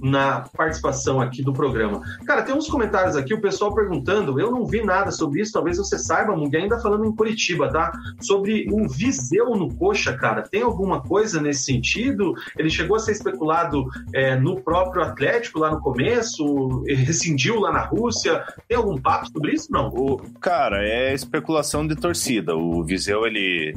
[0.00, 2.00] na participação aqui do programa.
[2.26, 5.78] Cara, tem uns comentários aqui, o pessoal perguntando, eu não vi nada sobre isso, talvez
[5.78, 7.92] você saiba, Mung, ainda falando em Curitiba, tá?
[8.20, 12.34] Sobre o Viseu no Coxa, cara, tem alguma coisa nesse sentido?
[12.56, 17.82] Ele chegou a ser especulado é, no próprio Atlético lá no começo, rescindiu lá na
[17.82, 19.72] Rússia, tem algum papo sobre isso?
[19.72, 19.88] Não.
[19.88, 22.54] O, cara, é especulação de torcida.
[22.58, 23.74] O Viseu, ele,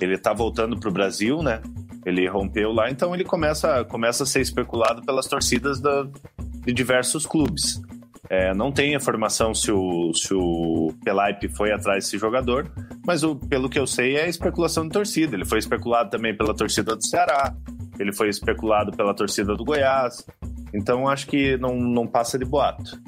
[0.00, 1.60] ele tá voltando pro Brasil, né?
[2.04, 6.06] Ele rompeu lá, então ele começa, começa a ser especulado pelas torcidas da,
[6.64, 7.80] de diversos clubes.
[8.28, 12.70] É, não tem informação se o, se o Pelaipe foi atrás desse jogador,
[13.06, 15.36] mas o, pelo que eu sei é especulação de torcida.
[15.36, 17.54] Ele foi especulado também pela torcida do Ceará,
[17.98, 20.24] ele foi especulado pela torcida do Goiás.
[20.72, 22.98] Então acho que não, não passa de boato.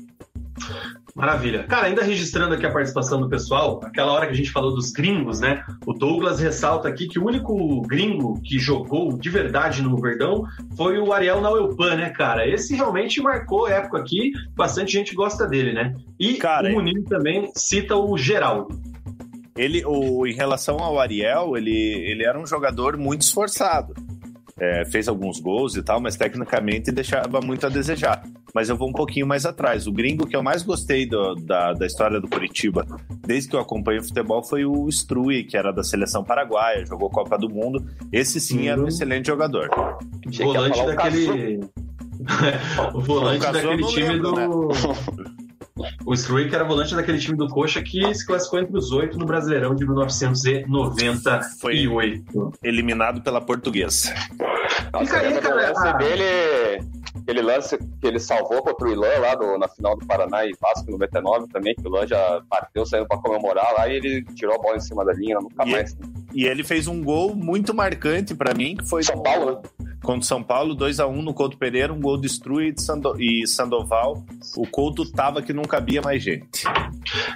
[1.17, 1.65] Maravilha.
[1.65, 4.93] Cara, ainda registrando aqui a participação do pessoal, aquela hora que a gente falou dos
[4.93, 5.65] gringos, né?
[5.87, 10.45] O Douglas ressalta aqui que o único gringo que jogou de verdade no Verdão
[10.77, 12.47] foi o Ariel Nauelpan, né, cara?
[12.47, 15.97] Esse realmente marcou época aqui, bastante gente gosta dele, né?
[16.21, 18.79] E cara, o Munir também cita o Geraldo.
[19.57, 23.95] Ele, o, em relação ao Ariel, ele, ele era um jogador muito esforçado
[24.59, 28.23] é, fez alguns gols e tal, mas tecnicamente deixava muito a desejar.
[28.55, 29.87] Mas eu vou um pouquinho mais atrás.
[29.87, 32.87] O gringo que eu mais gostei do, da, da história do Curitiba,
[33.27, 37.11] desde que eu acompanho o futebol, foi o Strui, que era da seleção paraguaia, jogou
[37.11, 37.85] Copa do Mundo.
[38.11, 38.89] Esse sim era um uhum.
[38.89, 39.69] excelente jogador.
[40.27, 41.61] Volante daquele.
[42.95, 44.69] o volante daquele time lembro, do.
[44.69, 45.31] Né?
[46.07, 49.27] O Struick era volante daquele time do Coxa que se classificou entre os oito no
[49.27, 51.59] Brasileirão de 1998.
[51.61, 51.75] Foi
[52.63, 54.15] eliminado pela Portuguesa.
[55.01, 55.73] Fica aí, cara.
[55.73, 56.85] Lance dele,
[57.17, 60.55] aquele lance que ele salvou contra o Ilan lá do, na final do Paraná e
[60.61, 64.55] Vasco 99 também, que o Ilan já bateu saindo para comemorar lá e ele tirou
[64.55, 65.93] a bola em cima da linha, nunca e mais.
[65.93, 69.59] Ele, e ele fez um gol muito marcante para mim, que foi São Paulo, né?
[70.07, 72.73] Contra São Paulo, 2 a 1 no Couto Pereira, um gol de Strui
[73.19, 74.25] e Sandoval.
[74.57, 76.65] O Couto tava que não cabia mais gente.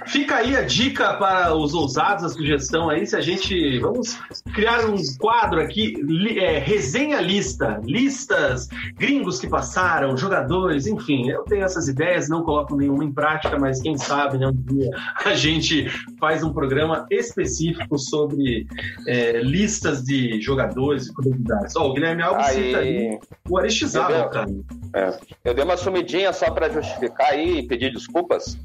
[0.07, 3.77] Fica aí a dica para os ousados, a sugestão aí, se a gente.
[3.79, 4.17] Vamos
[4.53, 5.93] criar um quadro aqui,
[6.37, 11.29] é, resenha lista, listas, gringos que passaram, jogadores, enfim.
[11.29, 14.89] Eu tenho essas ideias, não coloco nenhuma em prática, mas quem sabe, né, um dia
[15.25, 18.65] a gente faz um programa específico sobre
[19.05, 21.75] é, listas de jogadores e curiosidades.
[21.75, 22.60] Ó, o Guilherme Alves aí...
[22.61, 24.47] aí o Aristizábal, cara.
[24.95, 25.17] É.
[25.45, 28.57] Eu dei uma sumidinha só para justificar aí e pedir desculpas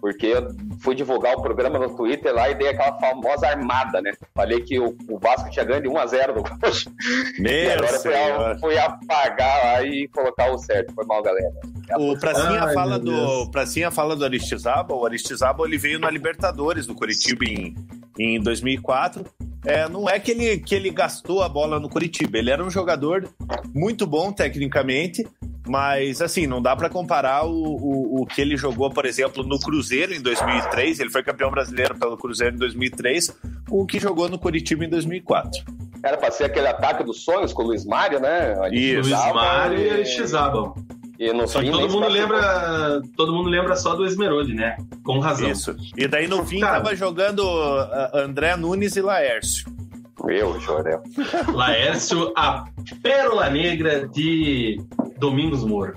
[0.00, 0.48] porque eu
[0.80, 4.12] fui divulgar o programa no Twitter lá e dei aquela famosa armada, né?
[4.34, 6.90] Falei que o, o Vasco tinha ganho de 1x0 no Coxa.
[7.38, 10.94] Meu e agora fui, fui, apagar lá e colocar o certo.
[10.94, 11.50] Foi mal, galera.
[11.98, 15.00] O Pracinha, Ai, fala do, Pracinha fala do Aristizábal.
[15.00, 17.74] O Aristizábal ele veio na Libertadores do Curitiba em,
[18.18, 19.24] em 2004.
[19.64, 22.38] É, não é que ele, que ele gastou a bola no Curitiba.
[22.38, 23.28] Ele era um jogador
[23.74, 25.26] muito bom tecnicamente,
[25.66, 29.58] mas, assim, não dá para comparar o, o, o, que ele jogou, por exemplo, no
[29.58, 31.00] Cruzeiro em 2003.
[31.00, 33.36] Ele foi campeão brasileiro pelo Cruzeiro em 2003,
[33.68, 35.62] com o que jogou no Curitiba em 2004.
[36.02, 38.54] Era para ser aquele ataque dos sonhos com o Luiz Mário, né?
[38.72, 40.74] Isso, Luiz Mário e Aristizábal.
[41.20, 44.74] E no Só fim, que todo mundo lembra, todo mundo lembra só do Esmeralda, né?
[45.04, 45.50] Com razão.
[45.50, 45.76] Isso.
[45.94, 49.70] E daí no fim Cara, tava jogando uh, André Nunes e Laércio.
[50.24, 51.02] Meu, Jorel.
[51.52, 52.64] Laércio, a
[53.02, 54.80] pérola negra de
[55.18, 55.94] Domingos Moro.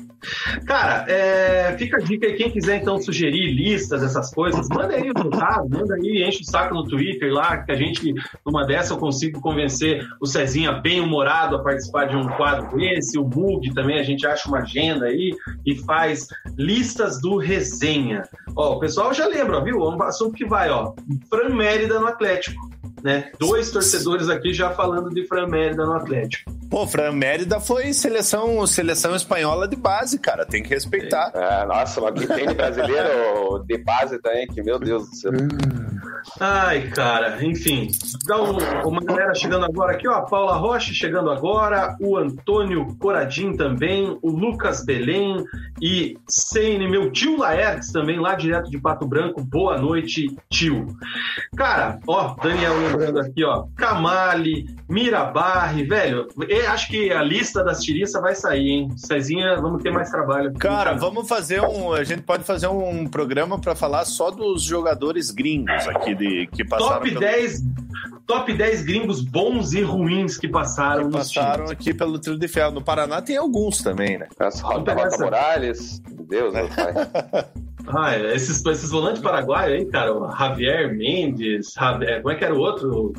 [0.65, 5.09] Cara, é, fica a dica aí, quem quiser então sugerir listas, essas coisas, manda aí
[5.09, 8.13] o resultado, manda aí, enche o saco no Twitter lá, que a gente,
[8.45, 13.17] numa dessa, eu consigo convencer o Cezinha bem humorado a participar de um quadro desse,
[13.17, 16.27] o Mug também, a gente acha uma agenda aí e faz
[16.57, 18.23] listas do resenha.
[18.55, 19.83] Ó, o pessoal já lembra, viu?
[19.83, 20.93] É um assunto que vai, ó,
[21.29, 22.73] Fran Mérida no Atlético
[23.03, 23.29] né?
[23.37, 26.51] Dois torcedores aqui já falando de Fran Mérida no Atlético.
[26.73, 30.43] Pô, Fran Mérida foi seleção, seleção espanhola de base, cara.
[30.43, 31.31] Tem que respeitar.
[31.35, 35.31] É, nossa, mas que tem de brasileiro de base também, que meu Deus do céu.
[36.39, 37.89] Ai, cara, enfim.
[38.85, 40.13] Uma galera chegando agora aqui, ó.
[40.13, 45.43] A Paula Rocha chegando agora, o Antônio Coradim também, o Lucas Belém
[45.81, 49.43] e Seine, meu tio Laertes também, lá direto de Pato Branco.
[49.43, 50.87] Boa noite, tio.
[51.55, 53.65] Cara, ó, Daniel lembrando aqui, ó.
[53.75, 56.27] Camale, Mirabarre, velho.
[56.69, 58.89] Acho que a lista das tiriças vai sair, hein?
[58.97, 60.53] Cezinha, vamos ter mais trabalho.
[60.53, 61.93] Cara, vamos fazer um.
[61.93, 66.65] A gente pode fazer um programa para falar só dos jogadores gringos aqui de, que
[66.65, 66.93] passaram.
[66.93, 67.19] Top pelo...
[67.19, 67.63] 10
[68.25, 71.09] top 10 gringos bons e ruins que passaram.
[71.09, 72.71] Que passaram aqui pelo Trio de Ferro.
[72.71, 74.27] No Paraná tem alguns também, né?
[74.39, 76.93] Essa Rota, Rota Morales, Deus, meu pai.
[77.85, 82.55] Ah, esses, esses volantes paraguaios aí, cara, o Javier Mendes, Javier, como é que era
[82.55, 83.13] o outro?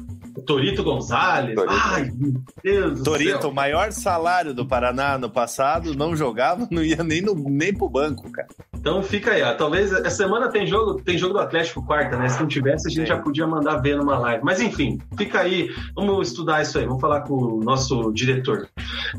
[0.46, 1.54] Torito Gonzalez.
[1.54, 1.82] Torito.
[1.84, 3.50] Ai, meu Deus do Torito, céu.
[3.50, 7.88] o maior salário do Paraná no passado, não jogava, não ia nem, no, nem pro
[7.88, 8.48] banco, cara.
[8.84, 9.54] Então fica aí, ó.
[9.54, 12.28] Talvez essa semana tem jogo, tem jogo do Atlético quarta, né?
[12.28, 14.44] Se não tivesse, a gente já podia mandar ver numa live.
[14.44, 15.74] Mas enfim, fica aí.
[15.96, 16.84] Vamos estudar isso aí.
[16.84, 18.68] Vamos falar com o nosso diretor.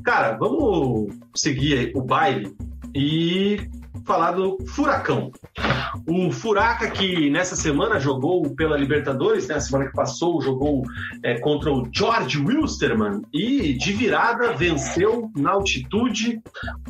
[0.03, 2.55] Cara, vamos seguir o baile
[2.93, 3.57] e
[4.05, 5.31] falar do Furacão.
[6.07, 9.59] O Furaca, que nessa semana jogou pela Libertadores, né?
[9.59, 10.83] semana que passou, jogou
[11.23, 16.41] é, contra o George Wilstermann e de virada venceu na altitude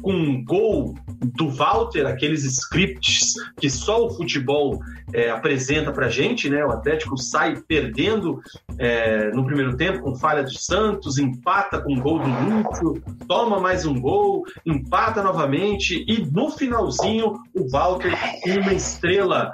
[0.02, 0.96] com um gol
[1.36, 4.80] do Walter, aqueles scripts que só o futebol
[5.14, 6.66] é, apresenta pra gente, né?
[6.66, 8.42] O Atlético sai perdendo
[8.78, 13.86] é, no primeiro tempo com falha de Santos, empata com gol do Lúcio, toma mais
[13.86, 18.14] um gol, empata novamente e no finalzinho o Walter
[18.46, 19.54] uma estrela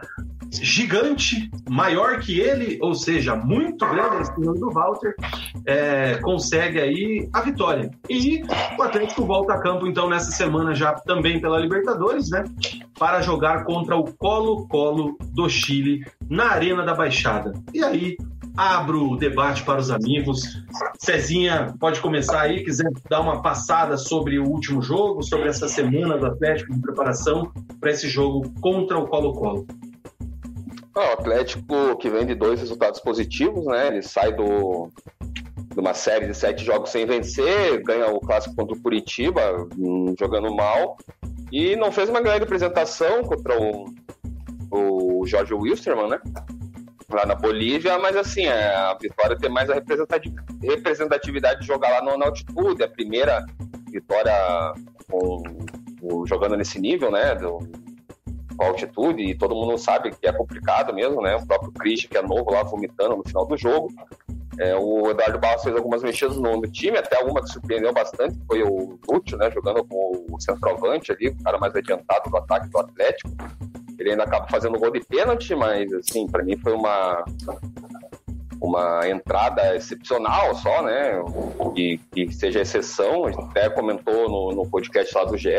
[0.51, 5.15] gigante, maior que ele, ou seja, muito grande a estrela do Walter,
[5.65, 7.89] é, consegue aí a vitória.
[8.09, 8.43] E
[8.77, 12.43] o Atlético volta a campo, então, nessa semana já também pela Libertadores, né?
[12.99, 17.53] Para jogar contra o Colo-Colo do Chile na Arena da Baixada.
[17.73, 18.17] E aí,
[18.61, 20.41] abro o debate para os amigos.
[20.99, 26.15] Cezinha, pode começar aí, quiser dar uma passada sobre o último jogo, sobre essa semana
[26.17, 29.65] do Atlético de preparação para esse jogo contra o Colo-Colo.
[30.95, 33.87] o Atlético que vem de dois resultados positivos, né?
[33.87, 34.91] Ele sai do,
[35.73, 40.13] de uma série de sete jogos sem vencer, ganha o clássico contra o Curitiba, hum,
[40.19, 40.97] jogando mal,
[41.51, 43.85] e não fez uma grande apresentação contra o,
[44.71, 46.19] o Jorge Wilstermann, né?
[47.15, 49.75] Lá na Bolívia, mas assim, é, a Vitória tem mais a
[50.61, 53.45] representatividade de jogar lá na altitude, a primeira
[53.89, 54.33] vitória
[55.09, 55.43] com,
[55.99, 57.59] com, jogando nesse nível, né, do,
[58.57, 62.17] com altitude, e todo mundo sabe que é complicado mesmo, né, o próprio Christian, que
[62.17, 63.91] é novo lá, vomitando no final do jogo,
[64.59, 68.37] É, o Eduardo Barros fez algumas mexidas no, no, time, até alguma que surpreendeu bastante,
[68.45, 72.69] foi o Lúcio, né, jogando com o centroavante ali, o cara mais adiantado do ataque
[72.69, 73.31] do Atlético.
[74.01, 77.23] Ele ainda acaba fazendo gol de pênalti, mas assim, para mim foi uma
[78.61, 81.19] uma entrada excepcional só, né?
[81.73, 83.25] Que, que seja exceção.
[83.25, 85.49] A gente até comentou no, no podcast lá do GE,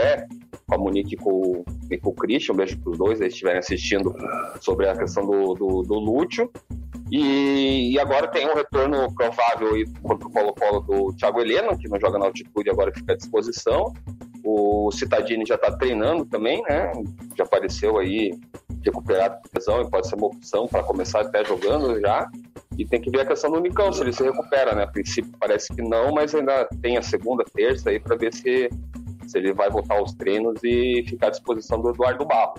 [0.68, 3.32] com a Monique e com, e com o Christian, um beijo para os dois, eles
[3.32, 4.14] estiverem assistindo
[4.60, 6.48] sobre a questão do, do, do Lúcio.
[7.10, 11.88] E, e, agora tem um retorno provável aí contra o Colo-Colo do Thiago Heleno, que
[11.88, 13.92] não joga na altitude agora fica à disposição.
[14.54, 16.92] O Citadini já está treinando também, né?
[17.38, 18.38] Já apareceu aí
[18.84, 22.28] recuperar a lesão e pode ser uma opção para começar até jogando já.
[22.76, 24.82] E tem que ver a questão do Nicão, se ele se recupera, né?
[24.82, 28.68] A princípio parece que não, mas ainda tem a segunda, terça aí para ver se,
[29.26, 32.54] se ele vai voltar aos treinos e ficar à disposição do Eduardo Barro.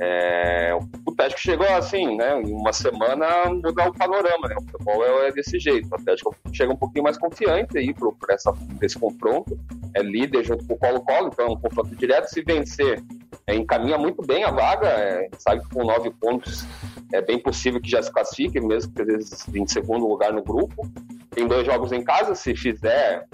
[0.00, 2.40] É, o Atlético chegou assim, né?
[2.42, 4.56] Em uma semana mudar o panorama, né?
[4.58, 5.88] O futebol é, é desse jeito.
[5.90, 8.36] O Atlético chega um pouquinho mais confiante aí para
[8.82, 9.58] esse confronto.
[9.94, 12.26] É líder junto com o Colo-Colo, então é um confronto direto.
[12.26, 13.02] Se vencer,
[13.46, 14.88] é, encaminha muito bem a vaga.
[14.88, 16.66] É, sabe que com nove pontos
[17.12, 20.42] é bem possível que já se classifique, mesmo que às vezes em segundo lugar no
[20.42, 20.90] grupo.
[21.30, 23.26] Tem dois jogos em casa, se fizer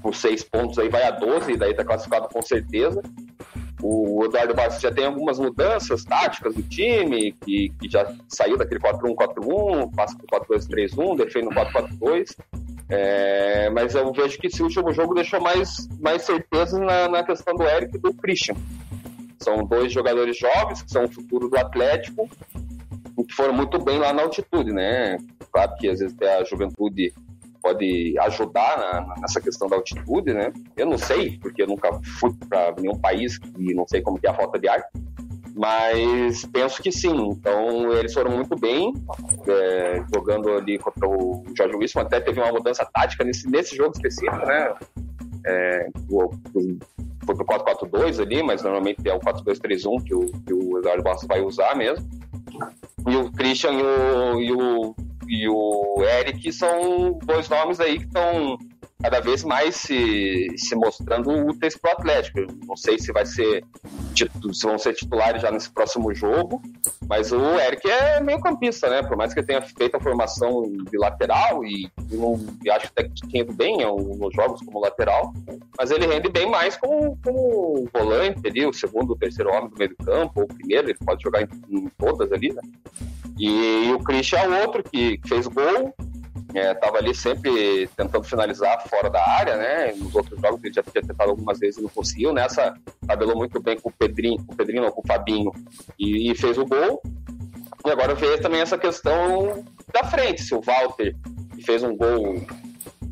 [0.00, 3.02] por seis pontos aí vai a 12, e daí tá classificado com certeza.
[3.82, 8.80] O Eduardo Bastos já tem algumas mudanças táticas do time, que, que já saiu daquele
[8.80, 12.36] 4-1-4-1, passa para 4-2-3-1, defende no 4-4-2.
[12.88, 17.54] É, mas eu vejo que esse último jogo deixou mais, mais certeza na, na questão
[17.54, 18.56] do Eric e do Christian.
[19.38, 22.28] São dois jogadores jovens, que são o futuro do Atlético,
[23.26, 25.18] que foram muito bem lá na altitude, né?
[25.52, 27.12] Claro que às vezes a juventude
[27.62, 30.52] pode ajudar na, nessa questão da altitude, né?
[30.76, 34.26] Eu não sei, porque eu nunca fui para nenhum país e não sei como que
[34.26, 34.82] é a falta de ar,
[35.54, 37.28] mas penso que sim.
[37.28, 38.94] Então eles foram muito bem
[39.46, 42.00] é, jogando ali contra o Jorge Wilson.
[42.00, 44.74] Até teve uma mudança tática nesse, nesse jogo específico, né?
[45.46, 46.30] É, o,
[47.26, 51.28] foi pro 4-4-2 ali, mas normalmente é o 4-2-3-1 que o, que o Eduardo Bastos
[51.28, 52.08] vai usar mesmo.
[53.08, 54.94] E o Christian e o, e o
[55.30, 58.58] e o Eric são dois nomes aí que estão
[59.02, 62.40] cada vez mais se, se mostrando úteis para o Atlético.
[62.66, 63.64] Não sei se vai ser
[64.14, 66.60] se vão ser titulares já nesse próximo jogo,
[67.08, 69.02] mas o Eric é meio campista, né?
[69.02, 71.90] Por mais que ele tenha feito a formação de lateral e,
[72.62, 75.32] e acho até que tinha ido bem nos jogos como lateral,
[75.78, 79.76] mas ele rende bem mais como, como volante ali, o segundo, o terceiro homem do
[79.76, 82.62] meio do campo, ou o primeiro, ele pode jogar em, em todas ali, né?
[83.38, 85.94] E, e o Christian é outro que fez gol,
[86.54, 89.92] é, ali sempre tentando finalizar fora da área, né?
[89.92, 92.32] Nos outros jogos ele já tinha tentado algumas vezes e não conseguiu.
[92.32, 92.74] Nessa
[93.06, 95.52] tabelou muito bem com o Pedrinho, com o Pedrinho, não, com o Fabinho
[95.98, 97.00] e, e fez o gol.
[97.86, 101.16] E agora veio também essa questão da frente, se o Walter
[101.64, 102.36] fez um gol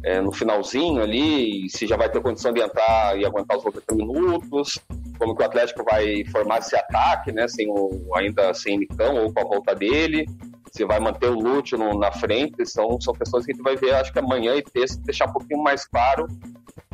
[0.05, 3.95] é, no finalzinho ali, se já vai ter condição de entrar e aguentar os 90
[3.95, 4.79] minutos,
[5.19, 9.33] como que o Atlético vai formar esse ataque, né, sem o, ainda sem Nicão ou
[9.33, 10.27] com a volta dele,
[10.73, 13.95] se vai manter o Lúcio na frente, são, são questões que a gente vai ver,
[13.95, 16.27] acho que amanhã e terça, deixar um pouquinho mais claro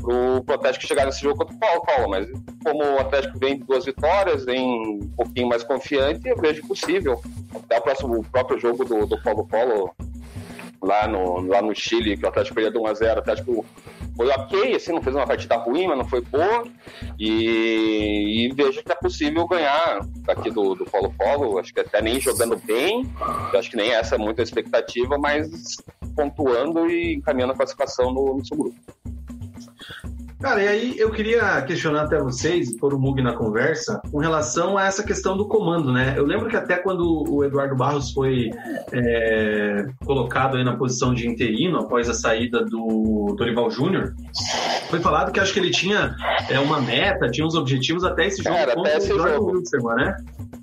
[0.04, 2.10] pro, pro Atlético chegar nesse jogo contra o Paulo, Paulo.
[2.10, 2.28] Mas
[2.62, 7.20] como o Atlético vem de duas vitórias, vem um pouquinho mais confiante, eu vejo possível.
[7.54, 9.90] Até o próximo o próprio jogo do, do Paulo Paulo
[10.84, 13.66] lá no, lá no Chile, que o Atlético perdeu 1x0, o Atlético
[14.16, 16.64] foi ok, assim, não fez uma partida ruim, mas não foi boa.
[17.18, 21.58] E, e vejo que é possível ganhar aqui do, do Polo Polo.
[21.58, 23.10] Acho que até nem jogando bem,
[23.56, 25.48] acho que nem essa é muita expectativa, mas
[26.14, 28.76] pontuando e encaminhando a classificação no, no seu grupo.
[30.44, 34.76] Cara, e aí eu queria questionar até vocês, pôr o Mug na conversa, com relação
[34.76, 36.12] a essa questão do comando, né?
[36.18, 38.50] Eu lembro que até quando o Eduardo Barros foi
[38.92, 44.14] é, colocado aí na posição de interino após a saída do Dorival Júnior,
[44.90, 46.14] foi falado que acho que ele tinha
[46.50, 49.50] é, uma meta, tinha uns objetivos até esse jogo Era, até esse jogo.
[49.50, 50.14] Wilson, né?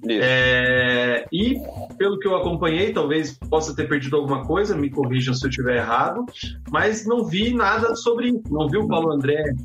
[0.10, 1.56] É, e
[1.98, 5.78] pelo que eu acompanhei, talvez possa ter perdido alguma coisa, me corrijam se eu estiver
[5.78, 6.26] errado,
[6.72, 8.42] mas não vi nada sobre isso.
[8.50, 9.44] Não vi o Paulo André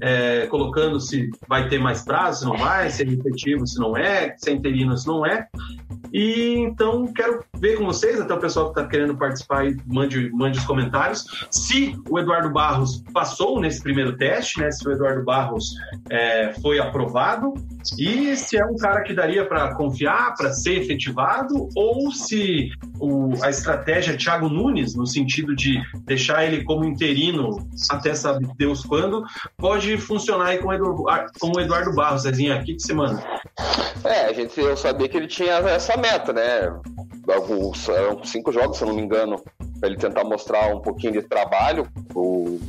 [0.00, 3.96] é, colocando se vai ter mais prazo, se não vai, se é efetivo, se não
[3.96, 5.46] é, se é interino, se não é.
[6.12, 10.58] E então quero ver com vocês, até o pessoal que está querendo participar, mande, mande
[10.58, 14.70] os comentários, se o Eduardo Barros passou nesse primeiro teste, né?
[14.70, 15.74] Se o Eduardo Barros
[16.08, 17.54] é, foi aprovado
[17.98, 23.32] e se é um cara que daria para confiar, para ser efetivado, ou se o,
[23.42, 29.24] a estratégia Thiago Nunes, no sentido de deixar ele como interino até sabe Deus quando,
[29.56, 33.22] pode funcionar aí com o Eduardo, com o Eduardo Barros, Zezinho, aqui que você manda.
[34.04, 36.72] É, a gente, eu sabia que ele tinha essa meta, né?
[37.28, 39.42] Alguns, eram cinco jogos, se eu não me engano,
[39.80, 42.60] para ele tentar mostrar um pouquinho de trabalho, o,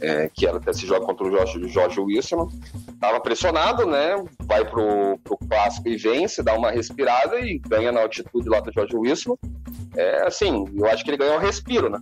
[0.00, 2.48] é, que era até esse jogo contra o Jorge, Jorge Wilson.
[2.92, 4.16] Estava pressionado, né?
[4.40, 8.72] Vai pro, pro clássico e vence, dá uma respirada e ganha na altitude lá do
[8.72, 9.38] Jorge Wilson.
[9.96, 12.00] É assim, eu acho que ele ganhou um respiro, né?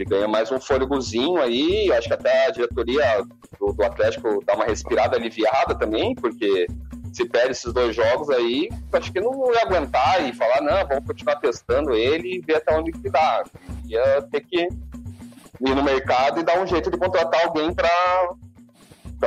[0.00, 3.22] Ele ganha mais um fôlegozinho aí, acho que até a diretoria
[3.58, 6.66] do, do Atlético dá uma respirada aliviada também, porque
[7.12, 11.06] se perde esses dois jogos aí, acho que não ia aguentar e falar, não, vamos
[11.06, 13.44] continuar testando ele e ver até onde que dá.
[13.84, 17.90] Ia ter que ir no mercado e dar um jeito de contratar alguém para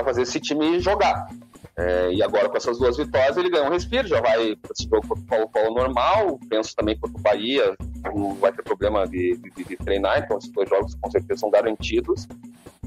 [0.04, 1.28] fazer esse time jogar.
[1.76, 4.88] É, e agora com essas duas vitórias ele ganha um respiro, já vai para esse
[4.88, 9.36] jogo contra o Paulo normal, penso também contra o Bahia, não vai ter problema de,
[9.38, 12.28] de, de, treinar, então esses dois jogos com certeza são garantidos.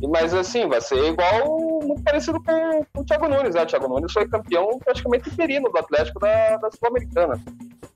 [0.08, 3.62] Mas assim, vai ser igual, muito parecido com, com o Thiago Nunes, né?
[3.62, 7.40] O Thiago Nunes foi campeão praticamente interino do Atlético da, da Sul-Americana.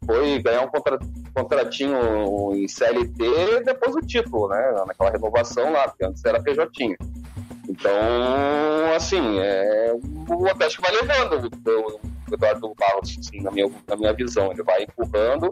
[0.06, 0.98] Foi ganhar um contra,
[1.34, 4.82] contratinho em CLT depois do título, né?
[4.86, 6.96] Naquela renovação lá, porque antes era PJ.
[7.70, 9.94] Então, assim, é,
[10.28, 14.50] o Atlético vai levando o, Eduardo Barros, assim, na, minha, na minha visão.
[14.50, 15.50] Ele vai empurrando,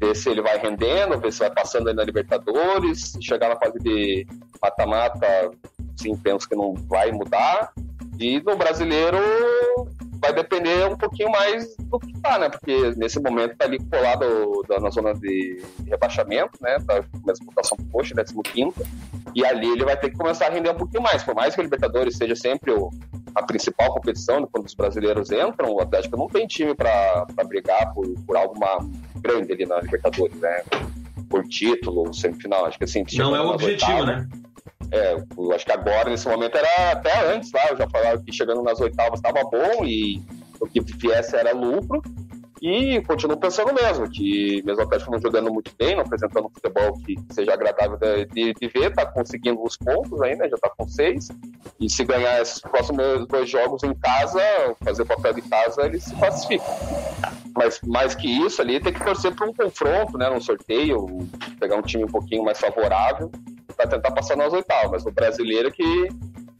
[0.00, 3.78] ver se ele vai rendendo, ver se vai passando aí na Libertadores, chegar na fase
[3.78, 4.26] de
[4.60, 5.50] mata-mata,
[5.96, 7.72] sim, penso que não vai mudar.
[8.18, 9.18] E no brasileiro
[10.24, 12.48] vai depender um pouquinho mais do que tá, né?
[12.48, 16.78] Porque nesse momento tá ali colado na zona de rebaixamento, né?
[16.86, 18.72] Tá com a pontuação coxa, 15
[19.34, 21.22] e ali ele vai ter que começar a render um pouquinho mais.
[21.22, 22.90] Por mais que a Libertadores seja sempre o,
[23.34, 24.46] a principal competição né?
[24.50, 28.54] quando os brasileiros entram, o Atlético não tem time para brigar por, por algo
[29.16, 30.62] grande ali na Libertadores, né?
[31.28, 32.64] Por título, semifinal.
[32.64, 33.04] Acho que assim.
[33.14, 34.28] Não é o objetivo, oitavas, né?
[34.94, 38.32] É, eu acho que agora, nesse momento, era até antes lá, eu já falava que
[38.32, 40.22] chegando nas oitavas estava bom e
[40.60, 42.00] o que viesse era lucro.
[42.62, 46.48] E continuo pensando mesmo, que mesmo o Atlético não jogando muito bem, não apresentando um
[46.48, 50.88] futebol que seja agradável de, de ver, tá conseguindo os pontos ainda, já tá com
[50.88, 51.28] seis.
[51.80, 54.40] E se ganhar esses próximos dois jogos em casa,
[54.82, 56.64] fazer papel de casa, ele se classifica.
[57.54, 61.04] Mas mais que isso ali, tem que torcer para um confronto, né, num sorteio,
[61.58, 63.30] pegar um time um pouquinho mais favorável
[63.74, 64.90] para tentar passar nas oitavas.
[64.90, 66.08] Mas o brasileiro que,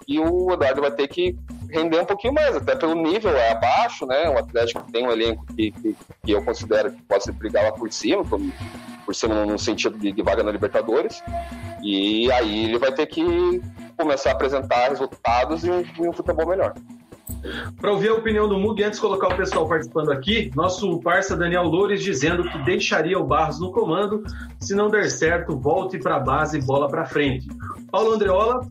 [0.06, 1.36] que o Eduardo vai ter que
[1.70, 4.28] render um pouquinho mais, até pelo nível é abaixo, né?
[4.28, 7.92] O Atlético tem um elenco que, que, que eu considero que pode brigar lá por
[7.92, 8.40] cima, por,
[9.04, 11.22] por cima no sentido de, de vaga na Libertadores.
[11.82, 13.60] E aí ele vai ter que
[13.96, 16.74] começar a apresentar resultados e e um futebol melhor.
[17.80, 21.36] Para ouvir a opinião do Mug, antes de colocar o pessoal participando aqui, nosso parça
[21.36, 24.22] Daniel Loures dizendo que deixaria o Barros no comando.
[24.60, 27.46] Se não der certo, volte para a base e bola para frente.
[27.90, 28.66] Paulo Andreola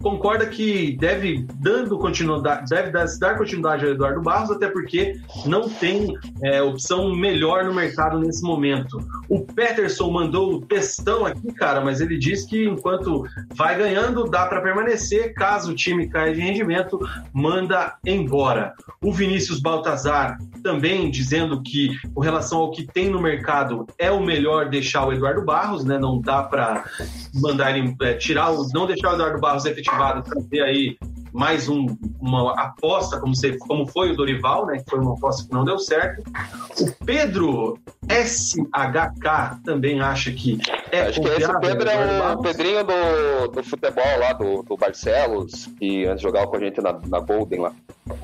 [0.00, 6.14] concorda que deve dando continuidade, deve dar continuidade ao Eduardo Barros, até porque não tem
[6.42, 8.98] é, opção melhor no mercado nesse momento.
[9.28, 13.24] O Peterson mandou o textão aqui, cara, mas ele diz que enquanto
[13.54, 15.34] vai ganhando, dá para permanecer.
[15.34, 16.98] Caso o time caia de rendimento,
[17.32, 18.74] manda embora.
[19.02, 24.22] O Vinícius Baltazar também dizendo que, com relação ao que tem no mercado, é o
[24.22, 25.98] melhor deixar o Eduardo Barros, né?
[25.98, 26.84] Não dá para
[27.34, 30.96] mandar ele é, tirar o, não deixar o Eduardo Barros efetivado, trazer aí
[31.32, 31.86] mais um,
[32.18, 34.78] uma aposta, como, se, como foi o Dorival, né?
[34.78, 36.22] Que foi uma aposta que não deu certo.
[36.80, 37.78] O Pedro
[38.08, 40.58] SHK também acha que
[40.92, 45.66] é Acho que esse Pedro é o Pedrinho do, do futebol lá, do, do Barcelos,
[45.78, 47.72] que antes jogava com a gente na, na Golden lá.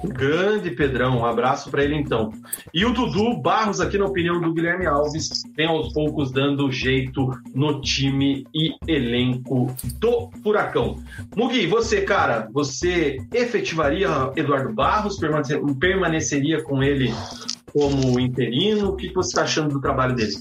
[0.05, 2.33] Grande Pedrão, um abraço para ele então.
[2.73, 7.29] E o Dudu Barros, aqui na opinião do Guilherme Alves, tem aos poucos dando jeito
[7.53, 11.03] no time e elenco do Furacão.
[11.37, 15.19] Mugi, você, cara, você efetivaria Eduardo Barros,
[15.81, 17.13] permaneceria com ele
[17.73, 18.91] como interino?
[18.91, 20.35] O que você está achando do trabalho dele?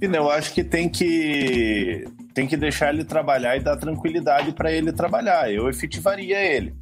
[0.00, 2.04] Eu acho que tem que
[2.34, 5.50] tem que deixar ele trabalhar e dar tranquilidade para ele trabalhar.
[5.52, 6.74] Eu efetivaria ele.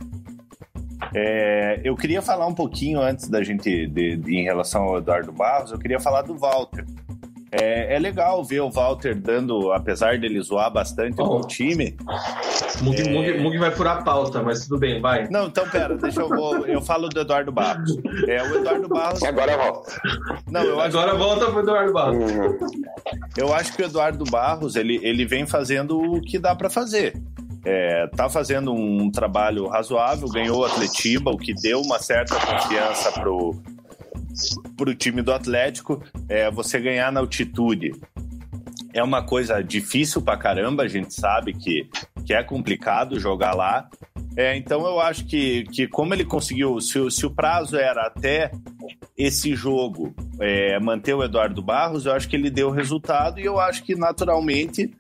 [1.14, 5.32] É, eu queria falar um pouquinho antes da gente, de, de, em relação ao Eduardo
[5.32, 6.86] Barros, eu queria falar do Walter.
[7.54, 11.36] É, é, legal ver o Walter dando, apesar dele zoar bastante oh.
[11.36, 11.94] o time.
[12.80, 13.10] Mug, é...
[13.10, 15.28] Mug, Mug, vai furar a pauta, mas tudo bem, vai.
[15.28, 17.94] Não, então pera, deixa eu vou, eu falo do Eduardo Barros.
[18.26, 19.22] É, o Eduardo Barros.
[19.22, 20.00] Agora volta.
[20.50, 21.18] Não, eu acho Agora que...
[21.18, 22.32] volta pro Eduardo Barros.
[22.32, 22.58] Uhum.
[23.36, 27.12] Eu acho que o Eduardo Barros ele, ele vem fazendo o que dá para fazer.
[27.64, 33.12] É, tá fazendo um trabalho razoável, ganhou o Atletiba, o que deu uma certa confiança
[33.12, 33.62] pro,
[34.76, 37.92] para o time do Atlético, é, você ganhar na altitude
[38.94, 41.88] é uma coisa difícil para caramba, a gente sabe que,
[42.24, 43.88] que é complicado jogar lá.
[44.36, 48.50] É, então eu acho que, que como ele conseguiu, se, se o prazo era até
[49.16, 53.60] esse jogo é, manter o Eduardo Barros, eu acho que ele deu resultado e eu
[53.60, 54.90] acho que naturalmente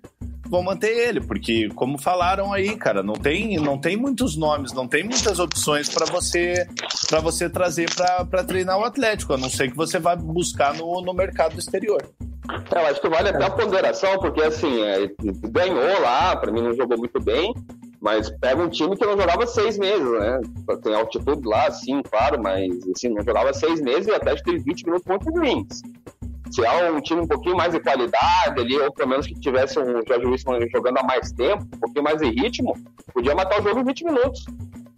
[0.52, 4.86] vão manter ele, porque como falaram aí, cara, não tem, não tem muitos nomes, não
[4.86, 6.68] tem muitas opções para você
[7.08, 11.00] para você trazer para treinar o Atlético, a não ser que você vá buscar no,
[11.00, 12.02] no mercado exterior.
[12.70, 15.10] É, eu acho que vale até a ponderação, porque assim, é,
[15.48, 17.54] ganhou lá, para mim não jogou muito bem,
[17.98, 20.38] mas pega um time que não jogava seis meses, né?
[20.82, 24.84] Tem altitude lá, sim, claro, mas assim, não jogava seis meses e Atlético teve 20
[24.84, 25.82] minutos muito ruins.
[26.52, 29.78] Se é um time um pouquinho mais de qualidade ali, ou pelo menos que tivesse
[29.78, 32.76] um Jorge Wilson jogando há mais tempo, um pouquinho mais de ritmo,
[33.14, 34.44] podia matar o jogo em 20 minutos.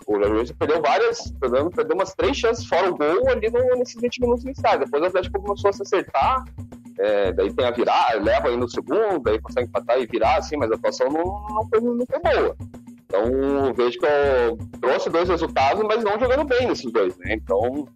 [0.06, 3.76] O Jorge Wilson perdeu várias, perdeu, perdeu umas três chances fora o gol ali no,
[3.76, 4.80] nesses 20 minutos iniciais.
[4.80, 6.44] Depois o Atlético começou a se acertar,
[6.98, 10.56] é, daí tem a virar, leva aí no segundo, daí consegue empatar e virar, assim,
[10.56, 12.56] mas a atuação não, não, foi, não foi boa.
[13.06, 17.34] Então, vejo que eu trouxe dois resultados, mas não jogando bem nesses dois, né?
[17.34, 17.86] Então,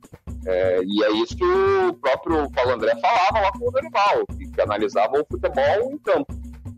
[0.46, 4.50] é, e é isso que o próprio Paulo André falava lá com o Dorival, que,
[4.50, 6.32] que analisava o futebol em campo.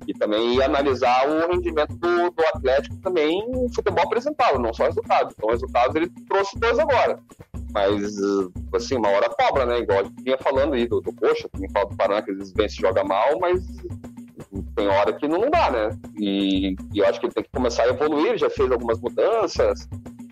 [0.07, 4.87] E também ia analisar o rendimento do, do Atlético também o futebol apresentado, não só
[4.87, 5.35] resultados.
[5.37, 7.19] Então, resultados ele trouxe dois agora.
[7.73, 8.17] Mas,
[8.75, 9.79] assim, uma hora cobra, né?
[9.79, 12.53] Igual a vinha falando aí do, do Coxa, também fala do Paraná, que às vezes
[12.57, 13.63] vence e joga mal, mas
[14.75, 15.99] tem hora que não dá, né?
[16.19, 19.89] E, e, eu acho que ele tem que começar a evoluir, já fez algumas mudanças,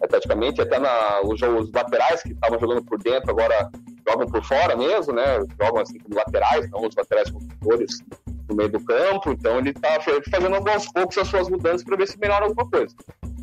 [0.09, 3.71] praticamente até na, os, os laterais que estavam jogando por dentro agora
[4.09, 5.39] jogam por fora mesmo, né?
[5.61, 8.03] Jogam assim como laterais, não os laterais construtores
[8.49, 9.99] no meio do campo, então ele está
[10.31, 12.95] fazendo alguns poucos as suas mudanças para ver se melhora alguma coisa.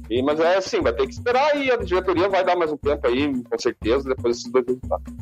[0.10, 2.78] E, mas é assim, vai ter que esperar e a diretoria vai dar mais um
[2.78, 5.14] tempo aí, com certeza, depois desses dois resultados.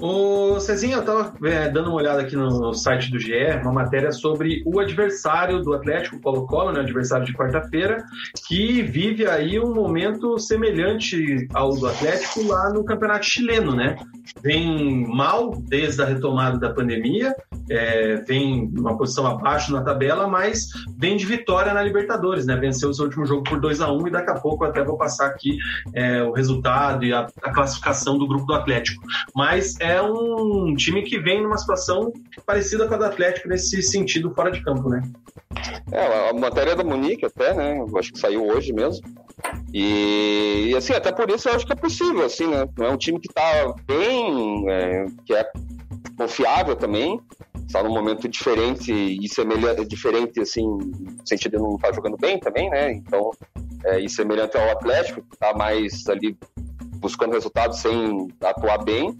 [0.00, 3.32] O Cezinha, eu estava é, dando uma olhada aqui no site do GE,
[3.62, 8.04] uma matéria sobre o adversário do Atlético, Colo-Colo, né, adversário de quarta-feira,
[8.46, 13.96] que vive aí um momento semelhante ao do Atlético lá no Campeonato Chileno, né?
[14.40, 17.34] Vem mal desde a retomada da pandemia,
[17.68, 22.56] é, vem uma posição abaixo na tabela, mas vem de vitória na Libertadores, né?
[22.56, 24.84] Venceu o seu último jogo por 2 a 1 e daqui a pouco eu até
[24.84, 25.56] vou passar aqui
[25.94, 29.02] é, o resultado e a, a classificação do grupo do Atlético
[29.34, 32.12] mas é um time que vem numa situação
[32.46, 35.02] parecida com a do Atlético nesse sentido fora de campo, né?
[35.90, 37.78] É, a matéria da Munique até, né?
[37.78, 39.04] Eu acho que saiu hoje mesmo.
[39.72, 42.66] E, e, assim, até por isso eu acho que é possível, assim, né?
[42.80, 45.50] É um time que tá bem, é, que é
[46.16, 47.20] confiável também,
[47.66, 52.16] está num momento diferente e semelhante, diferente, assim, no sentido de não estar tá jogando
[52.18, 52.92] bem também, né?
[52.92, 53.30] Então,
[53.84, 56.36] é, e semelhante ao Atlético, que está mais ali
[57.02, 59.14] buscando resultados sem atuar bem.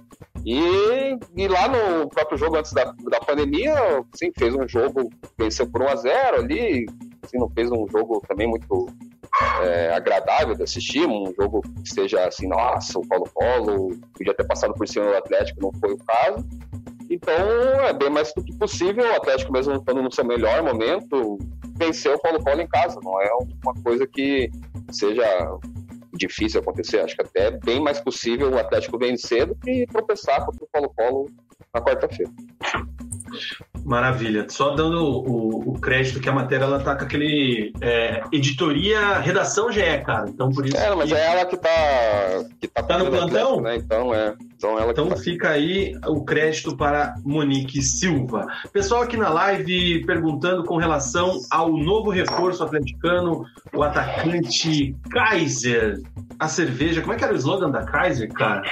[0.46, 3.74] E, e lá no próprio jogo antes da, da pandemia,
[4.14, 6.86] sim, fez um jogo, venceu por 1 a 0 ali,
[7.22, 8.88] assim, não fez um jogo também muito
[9.62, 14.74] é, agradável de assistir, um jogo que seja assim, nossa, o Paulo-Polo podia ter passado
[14.74, 16.46] por cima do Atlético, não foi o caso.
[17.10, 21.38] Então, é bem mais do que possível, o Atlético mesmo estando no seu melhor momento,
[21.76, 23.28] venceu o Paulo-Polo em casa, não é
[23.64, 24.50] uma coisa que
[24.90, 25.24] seja
[26.26, 27.00] difícil acontecer.
[27.00, 30.68] Acho que até é bem mais possível o Atlético vencer do que tropeçar contra o
[30.72, 31.30] Colo-Colo
[31.74, 32.32] na quarta-feira.
[33.84, 34.46] Maravilha.
[34.48, 39.72] Só dando o, o, crédito que a matéria ela tá com aquele é, editoria redação
[39.72, 40.28] GE, cara.
[40.28, 40.76] Então por isso.
[40.76, 41.14] É, mas que...
[41.14, 41.68] é ela que tá
[42.60, 43.76] que tá, tá no plantão, né?
[43.76, 44.34] Então é.
[44.56, 48.46] Então, ela então fica aí o crédito para Monique Silva.
[48.72, 53.44] Pessoal aqui na live perguntando com relação ao novo reforço atleticano,
[53.74, 56.00] o atacante Kaiser.
[56.38, 58.62] A cerveja, como é que era o slogan da Kaiser, cara?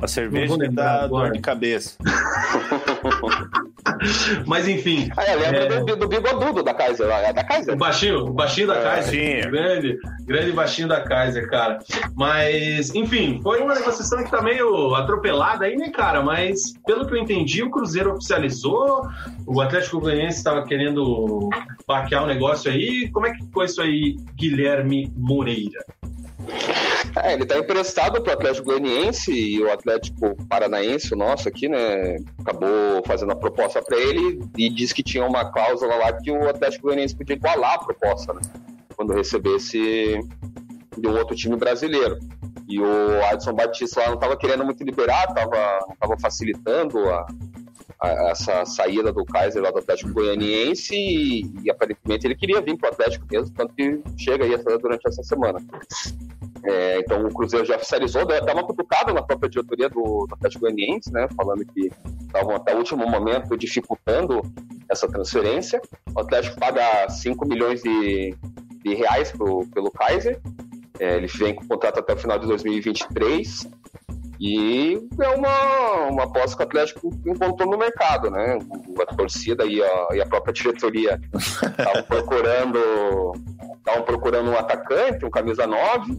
[0.00, 1.96] A cerveja dá dor de cabeça.
[4.46, 5.10] Mas enfim.
[5.16, 5.84] Ah, eu lembro é...
[5.84, 7.74] do, do bigodudo da Kaiser, é da Kaiser.
[7.74, 9.50] O baixinho, o baixinho da é, Kaiser.
[9.50, 11.78] Grande, grande baixinho da Kaiser, cara.
[12.14, 16.22] Mas, enfim, foi uma negociação que tá meio atropelada aí, né, cara?
[16.22, 19.08] Mas, pelo que eu entendi, o Cruzeiro oficializou,
[19.46, 21.50] o Atlético Goianiense estava querendo
[21.86, 23.10] baquear o negócio aí.
[23.10, 25.84] Como é que foi isso aí, Guilherme Moreira?
[27.22, 31.68] É, ele está emprestado para o Atlético Goianiense e o Atlético Paranaense, o nosso aqui,
[31.68, 36.30] né, acabou fazendo a proposta para ele e disse que tinha uma cláusula lá que
[36.30, 38.40] o Atlético Goianiense podia igualar a proposta, né,
[38.96, 40.20] quando recebesse
[40.96, 42.18] de um outro time brasileiro.
[42.68, 47.26] E o Adson Batista lá não estava querendo muito liberar, tava, estava facilitando a,
[48.02, 52.90] essa saída do Kaiser lá do Atlético Goianiense e, e aparentemente ele queria vir para
[52.90, 55.60] o Atlético mesmo, tanto que chega aí durante essa semana.
[56.64, 60.62] É, então o Cruzeiro já oficializou, até uma cutucada na própria diretoria do, do Atlético
[60.62, 64.42] Goianiense, né, falando que estavam até o último momento dificultando
[64.88, 65.80] essa transferência.
[66.14, 68.34] O Atlético paga 5 milhões de,
[68.84, 70.40] de reais pro, pelo Kaiser,
[71.00, 73.68] é, ele vem com o contrato até o final de 2023
[74.44, 78.58] E é uma, uma aposta que o Atlético encontrou no mercado, né?
[79.08, 83.32] A torcida e a, e a própria diretoria estavam procurando,
[83.78, 86.12] estavam procurando um atacante, um camisa 9,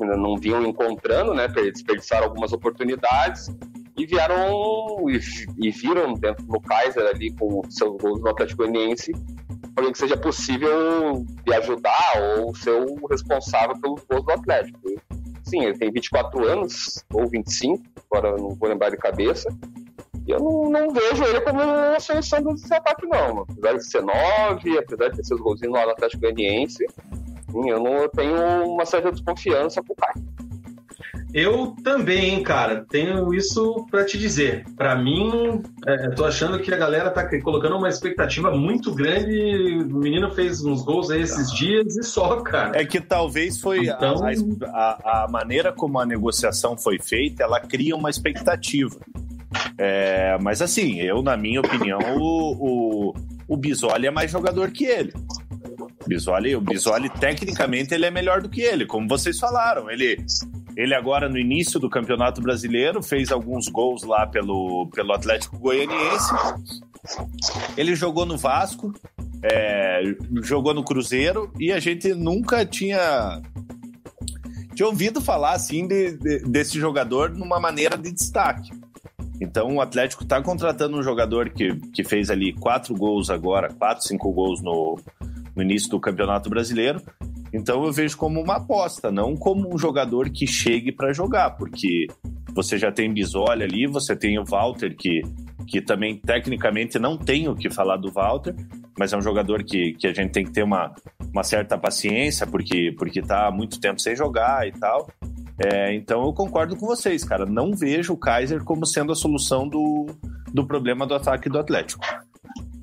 [0.00, 1.48] ainda não vinham encontrando, né?
[1.48, 3.48] Desperdiçaram algumas oportunidades
[3.96, 5.18] e vieram e,
[5.58, 9.10] e viram dentro do Kaiser ali com seus gols no Atlético Goianiense
[9.74, 14.78] para que seja possível de ajudar ou ser o responsável pelos gols do Atlético.
[15.52, 19.54] Sim, ele tem 24 anos ou 25, agora não vou lembrar de cabeça.
[20.26, 23.40] E eu não, não vejo ele como uma solução desse ataque, não.
[23.40, 26.86] Apesar de ser 9, apesar de ter seus golzinhos lá no Atlético Goianiense,
[27.54, 30.31] eu não eu tenho uma certa desconfiança com o Caio.
[31.34, 34.66] Eu também, cara, tenho isso para te dizer.
[34.76, 39.78] Para mim, é, tô achando que a galera tá colocando uma expectativa muito grande.
[39.90, 41.56] O menino fez uns gols aí esses tá.
[41.56, 42.78] dias e só, cara.
[42.78, 44.22] É que talvez foi então...
[44.24, 48.98] a, a, a, maneira como a negociação foi feita, ela cria uma expectativa.
[49.78, 53.14] É, mas assim, eu, na minha opinião, o, o,
[53.48, 55.14] o Bisoli é mais jogador que ele.
[56.06, 59.90] Bisoli, o Bisoli, tecnicamente, ele é melhor do que ele, como vocês falaram.
[59.90, 60.18] Ele
[60.76, 66.32] ele agora, no início do Campeonato Brasileiro, fez alguns gols lá pelo, pelo Atlético Goianiense.
[67.76, 68.92] Ele jogou no Vasco,
[69.42, 70.02] é,
[70.42, 73.42] jogou no Cruzeiro e a gente nunca tinha,
[74.74, 78.70] tinha ouvido falar assim de, de, desse jogador numa maneira de destaque.
[79.40, 84.06] Então o Atlético está contratando um jogador que, que fez ali quatro gols agora, quatro,
[84.06, 84.98] cinco gols no,
[85.54, 87.02] no início do Campeonato Brasileiro.
[87.52, 92.06] Então eu vejo como uma aposta, não como um jogador que chegue para jogar, porque
[92.54, 95.22] você já tem Bisoli ali, você tem o Walter, que,
[95.66, 98.54] que também tecnicamente não tem o que falar do Walter,
[98.98, 100.94] mas é um jogador que, que a gente tem que ter uma,
[101.32, 105.08] uma certa paciência, porque, porque tá há muito tempo sem jogar e tal.
[105.58, 107.44] É, então eu concordo com vocês, cara.
[107.44, 110.06] Não vejo o Kaiser como sendo a solução do,
[110.52, 112.04] do problema do ataque do Atlético.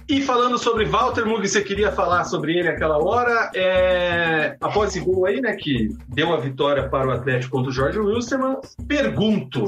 [0.10, 3.52] E falando sobre Walter Mug, você queria falar sobre ele aquela hora.
[3.53, 4.57] É...
[4.60, 7.99] Após esse gol aí, né, que deu a vitória para o Atlético contra o Jorge
[7.99, 8.57] Wilstermann,
[8.88, 9.65] pergunto: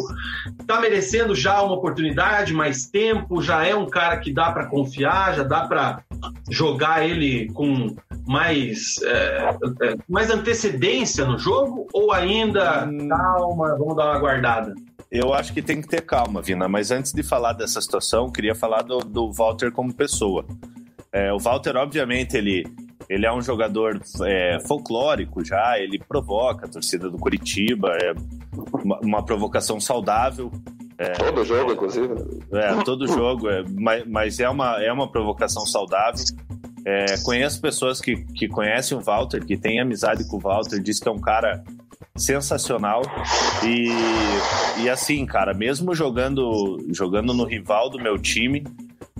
[0.66, 3.40] tá merecendo já uma oportunidade, mais tempo?
[3.40, 5.36] Já é um cara que dá para confiar?
[5.36, 6.02] Já dá para
[6.50, 7.96] jogar ele com
[8.28, 11.86] mais, é, é, mais antecedência no jogo?
[11.94, 13.08] Ou ainda, hum...
[13.08, 14.74] calma, vamos dar uma guardada?
[15.12, 18.56] Eu acho que tem que ter calma, Vina, mas antes de falar dessa situação, queria
[18.56, 20.46] falar do, do Walter como pessoa.
[21.12, 22.66] É, o Walter, obviamente, ele,
[23.10, 28.14] ele é um jogador é, folclórico já, ele provoca a torcida do Curitiba, é
[28.86, 30.50] uma, uma provocação saudável.
[30.98, 32.14] É, todo jogo, inclusive.
[32.54, 36.24] É, todo jogo, é, mas, mas é, uma, é uma provocação saudável.
[36.86, 41.02] É, conheço pessoas que, que conhecem o Walter, que têm amizade com o Walter, diz
[41.02, 41.62] que é um cara
[42.16, 43.02] sensacional.
[43.64, 48.64] E, e assim, cara, mesmo jogando, jogando no rival do meu time,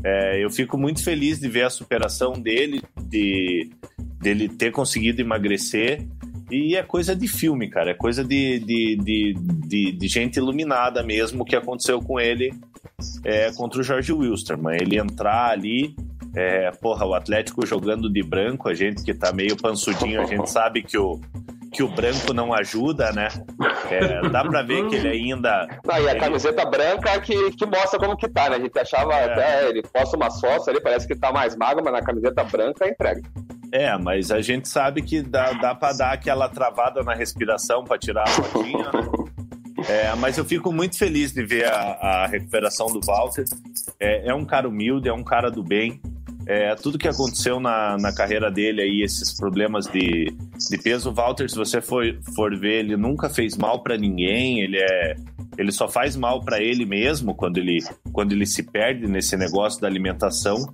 [0.04, 3.70] é, eu fico muito feliz de ver a superação dele, de
[4.20, 6.06] dele ter conseguido emagrecer.
[6.50, 7.92] E é coisa de filme, cara.
[7.92, 9.34] É coisa de, de, de,
[9.68, 12.54] de, de gente iluminada mesmo que aconteceu com ele
[13.24, 14.78] é, contra o Jorge Wilstermann.
[14.82, 15.96] Ele entrar ali,
[16.36, 20.50] é, porra, o Atlético jogando de branco, a gente que tá meio pansudinho, a gente
[20.52, 21.20] sabe que o,
[21.72, 23.30] que o branco não ajuda, né?
[23.90, 25.68] É, dá pra ver que ele ainda.
[25.86, 26.20] Não, e a ele...
[26.20, 28.58] camiseta branca que, que mostra como que tá, né?
[28.58, 29.32] A gente achava é.
[29.32, 32.88] até, ele posta uma sócia ali, parece que tá mais magro, mas na camiseta branca
[32.88, 33.22] entrega.
[33.72, 37.98] É, mas a gente sabe que dá, dá pra dar aquela travada na respiração pra
[37.98, 39.32] tirar a fotinha, né?
[39.88, 43.46] É, mas eu fico muito feliz de ver a, a recuperação do Walter.
[44.00, 46.00] É, é, um cara humilde, é um cara do bem.
[46.46, 50.34] É, tudo que aconteceu na, na carreira dele aí, esses problemas de,
[50.70, 52.04] de peso, o Walter, se você for,
[52.36, 55.16] for ver, ele nunca fez mal para ninguém, ele é
[55.58, 57.80] ele só faz mal para ele mesmo quando ele,
[58.14, 60.74] quando ele se perde nesse negócio da alimentação.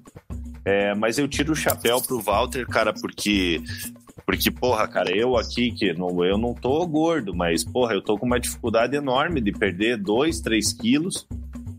[0.63, 3.61] É, mas eu tiro o chapéu pro Walter, cara, porque
[4.27, 8.17] porque, porra, cara, eu aqui, que não, eu não tô gordo, mas, porra, eu tô
[8.17, 11.25] com uma dificuldade enorme de perder 2, 3 quilos.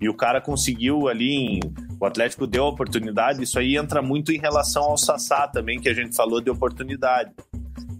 [0.01, 1.61] E o cara conseguiu ali em
[2.01, 5.89] o Atlético deu a oportunidade, isso aí entra muito em relação ao Sassá também, que
[5.89, 7.33] a gente falou de oportunidade.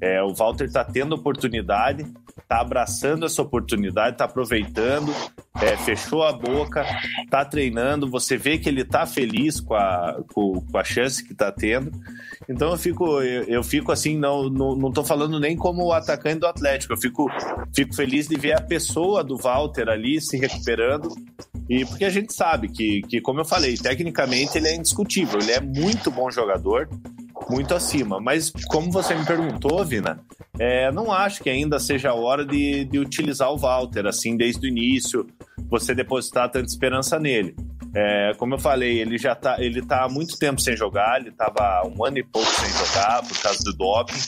[0.01, 2.07] É, o Walter está tendo oportunidade,
[2.49, 5.15] está abraçando essa oportunidade, está aproveitando,
[5.61, 6.83] é, fechou a boca,
[7.23, 8.11] está treinando.
[8.11, 11.93] Você vê que ele está feliz com a, com, com, a chance que está tendo.
[12.49, 16.41] Então eu fico, eu, eu fico assim, não, não, não tô falando nem como atacante
[16.41, 17.31] do Atlético, eu fico,
[17.75, 21.15] fico feliz de ver a pessoa do Walter ali se recuperando.
[21.69, 25.53] E porque a gente sabe que, que, como eu falei, tecnicamente ele é indiscutível, ele
[25.53, 26.89] é muito bom jogador.
[27.49, 28.21] Muito acima.
[28.21, 30.21] Mas como você me perguntou, Vina,
[30.59, 34.67] é, não acho que ainda seja a hora de, de utilizar o Walter, assim, desde
[34.67, 35.27] o início,
[35.69, 37.55] você depositar tanta esperança nele.
[37.95, 41.31] É, como eu falei, ele já tá, ele tá há muito tempo sem jogar, ele
[41.31, 44.19] estava um ano e pouco sem jogar por causa do doping.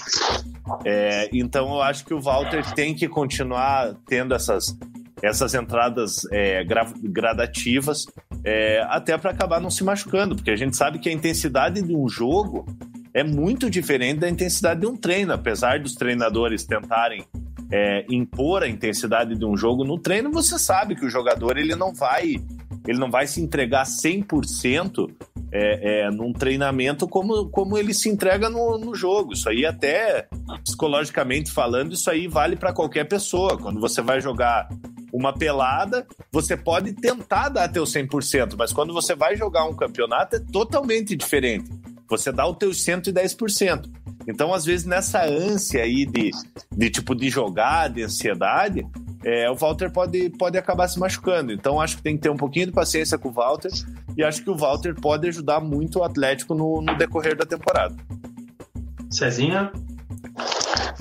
[0.85, 4.77] É, então eu acho que o Walter tem que continuar tendo essas,
[5.23, 8.07] essas entradas é, gra gradativas,
[8.45, 11.95] é, até para acabar não se machucando, porque a gente sabe que a intensidade de
[11.95, 12.65] um jogo
[13.13, 17.25] é muito diferente da intensidade de um treino, apesar dos treinadores tentarem
[17.73, 21.75] é, impor a intensidade de um jogo no treino, você sabe que o jogador ele
[21.75, 22.37] não vai
[22.87, 25.13] ele não vai se entregar 100%
[25.53, 29.33] é, é, num treinamento como, como ele se entrega no, no jogo.
[29.33, 30.29] Isso aí, até
[30.65, 33.59] psicologicamente falando, isso aí vale para qualquer pessoa.
[33.59, 34.69] Quando você vai jogar
[35.13, 40.37] uma pelada, você pode tentar dar teu 100%, mas quando você vai jogar um campeonato
[40.37, 41.71] é totalmente diferente.
[42.11, 43.89] Você dá o teu 110%.
[44.27, 46.31] Então, às vezes, nessa ânsia aí de,
[46.71, 48.85] de tipo de jogar, de ansiedade,
[49.25, 51.53] é, o Walter pode, pode acabar se machucando.
[51.53, 53.71] Então acho que tem que ter um pouquinho de paciência com o Walter
[54.17, 57.95] e acho que o Walter pode ajudar muito o Atlético no, no decorrer da temporada.
[59.11, 59.71] Cezinha?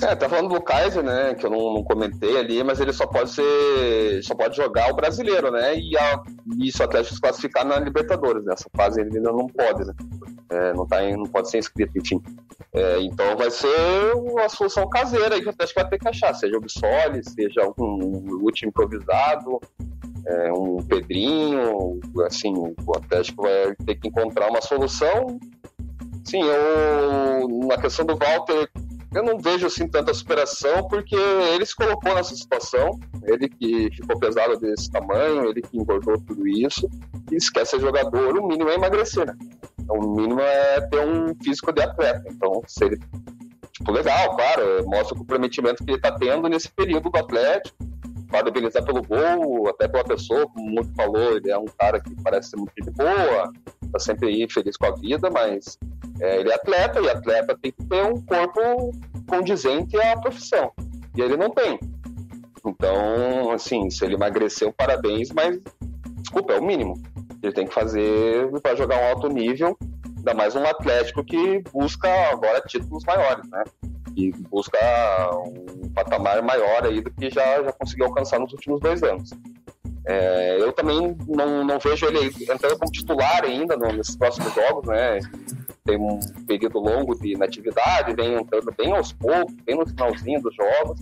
[0.02, 1.34] É, tá falando do Kaiser, né?
[1.36, 4.24] Que eu não, não, comentei ali, mas ele só pode ser.
[4.24, 5.78] só pode jogar o brasileiro, né?
[5.78, 6.22] E, a,
[6.58, 8.46] e se se classificar na Libertadores.
[8.46, 8.84] Nessa né?
[8.84, 9.94] fase ele ainda não pode, né?
[10.52, 12.22] É, não, tá não pode ser inscrito, enfim.
[12.74, 16.34] É, então vai ser uma solução caseira aí que o Atlético vai ter que achar,
[16.34, 19.60] seja o Bissoli, seja um, um último improvisado,
[20.26, 25.40] é, um Pedrinho, assim, o Atlético vai ter que encontrar uma solução.
[26.24, 28.70] Sim, eu, na questão do Walter,
[29.14, 34.20] eu não vejo assim tanta superação, porque ele se colocou nessa situação, ele que ficou
[34.20, 36.88] pesado desse tamanho, ele que engordou tudo isso,
[37.32, 39.36] e se quer ser jogador, o mínimo é emagrecer, né?
[39.80, 42.24] Então, o mínimo é ter um físico de atleta.
[42.30, 43.00] Então, se ele.
[43.72, 47.78] Tipo, legal, claro, mostra o comprometimento que ele está tendo nesse período do Atlético.
[48.30, 52.52] Parabenizar pelo gol, até pela pessoa, como muito falou, ele é um cara que parece
[52.52, 53.52] ser muito de boa,
[53.92, 55.80] tá sempre aí feliz com a vida, mas
[56.20, 58.92] é, ele é atleta e atleta tem que ter um corpo
[59.28, 60.72] condizente à profissão.
[61.16, 61.80] E ele não tem.
[62.66, 65.60] Então, assim, se ele emagreceu, parabéns, mas
[66.18, 67.02] desculpa, é o mínimo.
[67.42, 69.78] Ele tem que fazer para jogar um alto nível,
[70.18, 73.64] ainda mais um Atlético que busca agora títulos maiores, né?
[74.16, 74.78] E busca
[75.46, 79.30] um patamar maior aí do que já, já conseguiu alcançar nos últimos dois anos.
[80.06, 85.20] É, eu também não, não vejo ele entrando como titular ainda nesses próximos jogos, né?
[85.90, 90.56] Tem um período longo de inatividade, vem entrando bem aos poucos, bem no finalzinho dos
[90.56, 91.02] jogos.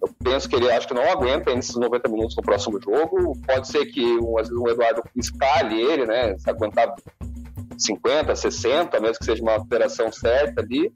[0.00, 3.38] Eu penso que ele acho que não aguenta nesses 90 minutos no próximo jogo.
[3.46, 6.38] Pode ser que um, às vezes o Eduardo escale ele, né?
[6.38, 6.94] Se aguentar
[7.76, 10.90] 50, 60, mesmo que seja uma operação certa ali.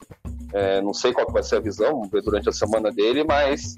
[0.54, 3.76] É, não sei qual vai ser a visão, vamos ver durante a semana dele, mas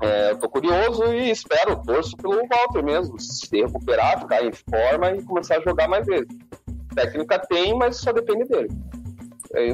[0.00, 5.10] é, eu tô curioso e espero, torço pelo Walter mesmo, se recuperar, ficar em forma
[5.16, 6.28] e começar a jogar mais vezes.
[6.94, 8.68] Técnica tem, mas só depende dele.
[9.54, 9.66] É,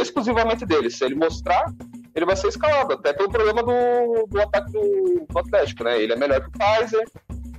[0.00, 0.90] exclusivamente dele.
[0.90, 1.72] Se ele mostrar,
[2.14, 6.00] ele vai ser escalado, até pelo problema do, do ataque do, do Atlético, né?
[6.00, 7.04] Ele é melhor que o Kaiser,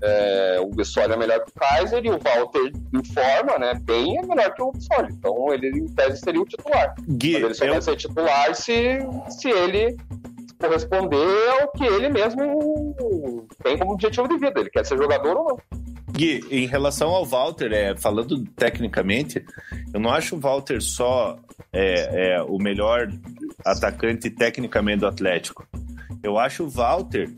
[0.02, 3.74] é, o Bissoli é melhor que o Kaiser e o Walter em forma, né?
[3.84, 5.14] Bem é melhor que o Bissoli.
[5.14, 6.94] Então ele em tese seria o titular.
[7.08, 7.72] Gui, Mas ele só eu...
[7.72, 9.00] vai ser titular se,
[9.30, 9.98] se ele
[10.60, 14.60] corresponder ao que ele mesmo tem como objetivo de vida.
[14.60, 15.83] Ele quer ser jogador ou não.
[16.14, 19.44] Gui, em relação ao Walter, é, falando tecnicamente,
[19.92, 21.40] eu não acho o Walter só
[21.72, 23.12] é, é, o melhor
[23.66, 25.68] atacante tecnicamente do Atlético.
[26.22, 27.32] Eu acho o Walter,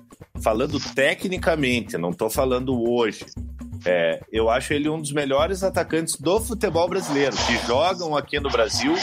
[0.44, 3.26] falando tecnicamente, não estou falando hoje,
[3.86, 8.50] é, eu acho ele um dos melhores atacantes do futebol brasileiro, que jogam aqui no
[8.50, 8.94] Brasil.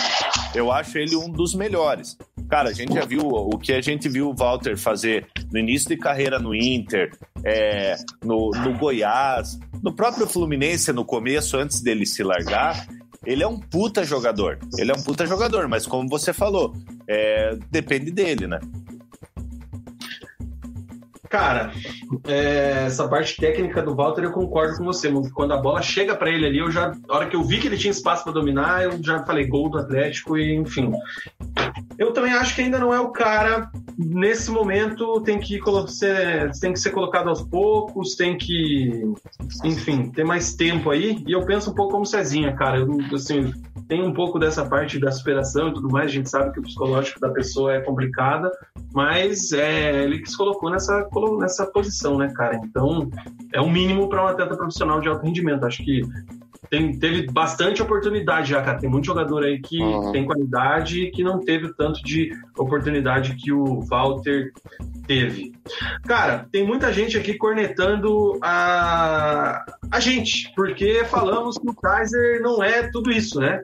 [0.55, 2.17] Eu acho ele um dos melhores.
[2.49, 5.89] Cara, a gente já viu o que a gente viu o Walter fazer no início
[5.89, 7.13] de carreira no Inter,
[7.45, 12.87] é, no, no Goiás, no próprio Fluminense no começo, antes dele se largar.
[13.25, 14.59] Ele é um puta jogador.
[14.77, 16.75] Ele é um puta jogador, mas como você falou,
[17.07, 18.59] é, depende dele, né?
[21.33, 21.73] Cara,
[22.29, 25.11] é, essa parte técnica do Walter eu concordo com você.
[25.33, 27.69] Quando a bola chega para ele ali, eu já, a hora que eu vi que
[27.69, 30.93] ele tinha espaço para dominar, eu já falei gol do Atlético e enfim.
[31.97, 33.71] Eu também acho que ainda não é o cara.
[33.97, 39.03] Nesse momento tem que ser, tem que ser colocado aos poucos, tem que,
[39.65, 41.25] enfim, ter mais tempo aí.
[41.27, 42.81] E eu penso um pouco como Cezinha, cara.
[42.81, 43.51] Eu, assim,
[43.89, 46.11] tem um pouco dessa parte da superação e tudo mais.
[46.11, 48.51] A gente sabe que o psicológico da pessoa é complicada,
[48.93, 52.61] mas é ele que se colocou nessa, nessa posição, né, cara?
[52.65, 53.11] Então
[53.53, 55.65] é um mínimo para um atleta profissional de alto rendimento.
[55.65, 56.03] Acho que
[56.73, 58.79] tem, teve bastante oportunidade já, cara.
[58.79, 60.11] Tem muito jogador aí que uhum.
[60.11, 64.53] tem qualidade e que não teve tanto de oportunidade que o Walter
[65.07, 65.53] teve.
[66.07, 72.63] Cara, tem muita gente aqui cornetando a, a gente, porque falamos que o Kaiser não
[72.63, 73.63] é tudo isso, né?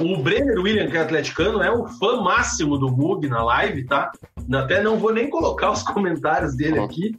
[0.00, 4.10] O Brenner William, que é atleticano, é o fã máximo do Mug na live, tá?
[4.52, 7.14] Até não vou nem colocar os comentários dele aqui,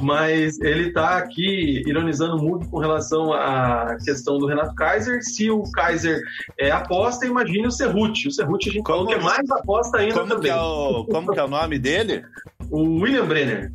[0.00, 5.22] mas ele está aqui ironizando muito com relação à questão do Renato Kaiser.
[5.22, 6.22] Se o Kaiser
[6.58, 8.28] é aposta, imagine o Cerruti.
[8.28, 10.52] O Cerruti a gente como, falou que é mais aposta ainda como também.
[10.52, 12.24] Que é o, como que é o nome dele?
[12.70, 13.72] O William Brenner.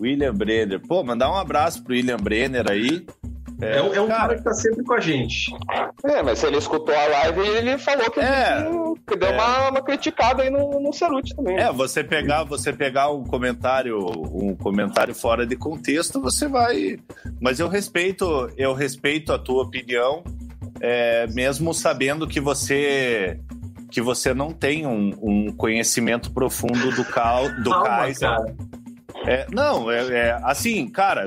[0.00, 0.80] William Brenner.
[0.80, 3.06] Pô, mandar um abraço pro William Brenner aí.
[3.60, 5.54] É, é, é um cara, cara, que tá sempre com a gente.
[6.04, 8.64] É, mas se ele escutou a live, ele falou que, é,
[9.06, 9.34] que deu é.
[9.34, 11.58] uma, uma, criticada aí no, no Ceruti também.
[11.58, 16.98] É, você pegar, você pegar um comentário, um comentário fora de contexto, você vai.
[17.40, 20.24] Mas eu respeito, eu respeito a tua opinião,
[20.80, 23.38] é, mesmo sabendo que você
[23.90, 28.28] que você não tem um, um conhecimento profundo do cal do Calma, Kaiser.
[28.28, 28.56] Cara.
[29.26, 31.24] É, não, é, é assim, cara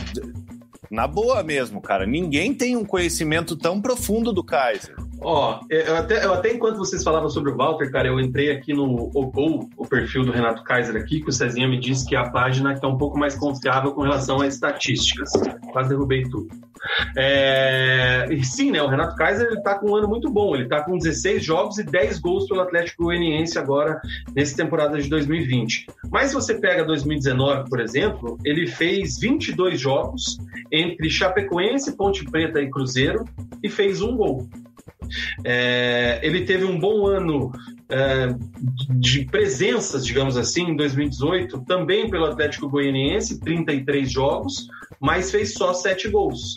[0.93, 2.05] na boa mesmo, cara.
[2.05, 4.95] Ninguém tem um conhecimento tão profundo do Kaiser.
[5.23, 8.73] Ó, eu até, eu até enquanto vocês falavam sobre o Walter, cara, eu entrei aqui
[8.73, 12.19] no Ogol, o perfil do Renato Kaiser aqui, que o Cezinha me disse que é
[12.19, 15.31] a página que é um pouco mais confiável com relação a estatísticas.
[15.71, 16.49] Quase derrubei tudo.
[17.15, 18.27] É...
[18.29, 18.81] E sim, né?
[18.81, 20.55] O Renato Kaiser ele tá com um ano muito bom.
[20.55, 24.01] Ele tá com 16 jogos e 10 gols pelo Atlético Goianiense agora
[24.35, 25.87] nessa temporada de 2020.
[26.11, 30.37] Mas se você pega 2019, por exemplo, ele fez 22 jogos
[30.71, 33.23] entre Chapecoense, Ponte Preta e Cruzeiro
[33.61, 34.47] e fez um gol.
[35.43, 37.51] É, ele teve um bom ano
[37.89, 38.33] é,
[38.89, 44.67] de presenças, digamos assim, em 2018, também pelo Atlético Goianiense, 33 jogos,
[45.03, 46.55] mas fez só 7 gols.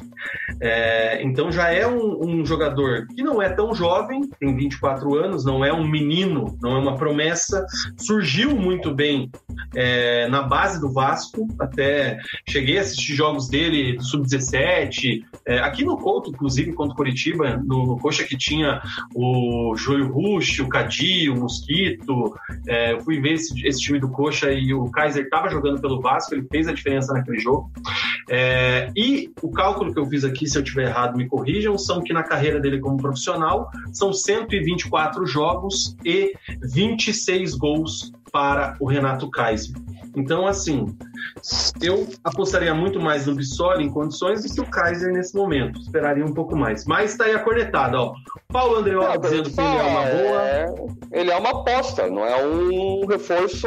[0.60, 5.44] É, então já é um, um, jogador que não é tão jovem, tem 24 anos,
[5.44, 7.66] não é um menino, não é uma promessa,
[7.96, 9.30] surgiu muito bem
[9.74, 12.18] é, na base do Vasco, até
[12.48, 17.86] cheguei a assistir jogos dele sub-17, é, aqui no Couto, inclusive, contra o Curitiba, no,
[17.86, 18.80] no Coxa que tinha
[19.14, 22.34] o Júlio Rush, o Cadi, o Mosquito,
[22.66, 26.00] é, eu fui ver esse, esse, time do Coxa e o Kaiser estava jogando pelo
[26.00, 27.70] Vasco, ele fez a diferença naquele jogo.
[28.38, 32.02] É, e o cálculo que eu fiz aqui, se eu tiver errado, me corrijam, são
[32.02, 39.30] que na carreira dele como profissional são 124 jogos e 26 gols para o Renato
[39.30, 39.74] Kaiser.
[40.14, 40.94] Então, assim,
[41.80, 45.80] eu apostaria muito mais no Bissoli em condições do que o Kaiser nesse momento.
[45.80, 46.84] Esperaria um pouco mais.
[46.84, 48.12] Mas está aí a cornetada, ó.
[48.48, 50.42] Paulo Andreola dizendo que ele é uma boa.
[50.42, 50.74] É...
[51.12, 53.66] Ele é uma aposta, não é um reforço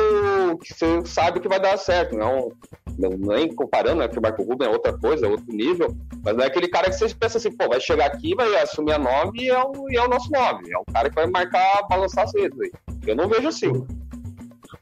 [0.62, 2.16] que você sabe que vai dar certo.
[2.16, 2.52] Não é um
[3.00, 4.08] nem comparando, né?
[4.08, 6.90] Porque o Marco Rubem é outra coisa, é outro nível, mas não é aquele cara
[6.90, 9.90] que você pensa assim, pô, vai chegar aqui, vai assumir a 9 e é o,
[9.90, 10.72] e é o nosso 9.
[10.72, 12.72] É o cara que vai marcar, balançar redes aí.
[13.08, 13.72] Eu não vejo assim.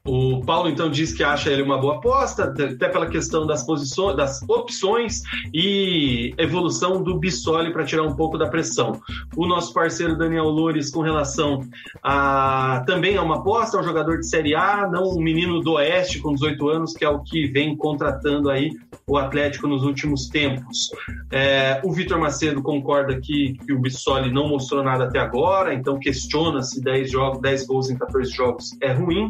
[0.08, 4.16] O Paulo então diz que acha ele uma boa aposta, até pela questão das posições,
[4.16, 5.22] das opções
[5.54, 8.94] e evolução do Bissoli para tirar um pouco da pressão.
[9.36, 11.60] O nosso parceiro Daniel Loures, com relação
[12.02, 15.74] a também é uma aposta, é um jogador de Série A, não um menino do
[15.74, 18.72] Oeste com 18 anos, que é o que vem contratando aí
[19.06, 20.90] o Atlético nos últimos tempos.
[21.32, 26.00] É, o Vitor Macedo concorda que, que o Bissoli não mostrou nada até agora, então
[26.00, 29.30] questiona se 10 jogos, 10 gols em 14 jogos é ruim.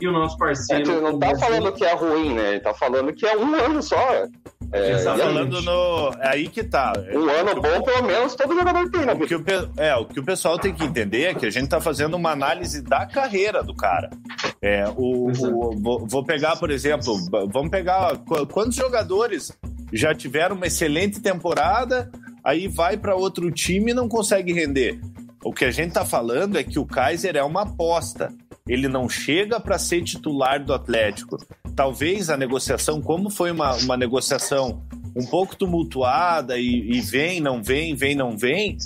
[0.00, 0.90] E o nosso parceiro.
[0.90, 2.50] É, não tá falando que é ruim, né?
[2.50, 4.26] Ele tá falando que é um ano só.
[4.72, 6.14] É, tá falando no.
[6.20, 6.92] É aí que tá.
[7.12, 9.12] Um ano bom, pelo menos, todo jogador tem, né?
[9.12, 9.44] O que o,
[9.76, 12.30] é, o que o pessoal tem que entender é que a gente tá fazendo uma
[12.30, 14.08] análise da carreira do cara.
[14.62, 17.14] É, o, o vou, vou pegar, por exemplo,
[17.52, 18.16] vamos pegar
[18.50, 19.52] quantos jogadores
[19.92, 22.10] já tiveram uma excelente temporada,
[22.42, 24.98] aí vai para outro time e não consegue render.
[25.44, 28.32] O que a gente tá falando é que o Kaiser é uma aposta
[28.68, 31.38] ele não chega para ser titular do Atlético.
[31.74, 34.82] Talvez a negociação, como foi uma, uma negociação
[35.16, 38.76] um pouco tumultuada e, e vem, não vem, vem, não vem,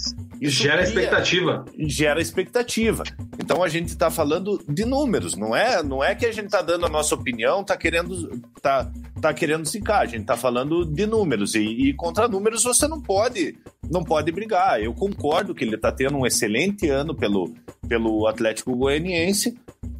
[0.40, 1.64] isso gera cria, expectativa.
[1.78, 3.02] Gera expectativa.
[3.38, 5.82] Então a gente está falando de números, não é?
[5.82, 8.90] Não é que a gente está dando a nossa opinião, está querendo, tá,
[9.20, 10.00] tá querendo ficar.
[10.00, 13.56] A gente está falando de números e, e, contra números você não pode,
[13.90, 14.80] não pode brigar.
[14.80, 17.54] Eu concordo que ele está tendo um excelente ano pelo,
[17.88, 19.56] pelo Atlético Goianiense,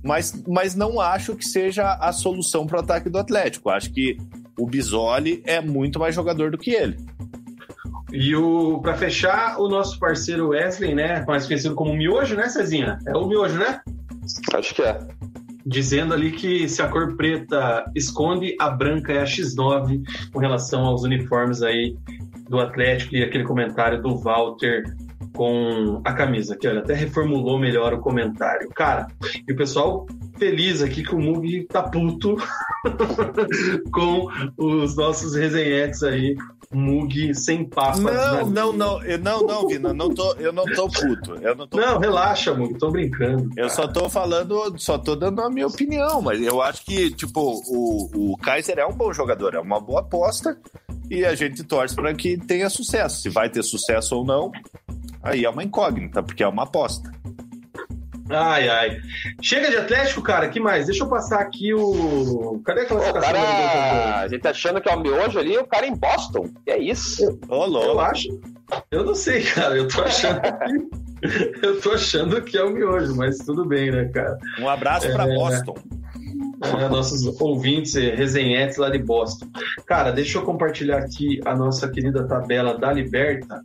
[0.07, 3.71] mas, mas não acho que seja a solução para o ataque do Atlético.
[3.71, 4.17] Acho que
[4.59, 6.97] o Bisoli é muito mais jogador do que ele.
[8.13, 12.99] E o para fechar, o nosso parceiro Wesley, né, mais conhecido como Miojo, né, Cezinha?
[13.07, 13.81] É o Miojo, né?
[14.55, 14.99] Acho que é.
[15.65, 20.03] dizendo ali que se a cor preta esconde, a branca é a X9
[20.33, 21.97] com relação aos uniformes aí
[22.49, 24.85] do Atlético e aquele comentário do Walter
[25.37, 28.69] com a camisa, que olha, até reformulou melhor o comentário.
[28.71, 29.07] Cara,
[29.47, 30.07] e o pessoal
[30.39, 32.37] feliz aqui que o Mug tá puto
[33.93, 36.37] com os nossos resenhetes aí.
[36.73, 38.01] Mug sem papas.
[38.01, 41.35] Não, não, não, eu, não, não, Vina, não tô, eu não tô puto.
[41.37, 42.01] Eu não, tô não puto.
[42.01, 43.49] relaxa, Mug, tô brincando.
[43.57, 47.41] Eu só tô falando, só tô dando a minha opinião, mas eu acho que, tipo,
[47.41, 50.59] o, o Kaiser é um bom jogador, é uma boa aposta
[51.09, 53.21] e a gente torce para que tenha sucesso.
[53.21, 54.51] Se vai ter sucesso ou não,
[55.27, 57.11] aí é uma incógnita, porque é uma aposta.
[58.29, 59.01] Ai, ai.
[59.41, 60.87] Chega de Atlético, cara, que mais?
[60.87, 62.61] Deixa eu passar aqui o.
[62.65, 63.33] Cadê a classificação?
[63.33, 64.21] Cara...
[64.21, 66.49] A gente tá achando que é o miojo ali, o cara em Boston.
[66.65, 67.39] Que é isso?
[67.49, 67.89] Ô, louco.
[67.89, 68.41] Eu acho.
[68.91, 69.77] Eu não sei, cara.
[69.77, 71.67] Eu tô achando que.
[71.67, 74.37] eu tô achando que é o miojo, mas tudo bem, né, cara?
[74.59, 75.35] Um abraço para é...
[75.35, 75.75] Boston.
[76.63, 79.47] É, nossos ouvintes, resenhetes lá de Boston.
[79.87, 83.63] Cara, deixa eu compartilhar aqui a nossa querida tabela da Liberta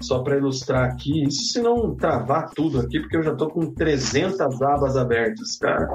[0.00, 3.72] só para ilustrar aqui, isso se não travar tudo aqui, porque eu já estou com
[3.72, 5.88] 300 abas abertas, cara.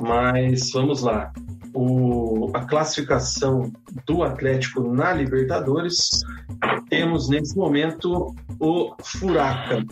[0.00, 1.32] Mas vamos lá.
[1.74, 3.72] O, a classificação
[4.06, 6.08] do Atlético na Libertadores,
[6.88, 9.84] temos nesse momento o Furaca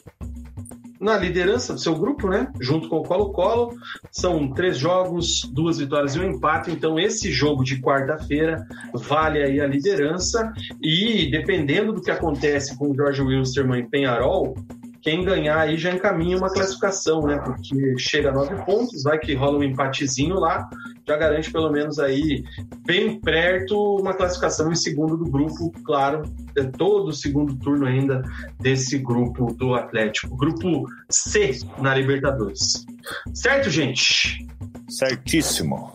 [1.02, 2.50] na liderança do seu grupo, né?
[2.60, 3.74] Junto com o Colo-Colo.
[4.10, 6.70] São três jogos, duas vitórias e um empate.
[6.70, 8.64] Então, esse jogo de quarta-feira
[8.94, 10.52] vale aí a liderança.
[10.80, 14.54] E dependendo do que acontece com o Jorge Wilstermann em Penharol,
[15.02, 17.36] quem ganhar aí já encaminha uma classificação, né?
[17.38, 20.70] Porque chega a nove pontos, vai que rola um empatezinho lá,
[21.06, 22.44] já garante pelo menos aí
[22.86, 26.22] bem perto uma classificação em segundo do grupo, claro,
[26.56, 28.22] é todo o segundo turno ainda
[28.60, 32.86] desse grupo do Atlético, grupo C na Libertadores.
[33.34, 34.46] Certo, gente?
[34.88, 35.92] Certíssimo.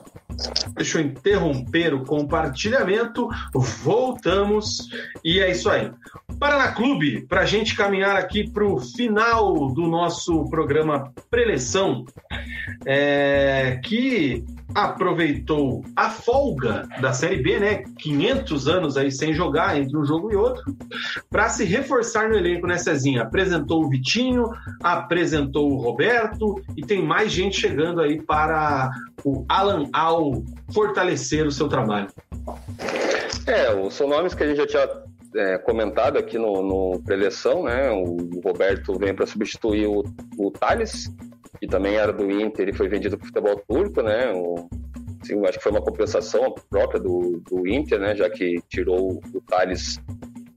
[0.75, 3.27] Deixa eu interromper o compartilhamento.
[3.53, 4.87] Voltamos
[5.23, 5.91] e é isso aí.
[6.39, 12.05] Paraná Clube, para a gente caminhar aqui para o final do nosso programa Preleção,
[12.85, 17.83] é, que aproveitou a folga da Série B, né?
[17.99, 20.75] 500 anos aí sem jogar entre um jogo e outro,
[21.29, 23.23] para se reforçar no elenco, né, Cezinha?
[23.23, 24.49] Apresentou o Vitinho,
[24.83, 28.91] apresentou o Roberto e tem mais gente chegando aí para
[29.23, 32.07] o Alan Al fortalecer o seu trabalho.
[33.45, 34.89] É, são nomes que a gente já tinha
[35.35, 37.89] é, comentado aqui no, no preleção, né?
[37.91, 40.03] O Roberto vem para substituir o,
[40.37, 41.11] o Thales,
[41.59, 44.31] que também era do Inter e foi vendido para o futebol turco, né?
[44.33, 44.67] O,
[45.21, 48.15] assim, acho que foi uma compensação própria do, do Inter, né?
[48.15, 49.99] Já que tirou o Thales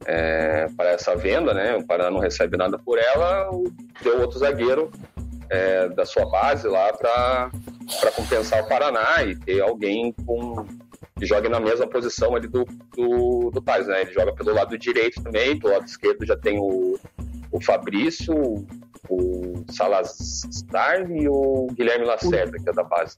[0.06, 1.76] é, para essa venda, né?
[1.76, 3.50] O Paraná não recebe nada por ela,
[4.02, 4.90] deu outro zagueiro
[5.48, 7.50] é, da sua base lá para
[8.14, 10.64] compensar o Paraná e ter alguém com
[11.18, 12.64] que jogue na mesma posição ali do,
[12.96, 14.00] do, do Thales, né?
[14.00, 16.98] Ele joga pelo lado direito também, do lado esquerdo já tem o,
[17.52, 18.34] o Fabrício,
[19.10, 23.16] o Salazar e o Guilherme Lacerda, que é da base.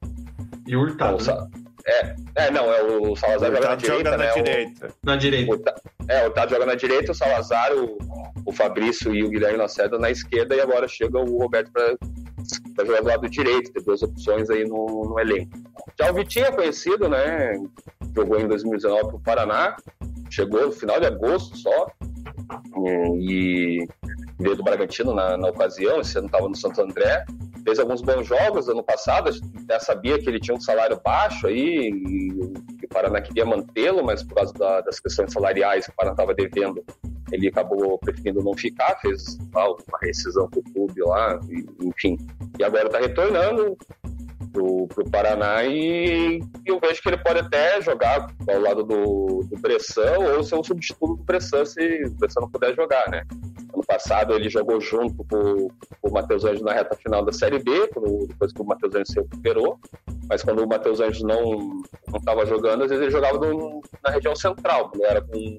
[0.66, 1.18] E o Hurtado.
[1.20, 1.50] Então, né?
[1.86, 2.14] é,
[2.46, 4.26] é, não, é o Salazar o joga na direita, joga né?
[4.26, 4.86] Na direita.
[4.86, 5.52] O, na direita.
[5.52, 7.98] O, é, o Hurtado joga na direita, o Salazar, o,
[8.46, 13.00] o Fabrício e o Guilherme Lacerda na esquerda, e agora chega o Roberto para jogar
[13.00, 15.58] do lado direito, tem duas opções aí no, no elenco.
[15.98, 17.52] Já o Vitinho é conhecido, né?
[18.14, 19.76] Jogou em 2019 para o Paraná,
[20.30, 21.86] chegou no final de agosto só,
[23.18, 23.86] e
[24.42, 27.24] veio do Bragantino na, na ocasião, esse ano estava no Santo André,
[27.64, 29.30] fez alguns bons jogos ano passado,
[29.68, 32.32] já sabia que ele tinha um salário baixo aí, e,
[32.84, 36.34] o Paraná queria mantê-lo, mas por causa da, das questões salariais que o Paraná estava
[36.34, 36.84] devendo,
[37.30, 42.18] ele acabou preferindo não ficar, fez ah, uma rescisão com o clube lá, e, enfim.
[42.58, 43.78] E agora está retornando,
[44.52, 49.40] pro, pro Paraná e, e, eu vejo que ele pode até jogar ao lado do,
[49.48, 53.22] do Bressan ou ser um substituto do Bressan se o Bressan não puder jogar, né?
[53.82, 55.68] Ano passado ele jogou junto com,
[56.00, 58.94] com o Matheus Anjos na reta final da Série B, quando, depois que o Matheus
[58.94, 59.78] Anjos se recuperou,
[60.28, 61.82] mas quando o Matheus Anjos não
[62.14, 65.58] estava jogando, às vezes ele jogava no, na região central, quando era com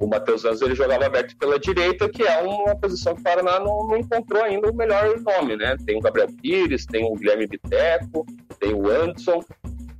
[0.00, 3.60] o Matheus Anjos ele jogava aberto pela direita, que é uma posição que o Paraná
[3.60, 5.76] não, não, encontrou ainda o melhor nome, né?
[5.86, 8.26] Tem o Gabriel Pires, tem o Guilherme Biteco,
[8.58, 9.40] tem o Anderson,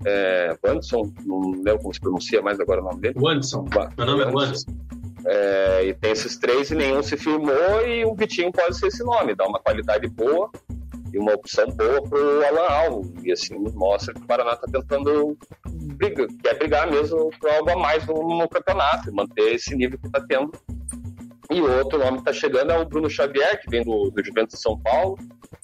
[0.05, 3.15] é, Anderson, não lembro como se pronuncia mais agora o nome dele.
[3.17, 3.65] O Anderson,
[3.97, 4.73] meu nome é Anderson.
[5.25, 9.03] É, e tem esses três e nenhum se firmou e o Vitinho pode ser esse
[9.03, 10.51] nome, dá uma qualidade boa
[11.13, 13.15] e uma opção boa para o Alan Alvo.
[13.23, 15.37] E assim mostra que o Paraná está tentando
[15.97, 20.07] brigar, quer brigar mesmo por algo a mais no, no campeonato, manter esse nível que
[20.07, 20.53] está tendo.
[21.51, 24.57] E outro nome que está chegando é o Bruno Xavier, que vem do, do Juventus
[24.57, 25.19] de São Paulo.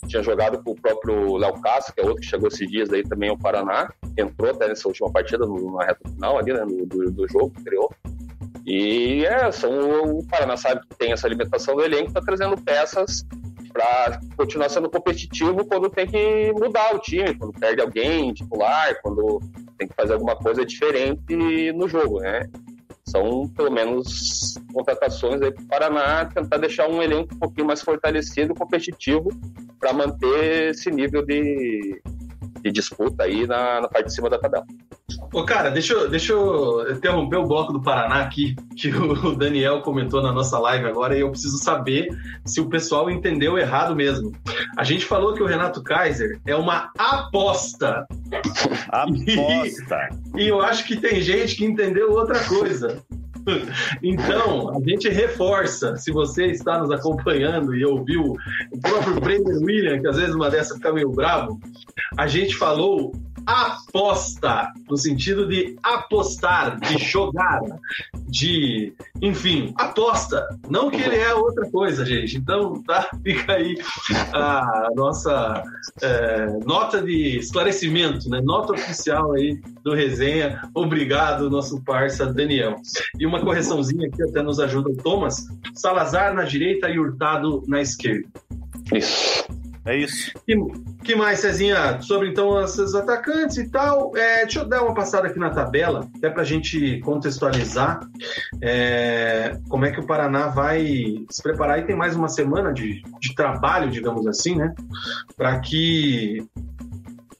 [0.09, 3.02] tinha jogado com o próprio Léo Castro, que é outro que chegou esses dias aí
[3.02, 7.28] também ao Paraná, entrou até nessa última partida, na reta final ali, né, do, do
[7.28, 7.93] jogo, criou.
[8.66, 13.26] E é, são, o Paraná sabe que tem essa alimentação do elenco, está trazendo peças
[13.72, 19.40] para continuar sendo competitivo quando tem que mudar o time, quando perde alguém titular, quando
[19.76, 22.48] tem que fazer alguma coisa diferente no jogo, né?
[23.05, 27.82] São pelo menos contratações aí para o Paraná tentar deixar um elenco um pouquinho mais
[27.82, 29.28] fortalecido, competitivo,
[29.78, 32.01] para manter esse nível de,
[32.65, 34.65] de disputa aí na, na parte de cima da tabela.
[35.31, 39.82] Ô, cara, deixa eu, deixa eu interromper o bloco do Paraná aqui, que o Daniel
[39.82, 42.09] comentou na nossa live agora, e eu preciso saber
[42.45, 44.32] se o pessoal entendeu errado mesmo.
[44.78, 48.07] A gente falou que o Renato Kaiser é uma aposta.
[48.89, 50.09] Aposta.
[50.35, 53.05] E, e eu acho que tem gente que entendeu outra coisa.
[54.02, 58.36] Então, a gente reforça, se você está nos acompanhando e ouviu
[58.70, 61.58] o próprio Brendan William, que às vezes uma dessa fica meio bravo,
[62.16, 63.12] a gente falou
[63.46, 67.60] aposta, no sentido de apostar, de jogar,
[68.26, 70.46] de, enfim, aposta.
[70.68, 72.36] Não que ele é outra coisa, gente.
[72.36, 73.76] Então, tá, fica aí
[74.32, 75.62] a nossa
[76.02, 78.40] é, nota de esclarecimento, né?
[78.42, 80.62] Nota oficial aí do resenha.
[80.74, 82.76] Obrigado, nosso parça Daniel.
[83.18, 85.46] E uma correçãozinha aqui até nos ajuda o Thomas.
[85.74, 88.28] Salazar na direita e Hurtado na esquerda.
[88.92, 89.44] Isso.
[89.86, 90.32] É isso.
[90.47, 90.56] Que,
[91.05, 92.01] que mais, Cezinha?
[92.01, 94.16] Sobre então esses atacantes e tal.
[94.16, 98.01] É, deixa eu dar uma passada aqui na tabela, até para a gente contextualizar
[98.62, 101.78] é, como é que o Paraná vai se preparar.
[101.78, 104.74] E tem mais uma semana de, de trabalho, digamos assim, né?
[105.36, 106.47] Para que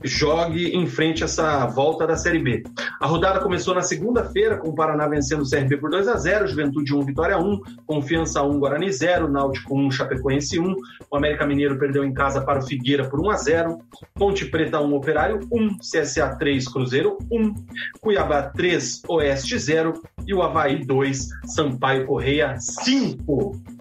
[0.05, 2.62] jogue em frente a essa volta da Série B.
[3.01, 6.47] A rodada começou na segunda-feira, com o Paraná vencendo o CRB por 2 a 0
[6.47, 10.74] Juventude 1, Vitória 1, Confiança 1, Guarani 0, Náutico 1, Chapecoense 1,
[11.10, 13.78] o América Mineiro perdeu em casa para o Figueira por 1 a 0
[14.14, 17.55] Ponte Preta 1, Operário 1, CSA 3, Cruzeiro 1,
[18.01, 19.94] Cuiabá 3, Oeste 0
[20.26, 23.74] e o Havaí 2, Sampaio Correia 5.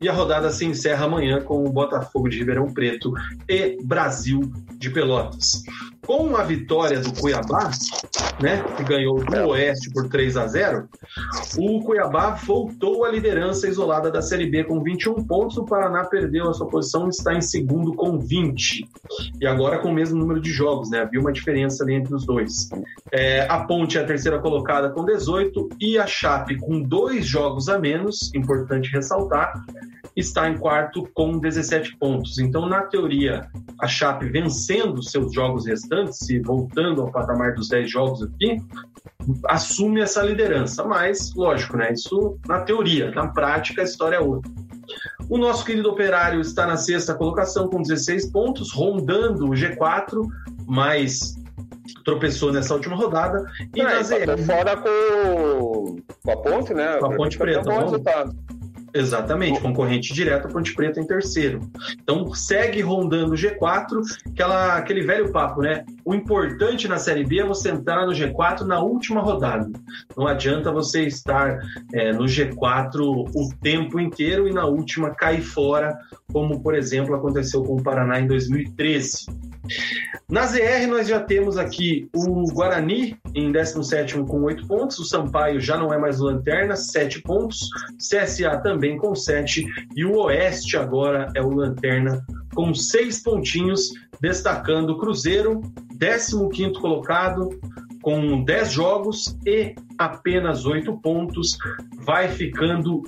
[0.00, 3.12] E a rodada se encerra amanhã com o Botafogo de Ribeirão Preto
[3.48, 5.62] e Brasil de Pelotas.
[6.06, 7.70] Com a vitória do Cuiabá,
[8.40, 10.88] né, que ganhou do Oeste por 3 a 0,
[11.56, 15.56] o Cuiabá voltou à liderança isolada da Série B com 21 pontos.
[15.56, 18.88] O Paraná perdeu a sua posição e está em segundo com 20.
[19.40, 21.00] E agora com o mesmo número de jogos, né?
[21.00, 22.68] Havia uma diferença ali entre os dois.
[23.10, 27.68] É, a Ponte é a terceira colocada com 18 e a Chape com dois jogos
[27.68, 29.54] a menos, importante ressaltar,
[30.16, 32.38] está em quarto com 17 pontos.
[32.38, 33.48] Então, na teoria,
[33.80, 35.93] a Chape vencendo seus jogos restantes
[36.28, 38.60] e voltando ao patamar dos 10 jogos aqui,
[39.46, 40.84] assume essa liderança.
[40.84, 41.92] Mas, lógico, né?
[41.92, 44.50] Isso na teoria, na prática a história é outra.
[45.28, 50.26] O nosso querido operário está na sexta colocação com 16 pontos, rondando o G4,
[50.66, 51.34] mas
[52.04, 53.44] tropeçou nessa última rodada.
[53.74, 54.38] E é, na ZR...
[54.44, 56.98] fora com, com a ponte, né?
[56.98, 57.62] Com a ponte preta.
[57.62, 58.36] Bom resultado.
[58.96, 61.58] Exatamente, concorrente direto, Ponte Preta em terceiro.
[62.00, 65.84] Então segue rondando o G4, aquela, aquele velho papo, né?
[66.04, 69.68] O importante na Série B é você entrar no G4 na última rodada.
[70.16, 71.58] Não adianta você estar
[71.92, 73.00] é, no G4
[73.34, 75.98] o tempo inteiro e na última cair fora,
[76.32, 79.26] como por exemplo aconteceu com o Paraná em 2013.
[80.28, 85.60] Na ZR, nós já temos aqui o Guarani em 17 com 8 pontos, o Sampaio
[85.60, 87.68] já não é mais lanterna, 7 pontos,
[87.98, 89.64] CSA também com 7
[89.96, 92.24] e o Oeste agora é o lanterna
[92.54, 93.90] com 6 pontinhos,
[94.20, 95.60] destacando o Cruzeiro,
[95.98, 97.48] 15 colocado,
[98.02, 101.56] com 10 jogos e apenas 8 pontos,
[102.04, 103.02] vai ficando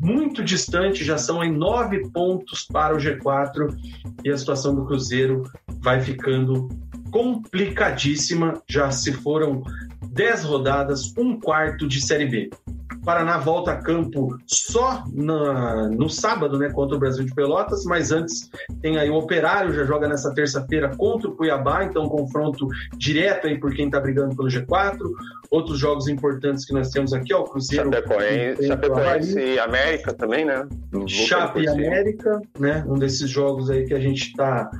[0.00, 3.74] muito distante, já são em 9 pontos para o G4
[4.24, 5.44] e a situação do Cruzeiro
[5.80, 6.68] vai ficando
[7.12, 9.62] complicadíssima, já se foram
[10.12, 12.50] 10 rodadas, um quarto de Série B.
[13.04, 18.12] Paraná volta a campo só na, no sábado, né, contra o Brasil de Pelotas, mas
[18.12, 18.50] antes
[18.80, 23.58] tem aí o Operário, já joga nessa terça-feira contra o Cuiabá, então confronto direto aí
[23.58, 24.98] por quem está brigando pelo G4.
[25.50, 27.92] Outros jogos importantes que nós temos aqui, ó, o Cruzeiro.
[27.92, 30.66] Chapecoense, Chapecoense e América também, né?
[31.06, 32.84] Chape e América, né?
[32.86, 34.70] Um desses jogos aí que a gente está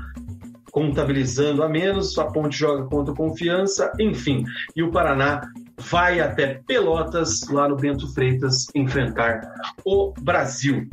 [0.70, 4.44] contabilizando a menos, a Ponte joga contra Confiança, enfim.
[4.74, 5.43] E o Paraná
[5.91, 9.41] vai até Pelotas, lá no Bento Freitas, enfrentar
[9.85, 10.89] o Brasil.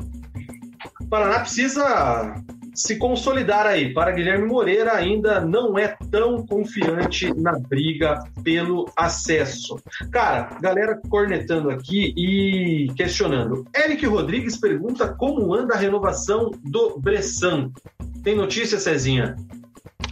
[1.01, 2.35] O Paraná precisa
[2.73, 3.93] se consolidar aí.
[3.93, 9.77] Para Guilherme Moreira, ainda não é tão confiante na briga pelo acesso.
[10.11, 13.65] Cara, galera cornetando aqui e questionando.
[13.75, 17.71] Eric Rodrigues pergunta como anda a renovação do Bressan.
[18.23, 19.35] Tem notícia, Cezinha?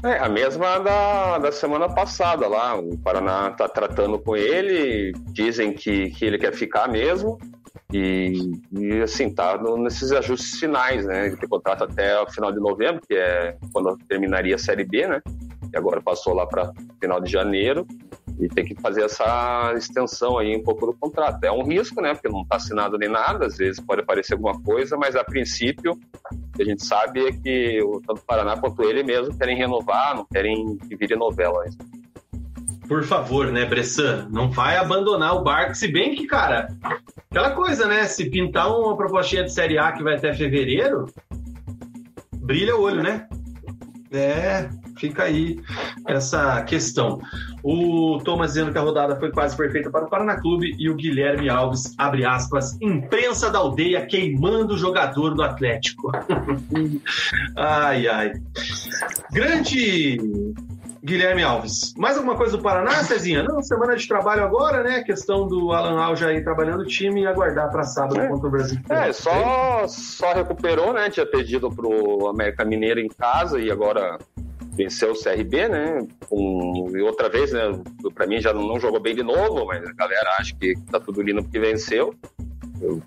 [0.04, 2.76] É, a mesma da, da semana passada lá.
[2.76, 7.38] O Paraná está tratando com ele, dizem que, que ele quer ficar mesmo.
[7.94, 11.28] E, e assim, tá nesses ajustes finais, né?
[11.28, 15.08] Ele tem contrato até o final de novembro, que é quando terminaria a Série B,
[15.08, 15.22] né?
[15.74, 16.72] E agora passou lá para
[17.02, 17.88] final de janeiro
[18.40, 21.44] e tem que fazer essa extensão aí um pouco do contrato.
[21.44, 22.14] É um risco, né?
[22.14, 25.94] Porque não está assinado nem nada, às vezes pode aparecer alguma coisa, mas a princípio
[25.94, 30.16] o que a gente sabe é que tanto o Paraná quanto ele mesmo querem renovar,
[30.16, 31.64] não querem que vire novela.
[32.88, 34.28] Por favor, né, Bressan?
[34.32, 36.68] Não vai abandonar o barco, se bem que, cara,
[37.30, 38.06] aquela coisa, né?
[38.06, 41.06] Se pintar uma propostinha de Série A que vai até fevereiro,
[42.34, 43.28] brilha o olho, né?
[44.12, 45.60] É, fica aí
[46.06, 47.20] essa questão.
[47.64, 50.96] O Thomas dizendo que a rodada foi quase perfeita para o Paraná Clube e o
[50.96, 56.12] Guilherme Alves, abre aspas, imprensa da aldeia queimando o jogador do Atlético.
[57.56, 58.34] ai, ai.
[59.32, 60.18] Grande
[61.08, 61.94] Guilherme Alves.
[61.98, 63.42] Mais alguma coisa do Paraná, Cezinha?
[63.44, 65.04] Não, semana de trabalho agora, né?
[65.04, 68.28] Questão do Alan Al já ir trabalhando o time e aguardar para sábado é.
[68.28, 68.78] contra o Brasil.
[68.90, 71.10] É, só, só recuperou, né?
[71.10, 74.18] Tinha perdido pro América Mineiro em casa e agora
[74.78, 76.08] venceu o CRB, né?
[76.32, 77.62] Um, e outra vez, né?
[78.14, 81.24] Para mim já não jogou bem de novo, mas a galera acha que tá tudo
[81.24, 82.14] lindo porque venceu.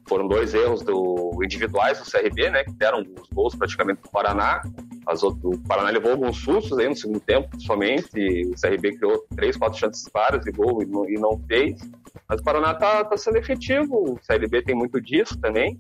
[0.07, 2.65] Foram dois erros do, individuais do CRB, né?
[2.65, 4.63] Que deram os gols praticamente pro Paraná.
[5.07, 8.09] As outro, o Paraná levou alguns sustos aí no segundo tempo, somente.
[8.47, 11.81] o CRB criou três, quatro chances claras de gol e não, e não fez.
[12.29, 14.13] Mas o Paraná tá, tá sendo efetivo.
[14.13, 15.79] O CLB tem muito disso também.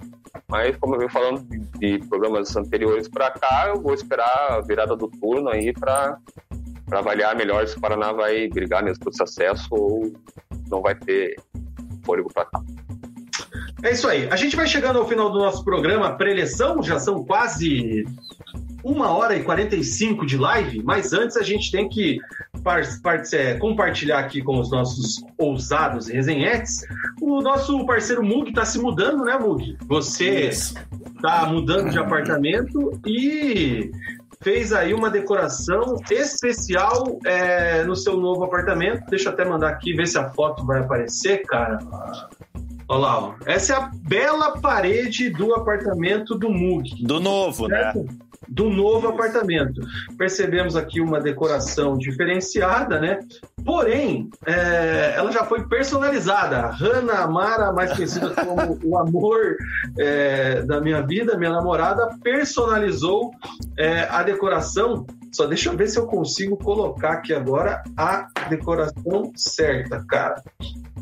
[0.49, 4.61] Mas, como eu venho falando de, de programas anteriores para cá, eu vou esperar a
[4.61, 6.19] virada do turno aí para
[6.91, 10.13] avaliar melhor se o Paraná vai brigar mesmo por esse acesso ou
[10.69, 11.37] não vai ter
[12.05, 12.61] fôlego para cá.
[13.83, 14.29] É isso aí.
[14.31, 18.05] A gente vai chegando ao final do nosso programa pré-eleição, já são quase
[18.83, 22.19] uma hora e 45 de live, mas antes a gente tem que
[23.33, 26.85] é, compartilhar aqui com os nossos ousados resenhetes.
[27.21, 29.77] O nosso parceiro Mug está se mudando, né, Mug?
[29.87, 33.91] Você está mudando de apartamento e
[34.43, 39.05] fez aí uma decoração especial é, no seu novo apartamento.
[39.09, 41.79] Deixa eu até mandar aqui, ver se a foto vai aparecer, cara.
[42.91, 43.35] Olha lá, ó.
[43.47, 47.07] essa é a bela parede do apartamento do Mug.
[47.07, 47.85] Do novo, né?
[47.85, 48.03] certo?
[48.03, 48.09] né?
[48.49, 49.81] Do novo apartamento.
[50.19, 53.21] Percebemos aqui uma decoração diferenciada, né?
[53.65, 56.67] Porém, é, ela já foi personalizada.
[56.67, 59.57] Hanna Amara, mais conhecida como o amor
[59.97, 63.31] é, da minha vida, minha namorada, personalizou
[63.79, 65.07] é, a decoração.
[65.33, 70.43] Só deixa eu ver se eu consigo colocar aqui agora a decoração certa, cara.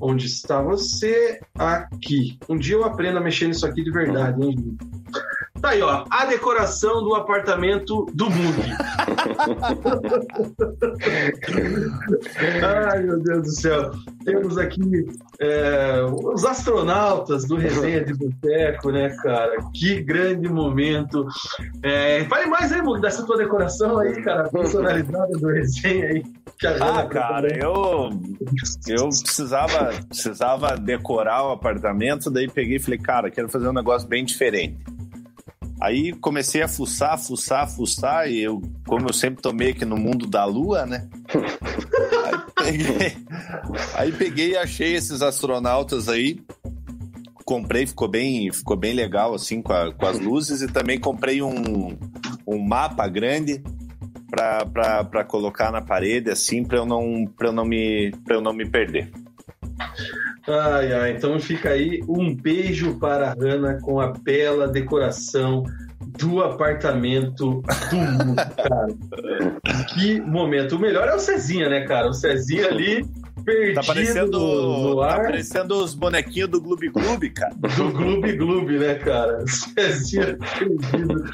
[0.00, 1.40] Onde está você?
[1.54, 2.38] Aqui.
[2.48, 4.76] Um dia eu aprendo a mexer nisso aqui de verdade, hein,
[5.60, 6.04] Tá aí, ó.
[6.10, 8.58] A decoração do apartamento do Mug.
[12.90, 13.90] Ai, meu Deus do céu.
[14.24, 15.06] Temos aqui
[15.40, 19.56] é, os astronautas do Resenha de Boteco, né, cara?
[19.74, 21.26] Que grande momento.
[21.82, 26.22] É, fale mais aí, Mug, dessa tua decoração aí, cara, personalizada do Resenha aí.
[26.80, 28.10] Ah, cara, eu,
[28.88, 34.08] eu precisava, precisava decorar o apartamento, daí peguei e falei, cara, quero fazer um negócio
[34.08, 34.76] bem diferente.
[35.80, 40.26] Aí comecei a fuçar, fuçar, fuçar, e eu, como eu sempre tomei aqui no mundo
[40.26, 41.08] da lua, né?
[42.56, 43.16] aí, peguei,
[43.94, 46.40] aí peguei e achei esses astronautas aí.
[47.44, 51.40] Comprei, ficou bem, ficou bem legal assim com, a, com as luzes e também comprei
[51.40, 51.96] um,
[52.46, 53.62] um mapa grande
[54.30, 59.10] para colocar na parede assim para eu não eu não me eu não me perder.
[60.48, 65.64] Ai, ai, então fica aí um beijo para a Hanna com a bela decoração
[66.18, 69.84] do apartamento do mundo, cara.
[69.94, 70.76] que momento.
[70.76, 72.08] O melhor é o Cezinha, né, cara?
[72.08, 73.06] O Cezinha ali
[73.44, 75.16] perdido tá parecendo, no ar.
[75.16, 77.54] Tá parecendo os bonequinhos do Gloob Gloob, cara.
[77.54, 79.44] Do Gloob Gloob, né, cara?
[79.46, 81.24] Cezinha perdido.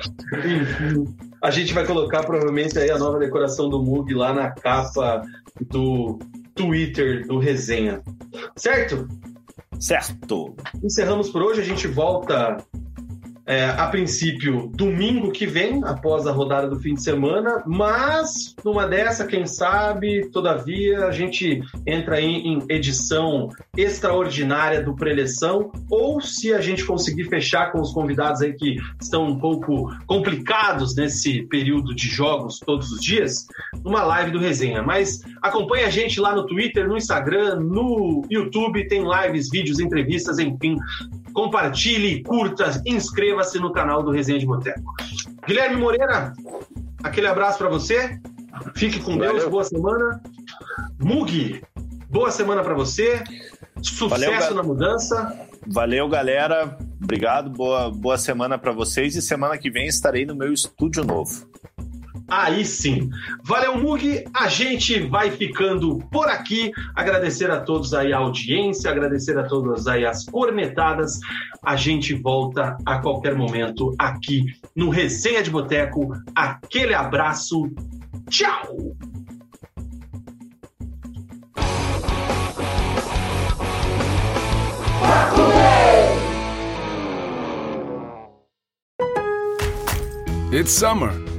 [0.45, 1.15] Enfim.
[1.43, 5.23] A gente vai colocar provavelmente aí a nova decoração do Mug lá na capa
[5.69, 6.19] do
[6.55, 8.03] Twitter do Resenha.
[8.57, 9.09] Certo?
[9.79, 10.55] Certo.
[10.83, 11.61] Encerramos por hoje.
[11.61, 12.57] A gente volta
[13.47, 18.87] é, a princípio, domingo que vem, após a rodada do fim de semana, mas numa
[18.87, 26.55] dessa, quem sabe, todavia, a gente entra aí em edição extraordinária do preleção, ou se
[26.55, 31.95] a gente conseguir fechar com os convidados aí que estão um pouco complicados nesse período
[31.95, 33.47] de jogos todos os dias,
[33.85, 34.83] numa live do Resenha.
[34.83, 40.39] Mas acompanhe a gente lá no Twitter, no Instagram, no YouTube, tem lives, vídeos, entrevistas,
[40.39, 40.77] enfim.
[41.33, 44.95] Compartilhe, curta, inscreva inscreva-se no canal do Resenha de Boteco.
[45.47, 46.33] Guilherme Moreira,
[47.03, 48.21] aquele abraço para você.
[48.75, 49.33] Fique com Valeu.
[49.33, 50.23] Deus, boa semana.
[50.99, 51.63] Mug,
[52.09, 53.23] boa semana para você.
[53.83, 55.49] Sucesso Valeu, na mudança.
[55.67, 56.79] Valeu, galera.
[57.03, 57.51] Obrigado.
[57.51, 59.17] Boa, boa semana para vocês.
[59.17, 61.47] E semana que vem estarei no meu estúdio novo.
[62.37, 63.11] Aí sim.
[63.45, 64.25] Valeu, Mug.
[64.35, 66.73] A gente vai ficando por aqui.
[66.93, 71.21] Agradecer a todos aí a audiência, agradecer a todas aí as cornetadas.
[71.65, 76.13] A gente volta a qualquer momento aqui no Resenha de Boteco.
[76.35, 77.71] Aquele abraço.
[78.29, 78.97] Tchau!
[90.51, 91.34] It's summer